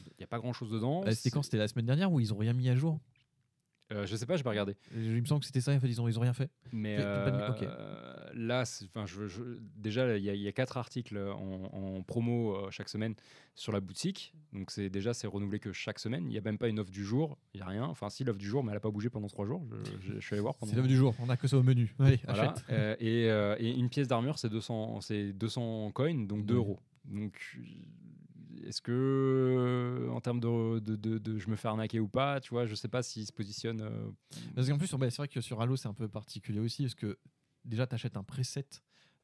[0.06, 1.02] il n'y a pas grand-chose dedans.
[1.06, 1.42] Euh, C'était quand?
[1.42, 2.98] C'était la semaine dernière où ils ont rien mis à jour?
[3.92, 4.74] Euh, Je sais pas, je vais regarder.
[4.94, 6.50] Il me semble que c'était ça, en fait, ils ont, ils ont rien fait.
[6.72, 11.64] Mais euh, là, enfin, je, je- déjà, il y, a- y a quatre articles en,
[11.98, 13.14] en promo euh, chaque semaine
[13.54, 14.34] sur la boutique.
[14.52, 16.24] Donc c'est déjà c'est renouvelé que chaque semaine.
[16.26, 17.36] Il n'y a même pas une offre du jour.
[17.54, 17.84] Il n'y a rien.
[17.84, 19.62] Enfin, si l'offre du jour, mais elle n'a pas bougé pendant trois jours.
[20.00, 20.54] Je, suis allé voir.
[20.54, 20.70] Pendant...
[20.70, 21.94] C'est l'œuvre du jour, on a que ça au menu.
[21.98, 22.54] Allez, Voilà.
[22.70, 26.58] Euh, et, et une pièce d'armure, c'est 200, c'est 200 coins, donc 2 Oui.
[26.58, 26.80] euros.
[27.04, 27.58] Donc,
[28.66, 30.80] est-ce que, euh, en termes de,
[31.38, 33.80] je me fais arnaquer ou pas, tu vois, je sais pas s'il se positionne.
[33.80, 34.10] euh,
[34.54, 37.18] Parce qu'en plus, c'est vrai que sur Halo, c'est un peu particulier aussi, parce que
[37.64, 38.66] déjà, tu achètes un preset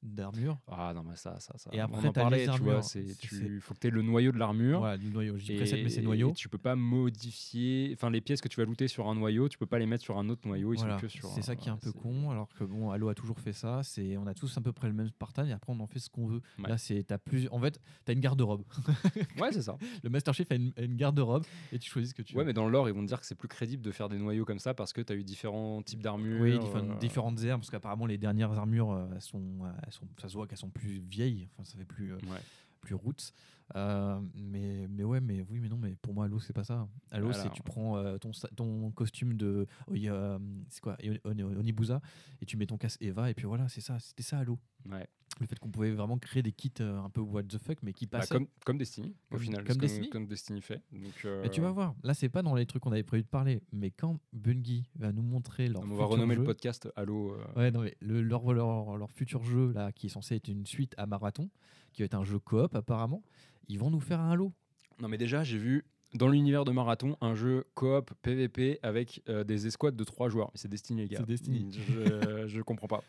[0.03, 0.59] d'armure.
[0.69, 1.71] Ah non, mais ça, ça, ça.
[1.73, 2.81] Et on après, en t'as parlait, tu vois,
[3.21, 4.79] tu, faut que tu aies le noyau de l'armure.
[4.81, 5.37] Voilà, du noyau.
[5.39, 6.31] Je preset, mais c'est noyau.
[6.31, 9.49] et tu peux pas modifier, enfin les pièces que tu vas looter sur un noyau,
[9.49, 11.29] tu peux pas les mettre sur un autre noyau, ils Voilà, sont que sur.
[11.29, 13.83] c'est ça qui est un peu con, alors que bon, Halo a toujours fait ça.
[13.83, 15.99] C'est, on a tous à peu près le même partage et après on en fait
[15.99, 16.43] ce qu'on veut.
[16.59, 16.69] Ouais.
[16.69, 18.63] Là, c'est, t'as plus, en fait, t'as une garde-robe.
[19.41, 19.77] Ouais, c'est ça.
[20.03, 22.47] Le Master Chief a une, garde-robe et tu choisis ce que tu Ouais, veux.
[22.49, 24.19] mais dans le lore, ils vont te dire que c'est plus crédible de faire des
[24.19, 26.41] noyaux comme ça parce que tu as eu différents types d'armures.
[26.41, 30.07] Oui, euh, différentes armes, parce qu'apparemment les dernières armures, euh, elles sont, euh, elles sont,
[30.21, 32.41] ça se voit qu'elles sont plus vieilles, enfin ça fait plus, euh, Ouais.
[32.83, 33.33] plus roots.
[33.77, 36.89] Euh, mais, mais ouais, mais oui, mais non, mais pour moi, Halo, c'est pas ça.
[37.11, 39.67] Halo, c'est tu prends euh, ton, ton costume de.
[39.89, 40.39] oh, euh,
[40.71, 42.01] c'est quoi Oni- Oni- Onibusa,
[42.41, 43.99] et tu mets ton casse Eva, et puis voilà, c'est ça.
[43.99, 44.59] C'était ça, Halo.
[44.91, 45.07] Ouais.
[45.41, 47.93] Le fait qu'on pouvait vraiment créer des kits euh, un peu what the fuck, mais
[47.93, 48.35] qui Bah, passaient.
[48.35, 49.65] comme, comme Destiny, au Comme- final.
[49.65, 50.09] comme Destiny.
[50.11, 50.83] comme Destiny fait.
[50.91, 53.29] Donc, Mais tu vas voir, là, c'est pas dans les trucs qu'on avait prévu de
[53.29, 55.83] parler, mais quand Bungie va nous montrer leur.
[55.83, 57.37] on va renommer jeu- le podcast Halo.
[57.55, 60.65] Ouais, non, mais le- leur, leur, leur futur jeu, là, qui est censé être une
[60.67, 61.51] suite à Marathon,
[61.93, 63.23] qui va être un jeu coop apparemment,
[63.69, 64.53] ils vont nous faire un Halo.
[65.01, 69.45] Non, mais déjà, j'ai vu dans l'univers de Marathon un jeu coop PVP avec euh,
[69.45, 70.51] des escouades de 3 joueurs.
[70.53, 71.19] Mais c'est Destiny, les gars.
[71.21, 71.79] C'est Destiny.
[71.89, 73.03] Je, je comprends pas.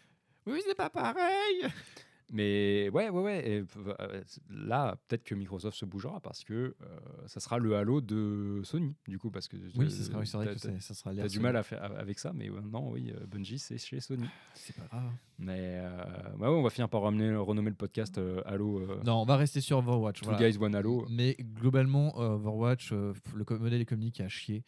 [0.45, 1.63] Oui, c'est pas pareil
[2.31, 3.49] Mais ouais, ouais, ouais.
[3.49, 8.01] et, euh, là, peut-être que Microsoft se bougera parce que euh, ça sera le Halo
[8.01, 11.15] de Sony, du coup, parce que Oui, euh, ce sera, oui, vrai que ça sera
[11.15, 13.99] T'as du mal à faire avec ça, mais euh, non, oui, euh, Bungie, c'est chez
[13.99, 14.25] Sony.
[14.53, 15.11] C'est pas grave.
[15.39, 15.89] Mais euh,
[16.37, 18.79] ouais, ouais, on va finir par ramener, renommer le podcast euh, Halo.
[18.79, 20.19] euh, Non, on va rester sur Overwatch.
[20.21, 20.49] Two voilà.
[20.49, 21.05] Guys One Halo.
[21.09, 24.63] Mais globalement, euh, Overwatch, euh, le modèle économique est à chier.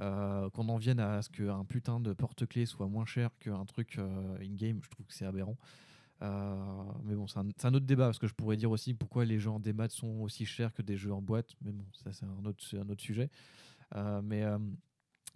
[0.00, 3.96] Euh, Qu'on en vienne à ce qu'un putain de porte-clés soit moins cher qu'un truc
[3.98, 5.56] euh, in-game, je trouve que c'est aberrant.
[6.24, 9.38] Euh, mais bon, c'est un, autre débat parce que je pourrais dire aussi pourquoi les
[9.38, 11.54] jeux en démat sont aussi chers que des jeux en boîte.
[11.60, 13.30] Mais bon, ça c'est un autre, un autre sujet.
[13.94, 14.58] Euh, mais euh,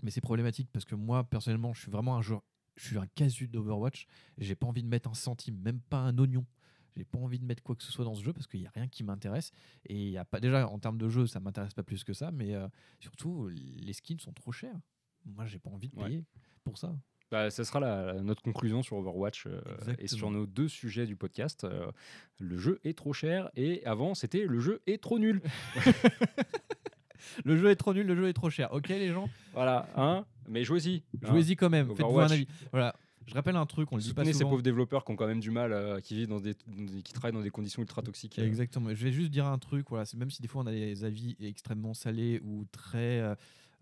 [0.02, 2.42] mais c'est problématique parce que moi personnellement, je suis vraiment un joueur,
[2.76, 4.06] je suis un casu d'Overwatch.
[4.38, 6.46] J'ai pas envie de mettre un centime, même pas un oignon.
[6.96, 8.66] J'ai pas envie de mettre quoi que ce soit dans ce jeu parce qu'il y
[8.66, 9.52] a rien qui m'intéresse.
[9.86, 12.12] Et il y a pas déjà en termes de jeu, ça m'intéresse pas plus que
[12.12, 12.66] ça, mais euh,
[12.98, 14.80] surtout les skins sont trop chers.
[15.24, 16.06] Moi, j'ai pas envie de Ouais.
[16.06, 16.24] payer
[16.64, 16.96] pour ça.
[17.30, 19.60] Bah, ça sera la- notre conclusion sur Overwatch euh,
[19.98, 21.64] et sur nos deux sujets du podcast.
[21.64, 21.90] Euh,
[22.38, 25.42] le jeu est trop cher et avant c'était le jeu est trop nul.
[27.44, 28.72] Le jeu est trop nul, le jeu est trop cher.
[28.72, 31.02] Ok, les gens, voilà, hein Mais jouez-y.
[31.22, 31.28] hein.
[31.30, 31.94] jouez-y quand même.
[31.94, 32.46] Faites-vous un avis.
[32.72, 32.94] Voilà.
[33.26, 34.50] Je rappelle un truc, on le dit pas Soutenez ces souvent.
[34.52, 36.54] pauvres développeurs qui ont quand même du mal, euh, qui vivent dans des,
[37.04, 38.38] qui travaillent dans des conditions ultra toxiques.
[38.38, 38.88] Exactement.
[38.88, 39.86] Je vais juste dire un truc.
[39.90, 43.20] Voilà, même si des fois on a des avis extrêmement salés ou très,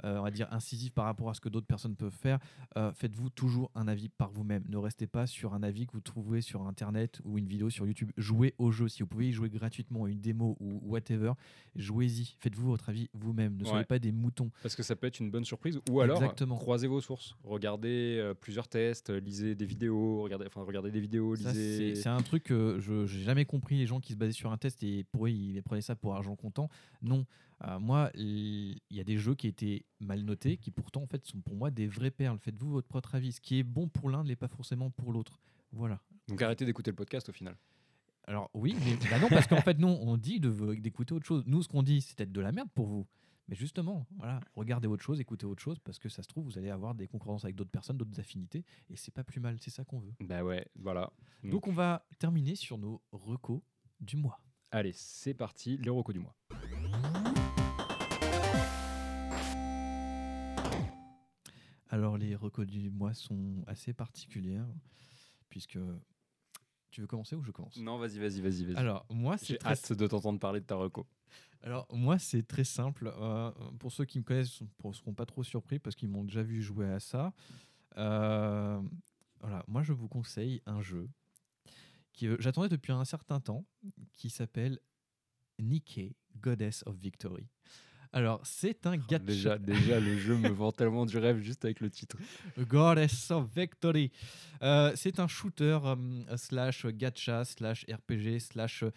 [0.05, 2.38] on va dire incisifs par rapport à ce que d'autres personnes peuvent faire,
[2.76, 4.64] euh, faites-vous toujours un avis par vous-même.
[4.68, 7.86] Ne restez pas sur un avis que vous trouvez sur Internet ou une vidéo sur
[7.86, 8.11] YouTube.
[8.16, 8.88] Jouez au jeu.
[8.88, 11.32] Si vous pouvez y jouer gratuitement, une démo ou whatever,
[11.74, 12.36] jouez-y.
[12.40, 13.57] Faites-vous votre avis vous-même.
[13.57, 13.84] Ne soyez Ouais.
[13.84, 14.51] pas des moutons.
[14.62, 15.80] Parce que ça peut être une bonne surprise.
[15.90, 16.57] Ou alors, Exactement.
[16.57, 17.36] croisez vos sources.
[17.44, 21.94] Regardez euh, plusieurs tests, euh, lisez des vidéos, regardez, enfin, regardez des vidéos, lisez.
[21.94, 24.57] c'est un truc que je n'ai jamais compris les gens qui se basaient sur un
[24.57, 26.68] test et pour eux ils prenaient ça pour argent comptant.
[27.03, 27.26] Non,
[27.64, 31.24] Euh, moi il y a des jeux qui étaient mal notés qui pourtant en fait
[31.24, 32.38] sont pour moi des vraies perles.
[32.38, 33.32] Faites-vous votre propre avis.
[33.32, 35.40] Ce qui est bon pour l'un ne l'est pas forcément pour l'autre.
[35.72, 36.00] Voilà.
[36.28, 37.57] Donc arrêtez d'écouter le podcast au final.
[38.24, 41.44] Alors oui, mais bah non parce qu'en fait non, on dit d'écouter autre chose.
[41.46, 43.07] Nous ce qu'on dit c'est peut-être de la merde pour vous.
[43.48, 46.59] Mais justement, voilà, regardez autre chose, écoutez autre chose, parce que ça se trouve, vous
[46.59, 49.70] allez avoir des concordances avec d'autres personnes, d'autres affinités, et c'est pas plus mal, c'est
[49.70, 50.12] ça qu'on veut.
[50.20, 51.12] Bah ouais, voilà.
[51.44, 53.61] Donc on va terminer sur nos recos
[54.00, 54.40] du mois.
[54.72, 56.34] Allez, c'est parti, les recos du mois.
[61.89, 64.68] Alors les recos du mois sont assez particulières,
[65.49, 65.78] puisque...
[66.93, 67.76] Tu veux commencer ou je commence?
[67.76, 68.76] Non, vas-y, vas-y, vas-y, vas-y.
[68.76, 69.72] Alors moi c'est J'ai très...
[69.72, 71.07] hâte de t'entendre parler de ta reco.
[71.61, 73.12] Alors moi c'est très simple.
[73.18, 76.43] Euh, pour ceux qui me connaissent, ne seront pas trop surpris parce qu'ils m'ont déjà
[76.43, 77.34] vu jouer à ça.
[77.99, 78.80] Euh,
[79.41, 81.11] voilà, moi je vous conseille un jeu
[82.18, 83.66] que j'attendais depuis un certain temps,
[84.14, 84.78] qui s'appelle
[85.59, 87.47] Nike, Goddess of Victory.
[88.12, 89.18] Alors c'est un gacha.
[89.18, 92.16] Déjà, déjà, le jeu me vend tellement du rêve juste avec le titre.
[92.59, 94.11] Goddess of Victory.
[94.62, 98.90] Euh, c'est un shooter euh, slash gacha slash RPG slash euh,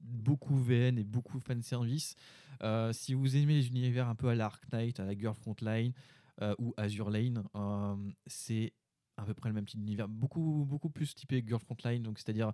[0.00, 2.16] beaucoup VN et beaucoup fanservice.
[2.62, 5.92] Euh, si vous aimez les univers un peu à l'Ark Knight, à la Girl Frontline
[6.42, 7.42] euh, ou Azure Lane,
[8.26, 8.72] c'est
[9.16, 10.08] à peu près le même type d'univers.
[10.08, 12.52] Beaucoup, beaucoup plus typé Girl Frontline, donc c'est-à-dire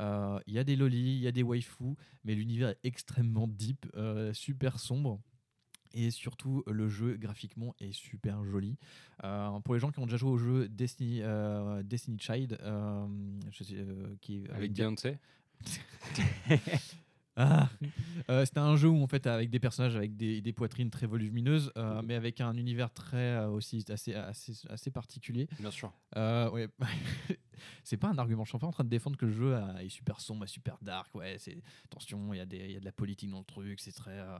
[0.00, 3.48] euh, il y a des lolis, il y a des waifus, mais l'univers est extrêmement
[3.48, 5.20] deep, euh, super sombre.
[5.92, 8.76] Et surtout, le jeu graphiquement est super joli.
[9.24, 13.06] Euh, pour les gens qui ont déjà joué au jeu Destiny, euh, Destiny Child, euh,
[13.50, 13.74] je sais,
[14.20, 15.18] qui Avec bien Beyoncé
[17.36, 17.68] ah,
[18.30, 21.06] euh, c'était un jeu où en fait avec des personnages avec des, des poitrines très
[21.06, 25.48] volumineuses, euh, mais avec un univers très euh, aussi assez, assez, assez particulier.
[25.58, 25.92] Bien sûr.
[26.14, 26.68] Ouais.
[27.84, 28.44] c'est pas un argument.
[28.44, 31.14] Je suis pas en train de défendre que le jeu est super sombre, super dark.
[31.14, 33.44] Ouais, c'est attention, il y, a des- il y a de la politique dans le
[33.44, 33.80] truc.
[33.80, 34.18] C'est très.
[34.18, 34.38] euh,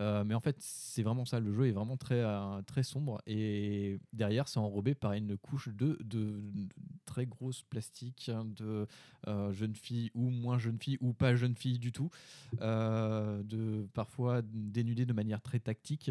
[0.00, 1.40] euh, mais en fait, c'est vraiment ça.
[1.40, 5.68] Le jeu est vraiment très euh, très sombre et derrière, c'est enrobé par une couche
[5.68, 6.68] de, de, de
[7.06, 8.86] très grosse plastique de
[9.26, 12.08] euh, jeunes filles ou moins jeunes filles ou pas jeunes filles du tout,
[12.60, 16.10] euh, de parfois dénudées de manière très tactique.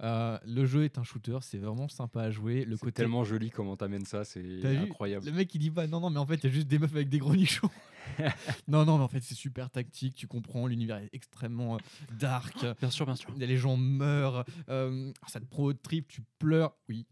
[0.00, 2.64] Euh, le jeu est un shooter, c'est vraiment sympa à jouer.
[2.64, 5.26] Le C'est côté tellement joli comment t'amènes ça, c'est vu incroyable.
[5.26, 6.78] le mec il dit pas non non mais en fait il y a juste des
[6.78, 7.70] meufs avec des gros nichons.
[8.68, 11.78] non non mais en fait c'est super tactique, tu comprends, l'univers est extrêmement euh,
[12.18, 12.66] dark.
[12.80, 13.30] Bien sûr, bien sûr.
[13.36, 16.72] Les gens meurent, euh, ça te pro trip, tu pleures.
[16.88, 17.06] Oui,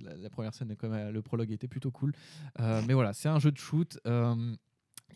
[0.00, 2.12] la, la première scène, quand même, le prologue était plutôt cool.
[2.58, 3.98] Euh, mais voilà, c'est un jeu de shoot.
[4.06, 4.54] euh,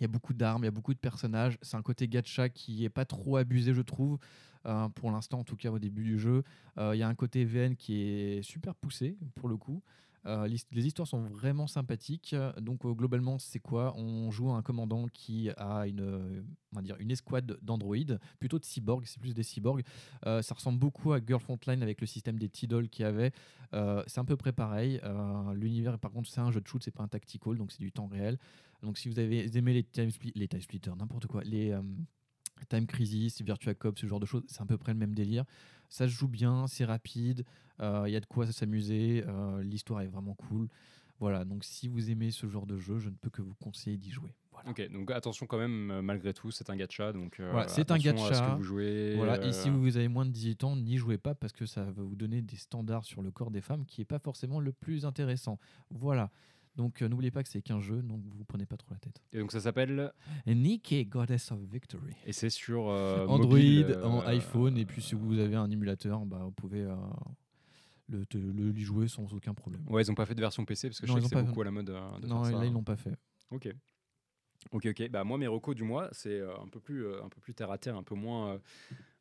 [0.01, 1.57] il y a beaucoup d'armes, il y a beaucoup de personnages.
[1.63, 4.19] C'est un côté gacha qui est pas trop abusé, je trouve,
[4.67, 6.43] euh, pour l'instant, en tout cas au début du jeu.
[6.79, 9.83] Euh, Il y a un côté VN qui est super poussé, pour le coup.
[10.27, 12.35] Euh, les histoires sont vraiment sympathiques.
[12.61, 13.95] Donc, euh, globalement, c'est quoi?
[13.97, 16.43] On joue un commandant qui a une, euh,
[16.83, 19.83] dire, une escouade d'androïdes, plutôt de cyborgs, c'est plus des cyborgs.
[20.25, 23.33] Ça ressemble beaucoup à Girl Frontline avec le système des Tidal qu'il y avait.
[23.73, 25.01] C'est à peu près pareil.
[25.55, 27.93] L'univers, par contre, c'est un jeu de shoot, c'est pas un tactical, donc c'est du
[27.93, 28.39] temps réel.
[28.83, 30.49] Donc, si vous avez aimé les time, les
[30.97, 31.77] n'importe quoi, les.
[32.61, 35.15] Euh, Time Crisis, Virtua Cop, ce genre de choses, c'est à peu près le même
[35.15, 35.45] délire.
[35.89, 37.45] Ça se joue bien, c'est rapide,
[37.81, 40.69] il y a de quoi s'amuser, euh, l'histoire est vraiment cool.
[41.21, 43.97] Voilà, donc si vous aimez ce genre de jeu, je ne peux que vous conseiller
[43.97, 44.35] d'y jouer.
[44.53, 44.71] Voilà.
[44.71, 47.13] Ok, donc attention quand même, euh, malgré tout, c'est un gacha.
[47.13, 48.51] Donc, euh, Voilà, c'est un à ce gacha.
[48.51, 49.15] que vous jouez.
[49.17, 51.67] Voilà, euh, et si vous avez moins de 18 ans, n'y jouez pas parce que
[51.67, 54.61] ça va vous donner des standards sur le corps des femmes qui n'est pas forcément
[54.61, 55.59] le plus intéressant.
[55.91, 56.31] Voilà.
[56.77, 58.99] Donc euh, n'oubliez pas que c'est qu'un jeu, donc vous vous prenez pas trop la
[58.99, 59.23] tête.
[59.33, 60.13] Et donc ça s'appelle.
[60.47, 62.15] Et Nikki, Goddess of Victory.
[62.27, 65.71] Et c'est sur euh, Android, mobile, euh, en iPhone, et puis si vous avez un
[65.71, 66.85] émulateur, bah, vous pouvez
[68.09, 69.83] le, te- le y jouer sans aucun problème.
[69.89, 71.35] Ouais, ils ont pas fait de version PC parce que Non, je sais que c'est
[71.37, 72.59] pas- beaucoup à la mode de non, faire ça.
[72.59, 73.15] là ils l'ont pas fait.
[73.51, 73.69] Ok.
[74.73, 75.11] Ok, ok.
[75.11, 77.77] Bah, moi, mes recos du mois, c'est un, peu plus, un peu plus terre à
[77.79, 78.59] terre, un peu moins,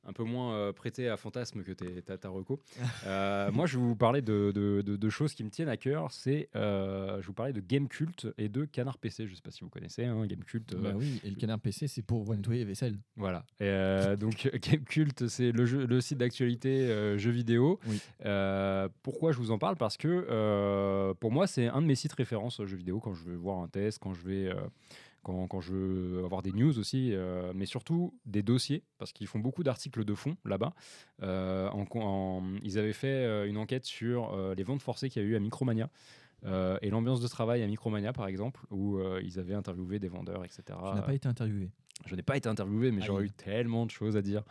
[0.06, 2.60] un peu moins euh, prêté à fantasme que tes- ta, ta reco.
[3.06, 5.78] Euh, moi, je vais vous parler de, de- de- de choses qui me tiennent à
[5.78, 6.12] cœur.
[6.12, 9.28] C'est, euh, je vais vous parler de Game Cult et de Canard PC.
[9.28, 10.74] Je sais pas si vous connaissez, hein, Game Cult.
[10.74, 12.98] euh, Bah oui, et le canard PC, c'est pour nettoyer vaisselle.
[13.16, 13.46] Voilà.
[13.60, 17.80] Et, donc Game Cult, c'est le, jeu- le site d'actualité jeux vidéo.
[17.88, 18.00] Oui.
[19.04, 19.76] Pourquoi je vous en parle?
[19.78, 23.36] Parce que pour moi, c'est un de mes sites références jeux vidéo quand je veux
[23.36, 24.54] voir un test, quand je vais.
[25.24, 29.40] Quand, je veux avoir des news aussi, euh, mais surtout des dossiers, parce qu'ils font
[29.40, 30.74] beaucoup d'articles de fond là-bas.
[31.22, 31.70] Euh,
[32.64, 35.40] ils avaient fait euh, une enquête sur les ventes forcées qu'il y a eu à
[35.40, 35.90] Micromania.
[36.82, 40.64] et l'ambiance de travail à Micromania, par exemple, où ils avaient interviewé des vendeurs, etc.
[40.68, 41.72] Tu n'as pas été interviewé.
[42.06, 43.30] Je n'ai pas été interviewé, mais j'aurais Aïe.
[43.30, 44.44] eu tellement de choses à dire.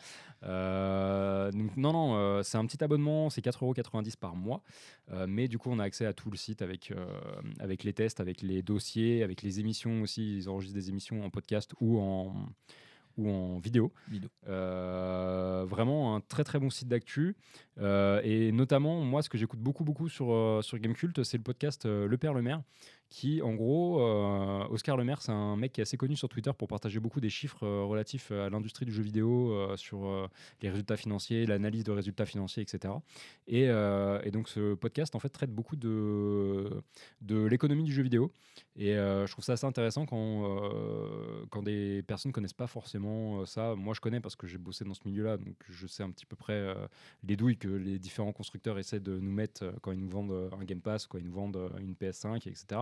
[0.45, 4.63] Euh, donc, non, non, euh, c'est un petit abonnement, c'est 4,90€ par mois.
[5.11, 6.93] Euh, mais du coup, on a accès à tout le site avec,
[7.59, 10.39] avec les tests, avec les dossiers, avec les émissions aussi.
[10.39, 12.35] Ils enregistrent des émissions en podcast ou en,
[13.17, 13.93] ou en vidéo.
[14.09, 14.31] Vidéo.
[14.49, 17.37] Euh, vraiment un très très bon site d'actu.
[17.79, 21.43] Euh, et notamment, moi, ce que j'écoute beaucoup, beaucoup sur, euh, sur Gamecult, c'est le
[21.43, 22.63] podcast Le Père Le Maire,
[23.13, 26.31] qui, en gros, euh, Oscar Le Maire, c'est un mec qui est assez connu sur
[26.31, 30.07] Twitter pour partager beaucoup des chiffres euh, relatifs à l'industrie du jeu vidéo, euh, sur
[30.07, 30.27] euh,
[30.63, 32.95] les résultats financiers, l'analyse de résultats financiers, etc.
[33.47, 36.71] Et, euh, donc, ce podcast, en fait, traite beaucoup de,
[37.21, 38.33] de l'économie du jeu vidéo.
[38.77, 43.41] Et euh, je trouve ça assez intéressant quand, euh, quand des personnes connaissent pas forcément
[43.41, 43.75] euh, ça.
[43.75, 46.25] Moi, je connais parce que j'ai bossé dans ce milieu-là, donc je sais un petit
[46.25, 46.75] peu près euh,
[47.23, 50.33] les douilles que les différents constructeurs essaient de nous mettre euh, quand ils nous vendent
[50.33, 52.81] euh, un Game Pass, quand ils nous vendent euh, une PS5, etc.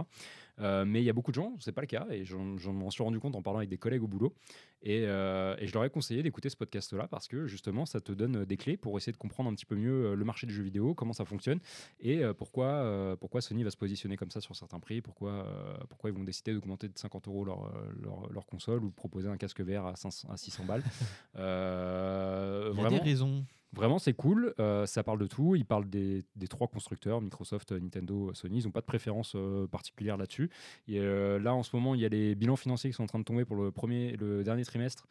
[0.59, 2.73] Euh, mais il y a beaucoup de gens, c'est pas le cas, et j'en j'en
[2.75, 4.35] m'en suis rendu compte en parlant avec des collègues au boulot.
[4.83, 8.13] Et, euh, et je leur ai conseillé d'écouter ce podcast-là parce que justement, ça te
[8.13, 10.55] donne des clés pour essayer de comprendre un petit peu mieux euh, le marché du
[10.55, 11.61] jeu vidéo, comment ça fonctionne
[12.01, 15.33] et euh, pourquoi, euh, pourquoi Sony va se positionner comme ça sur certains prix, pourquoi,
[15.33, 17.71] euh, pourquoi ils vont décider d'augmenter de 50 euros leur, euh,
[18.03, 20.83] leur, leur console ou proposer un casque VR à, 500 à 600 balles.
[21.37, 23.45] Euh, Il y a vraiment, des raisons.
[23.73, 24.53] Vraiment, c'est cool.
[24.59, 25.55] Euh, ça parle de tout.
[25.55, 28.59] Ils parlent des, trois constructeurs, Microsoft, Nintendo, Sony.
[28.59, 30.51] Ils n'ont pas de préférence euh, particulière là-dessus.
[30.89, 33.07] Et euh, là, en ce moment, il y a les bilans financiers qui sont en
[33.07, 35.07] train de tomber pour le, premier, le dernier trimestre,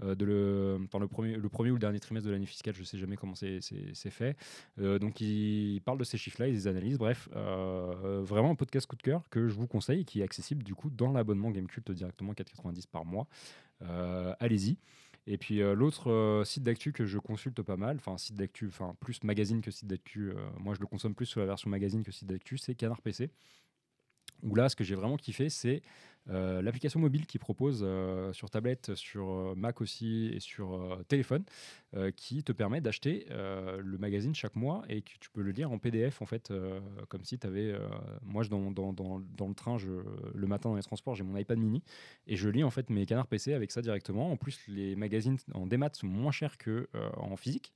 [0.00, 0.78] de le,
[1.08, 2.74] premier, ou le dernier trimestre de l'année fiscale.
[2.74, 3.60] Je ne sais jamais comment c'est
[4.10, 4.36] fait.
[4.78, 6.98] Donc, ils parlent de ces chiffres-là, ils les analysent.
[6.98, 10.74] Bref, vraiment un podcast coup de cœur que je vous conseille, qui est accessible du
[10.74, 13.26] coup dans l'abonnement Gamecult directement 4,90 par mois.
[14.38, 14.78] Allez-y.
[15.26, 18.68] Et puis euh, l'autre euh, site d'actu que je consulte pas mal, enfin site d'actu,
[18.68, 21.70] enfin plus magazine que site d'actu, euh, moi je le consomme plus sur la version
[21.70, 23.30] magazine que site d'actu, c'est Canard PC.
[24.42, 25.80] Où là, ce que j'ai vraiment kiffé, c'est
[26.30, 31.44] euh, l'application mobile qui propose euh, sur tablette, sur euh, Mac aussi et sur téléphone,
[32.16, 35.78] qui te permet d'acheter le magazine chaque mois et que tu peux le lire en
[35.78, 36.52] PDF en fait,
[37.08, 37.72] comme si tu avais.
[38.22, 40.02] moi, dans, dans, dans, dans le train, je,
[40.34, 41.84] le matin dans les transports, j'ai mon iPad mini
[42.26, 44.32] et je lis en fait mes canards PC avec ça directement.
[44.32, 47.72] En plus, les magazines en démat sont moins chers que en physique.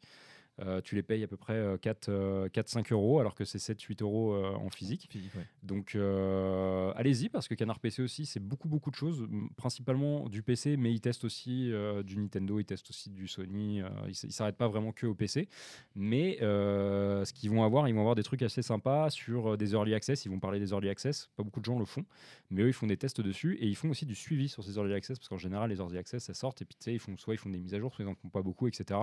[0.61, 4.35] Euh, tu les payes à peu près euh, 4-5 euros alors que c'est 7-8 euros
[4.35, 5.09] euh, en physique.
[5.11, 5.47] Physique, ouais.
[5.63, 9.27] Donc euh, allez-y parce que Canard PC aussi c'est beaucoup beaucoup de choses,
[9.57, 13.83] principalement du PC, mais ils testent aussi euh, du Nintendo, ils testent aussi du Sony,
[13.83, 15.49] euh, ils ils s'arrêtent pas vraiment que au PC.
[15.95, 19.57] Mais euh, ce qu'ils vont avoir, ils vont avoir des trucs assez sympas sur euh,
[19.57, 22.05] des early access, ils vont parler des early access, pas beaucoup de gens le font,
[22.51, 24.77] mais eux ils font des tests dessus et ils font aussi du suivi sur ces
[24.77, 26.99] early access parce qu'en général les early access ça sortent et puis tu sais ils
[26.99, 29.01] font soit ils font des mises à jour, soit ils en font pas beaucoup, etc.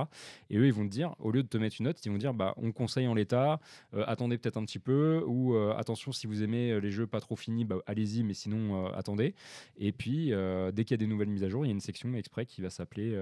[0.49, 2.33] Et eux ils vont te dire, au lieu te mettre une note, ils vont dire
[2.33, 3.59] bah on conseille en l'état,
[3.93, 7.07] euh, attendez peut-être un petit peu ou euh, attention si vous aimez euh, les jeux
[7.07, 9.35] pas trop finis bah, allez-y mais sinon attendez
[9.77, 10.31] et puis
[10.73, 12.45] dès qu'il y a des nouvelles mises à jour il y a une section exprès
[12.45, 13.17] qui va s'appeler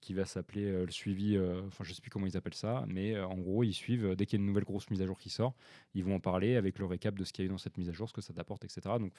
[0.00, 3.36] qui va s'appeler le suivi, enfin je sais plus comment ils appellent ça, mais en
[3.36, 5.54] gros ils suivent dès qu'il y a une nouvelle grosse mise à jour qui sort,
[5.94, 7.78] ils vont en parler avec le récap de ce qu'il y a eu dans cette
[7.78, 8.80] mise à jour, ce que ça t'apporte, etc.
[8.98, 9.12] Donc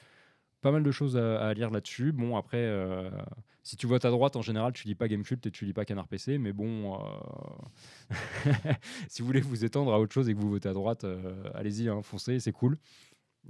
[0.63, 2.13] pas mal de choses à, lire là-dessus.
[2.13, 3.09] Bon après, euh,
[3.63, 5.83] si tu votes à droite en général, tu lis pas Gamecult et tu lis pas
[5.83, 8.09] Canard PC, mais bon, euh,
[9.09, 11.43] si vous voulez vous étendre à autre chose et que vous votez à droite, euh,
[11.53, 12.77] allez-y, hein, foncez, c'est cool.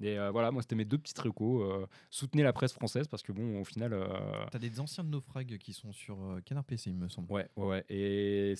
[0.01, 1.61] Et euh, voilà, moi c'était mes deux petites recos.
[1.63, 3.93] euh, soutenez la presse française parce que bon, au final.
[3.93, 4.07] euh,
[4.51, 7.31] T'as des anciens de naufrags qui sont sur euh, Canard PC, il me semble.
[7.31, 7.85] Ouais, ouais, ouais.
[7.89, 8.55] Et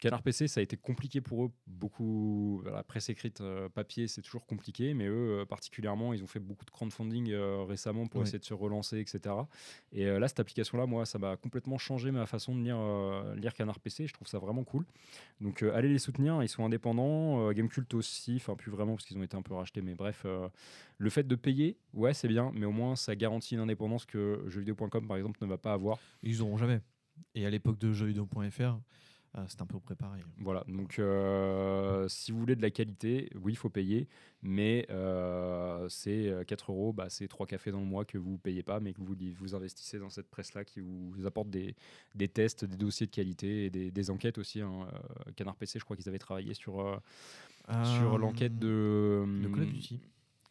[0.00, 1.50] Canard PC, ça a été compliqué pour eux.
[1.66, 3.42] Beaucoup, la presse écrite
[3.74, 7.32] papier, c'est toujours compliqué, mais eux, particulièrement, ils ont fait beaucoup de crowdfunding
[7.68, 8.26] récemment pour Ouais.
[8.26, 9.34] essayer de se relancer, etc.
[9.92, 13.78] Et là, cette application-là, moi, ça m'a complètement changé ma façon de lire, lire Canard
[13.78, 14.06] PC.
[14.06, 14.84] Je trouve ça vraiment cool.
[15.40, 16.42] Donc, allez les soutenir.
[16.42, 17.52] Ils sont indépendants.
[17.52, 20.26] Gamecult aussi, enfin, plus vraiment parce qu'ils ont été un peu rachetés, mais bref.
[20.98, 24.42] Le fait de payer, ouais, c'est bien, mais au moins, ça garantit une indépendance que
[24.48, 25.98] jeuxvideo.com, par exemple, ne va pas avoir.
[26.22, 26.80] Ils auront jamais.
[27.34, 28.78] Et à l'époque de jeuxvideo.fr,
[29.36, 30.20] euh, c'était un peu préparé.
[30.38, 34.08] Voilà, donc euh, si vous voulez de la qualité, oui, il faut payer,
[34.40, 38.32] mais euh, c'est euh, 4 euros, bah, c'est 3 cafés dans le mois que vous
[38.32, 41.74] ne payez pas, mais que vous, vous investissez dans cette presse-là qui vous apporte des,
[42.14, 44.62] des tests, des dossiers de qualité et des, des enquêtes aussi.
[44.62, 44.88] hein.
[45.36, 46.96] Canard PC, je crois qu'ils avaient travaillé sur, euh,
[47.98, 49.22] sur l'enquête de.
[49.42, 50.00] De Call of Duty.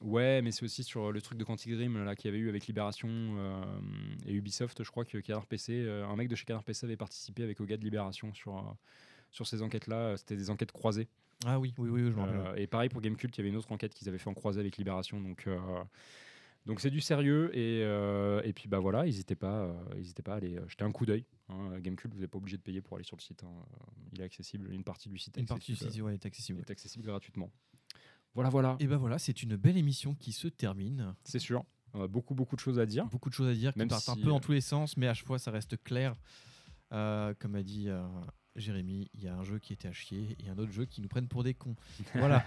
[0.02, 2.50] Ouais, mais c'est aussi sur le truc de Quantic Dream là qu'il y avait eu
[2.50, 3.62] avec Libération euh,
[4.26, 4.84] et Ubisoft.
[4.84, 7.62] Je crois que Canard PC, euh, un mec de chez Canard PC avait participé avec
[7.62, 8.62] gars de Libération sur, euh,
[9.32, 10.18] sur ces enquêtes-là.
[10.18, 11.08] C'était des enquêtes croisées.
[11.46, 12.36] Ah oui, oui, oui, je me rappelle.
[12.38, 14.34] Euh, et pareil pour Gamecult, il y avait une autre enquête qu'ils avaient fait en
[14.34, 15.20] croisée avec Libération.
[15.20, 15.58] Donc euh,
[16.66, 19.74] donc c'est du sérieux et, euh, et puis bah voilà, n'hésitez pas, euh,
[20.24, 21.26] pas à aller euh, jeter un coup d'œil.
[21.50, 21.80] Hein.
[21.80, 23.44] Gamecult, vous n'êtes pas obligé de payer pour aller sur le site.
[23.44, 23.66] hein.
[24.14, 26.26] Il est accessible, une partie du site est Une partie du accessible, site ouais, est
[26.26, 26.60] accessible.
[26.60, 27.52] est accessible gratuitement.
[28.36, 31.16] Voilà, voilà, Et ben voilà, c'est une belle émission qui se termine.
[31.24, 31.64] c'est sûr.
[31.96, 33.06] Euh, beaucoup beaucoup de choses à dire.
[33.06, 35.08] Beaucoup de choses à dire qui partent un peu euh, dans tous les sens, mais
[35.08, 36.14] à chaque fois ça reste clair.
[36.92, 38.06] Euh, comme a dit euh,
[38.56, 41.02] Jérémy, il y a un jeu qui était à chier et un autre jeu qui
[41.02, 41.76] nous prennent pour des cons.
[42.16, 42.44] Voilà,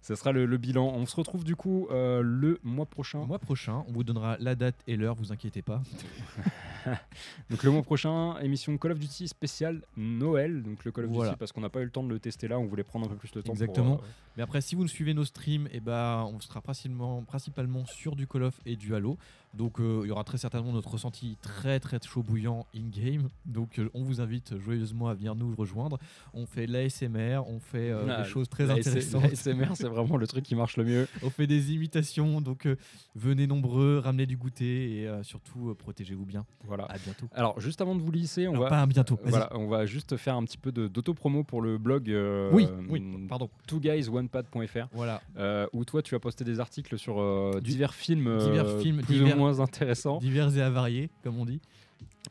[0.00, 0.86] Ça sera le, le bilan.
[0.86, 3.20] On se retrouve du coup euh, le mois prochain.
[3.20, 5.82] le mois prochain, on vous donnera la date et l'heure, vous inquiétez pas.
[7.50, 10.62] Donc le mois prochain, émission Call of Duty spéciale Noël.
[10.62, 11.30] Donc le Call of Voilà.
[11.32, 13.06] Duty parce qu'on n'a pas eu le temps de le tester là, on voulait prendre
[13.06, 13.52] un peu plus le temps.
[13.54, 13.94] pour, Exactement.
[14.02, 14.06] euh,
[14.36, 18.16] Mais après, si vous nous suivez nos streams, et ben, on sera principalement, principalement sur
[18.16, 19.16] du Call of et du Halo.
[19.56, 23.28] Donc euh, il y aura très certainement notre ressenti très très chaud bouillant in-game.
[23.46, 25.98] Donc euh, on vous invite joyeusement à venir nous rejoindre.
[26.32, 29.22] On fait l'ASMR, on fait euh, Ah, des choses très intéressantes.
[29.22, 31.06] la SMR, c'est vraiment le truc qui marche le mieux.
[31.22, 32.66] On fait des imitations, donc
[33.14, 36.44] venez nombreux, ramenez du goûter et surtout protégez-vous bien.
[36.64, 36.84] Voilà.
[36.86, 37.26] À bientôt.
[37.32, 39.18] Alors juste avant de vous lisser, on Alors, va pas bientôt.
[39.24, 42.12] voilà, on va juste faire un petit peu d'auto-promo pour le blog
[42.52, 43.48] Oui, oui, pardon.
[43.68, 45.22] twoguysonepad.fr Voilà.
[45.72, 49.38] où toi tu as posté des articles sur divers films, divers films, plus divers- ou
[49.38, 50.18] moins intéressants.
[50.18, 51.60] Divers et avariés, comme on dit.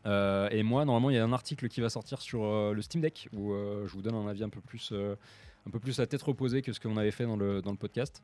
[0.06, 2.82] Euh, et moi, normalement, il y a un article qui va sortir sur euh, le
[2.82, 4.94] Steam Deck où euh, je vous donne un avis un peu plus,
[5.66, 7.78] un peu plus à tête reposée que ce qu'on avait fait dans le, dans le
[7.78, 8.22] podcast.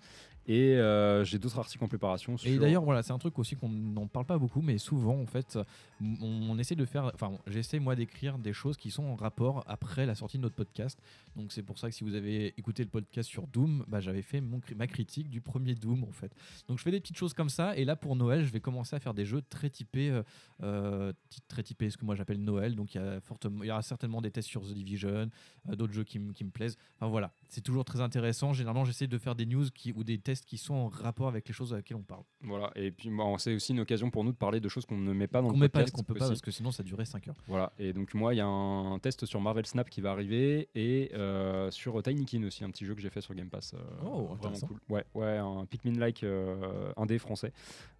[0.48, 2.36] Et euh, j'ai d'autres articles en préparation.
[2.44, 5.26] Et d'ailleurs, voilà, c'est un truc aussi qu'on n'en parle pas beaucoup, mais souvent, en
[5.26, 5.58] fait,
[6.02, 7.12] on, on essaie de faire.
[7.14, 10.56] Enfin, j'essaie moi d'écrire des choses qui sont en rapport après la sortie de notre
[10.56, 11.00] podcast.
[11.36, 14.22] Donc, c'est pour ça que si vous avez écouté le podcast sur Doom, bah, j'avais
[14.22, 16.34] fait mon, ma critique du premier Doom, en fait.
[16.68, 17.78] Donc, je fais des petites choses comme ça.
[17.78, 20.24] Et là, pour Noël, je vais commencer à faire des jeux très typés, euh,
[20.64, 21.14] euh,
[21.48, 22.76] très typés, ce que moi j'appelle Noël.
[22.76, 25.30] Donc, il y, a fortement, il y aura certainement des tests sur The Division,
[25.66, 26.78] d'autres jeux qui me plaisent.
[26.98, 28.54] Enfin, voilà, c'est toujours très intéressant.
[28.54, 31.48] Généralement, j'essaie de faire des news qui, ou des tests qui sont en rapport avec
[31.48, 32.22] les choses avec lesquelles on parle.
[32.42, 32.72] Voilà.
[32.76, 35.14] Et puis, bon, c'est aussi une occasion pour nous de parler de choses qu'on ne
[35.14, 35.96] met pas dans qu'on le met pas, podcast.
[35.96, 37.36] qu'on peut pas parce que sinon ça durait 5 heures.
[37.48, 37.74] Voilà.
[37.80, 41.12] Et donc, moi, il y a un test sur Marvel Snap qui va arriver et
[41.16, 43.74] euh, sur Tinykin aussi, un petit jeu que j'ai fait sur Game Pass.
[43.74, 44.78] euh, Oh, vraiment cool.
[44.90, 47.52] Ouais, ouais, un Pikmin-like euh, indé français.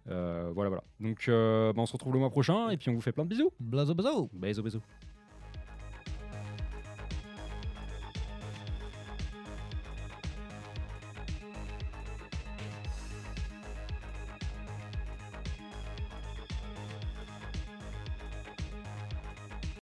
[0.08, 0.84] Euh, voilà, voilà.
[1.00, 3.30] Donc, bah, on se retrouve le mois prochain et puis on vous fait plein de
[3.30, 3.50] bisous.
[3.58, 4.80] Blazo blazo Bisous, bisous.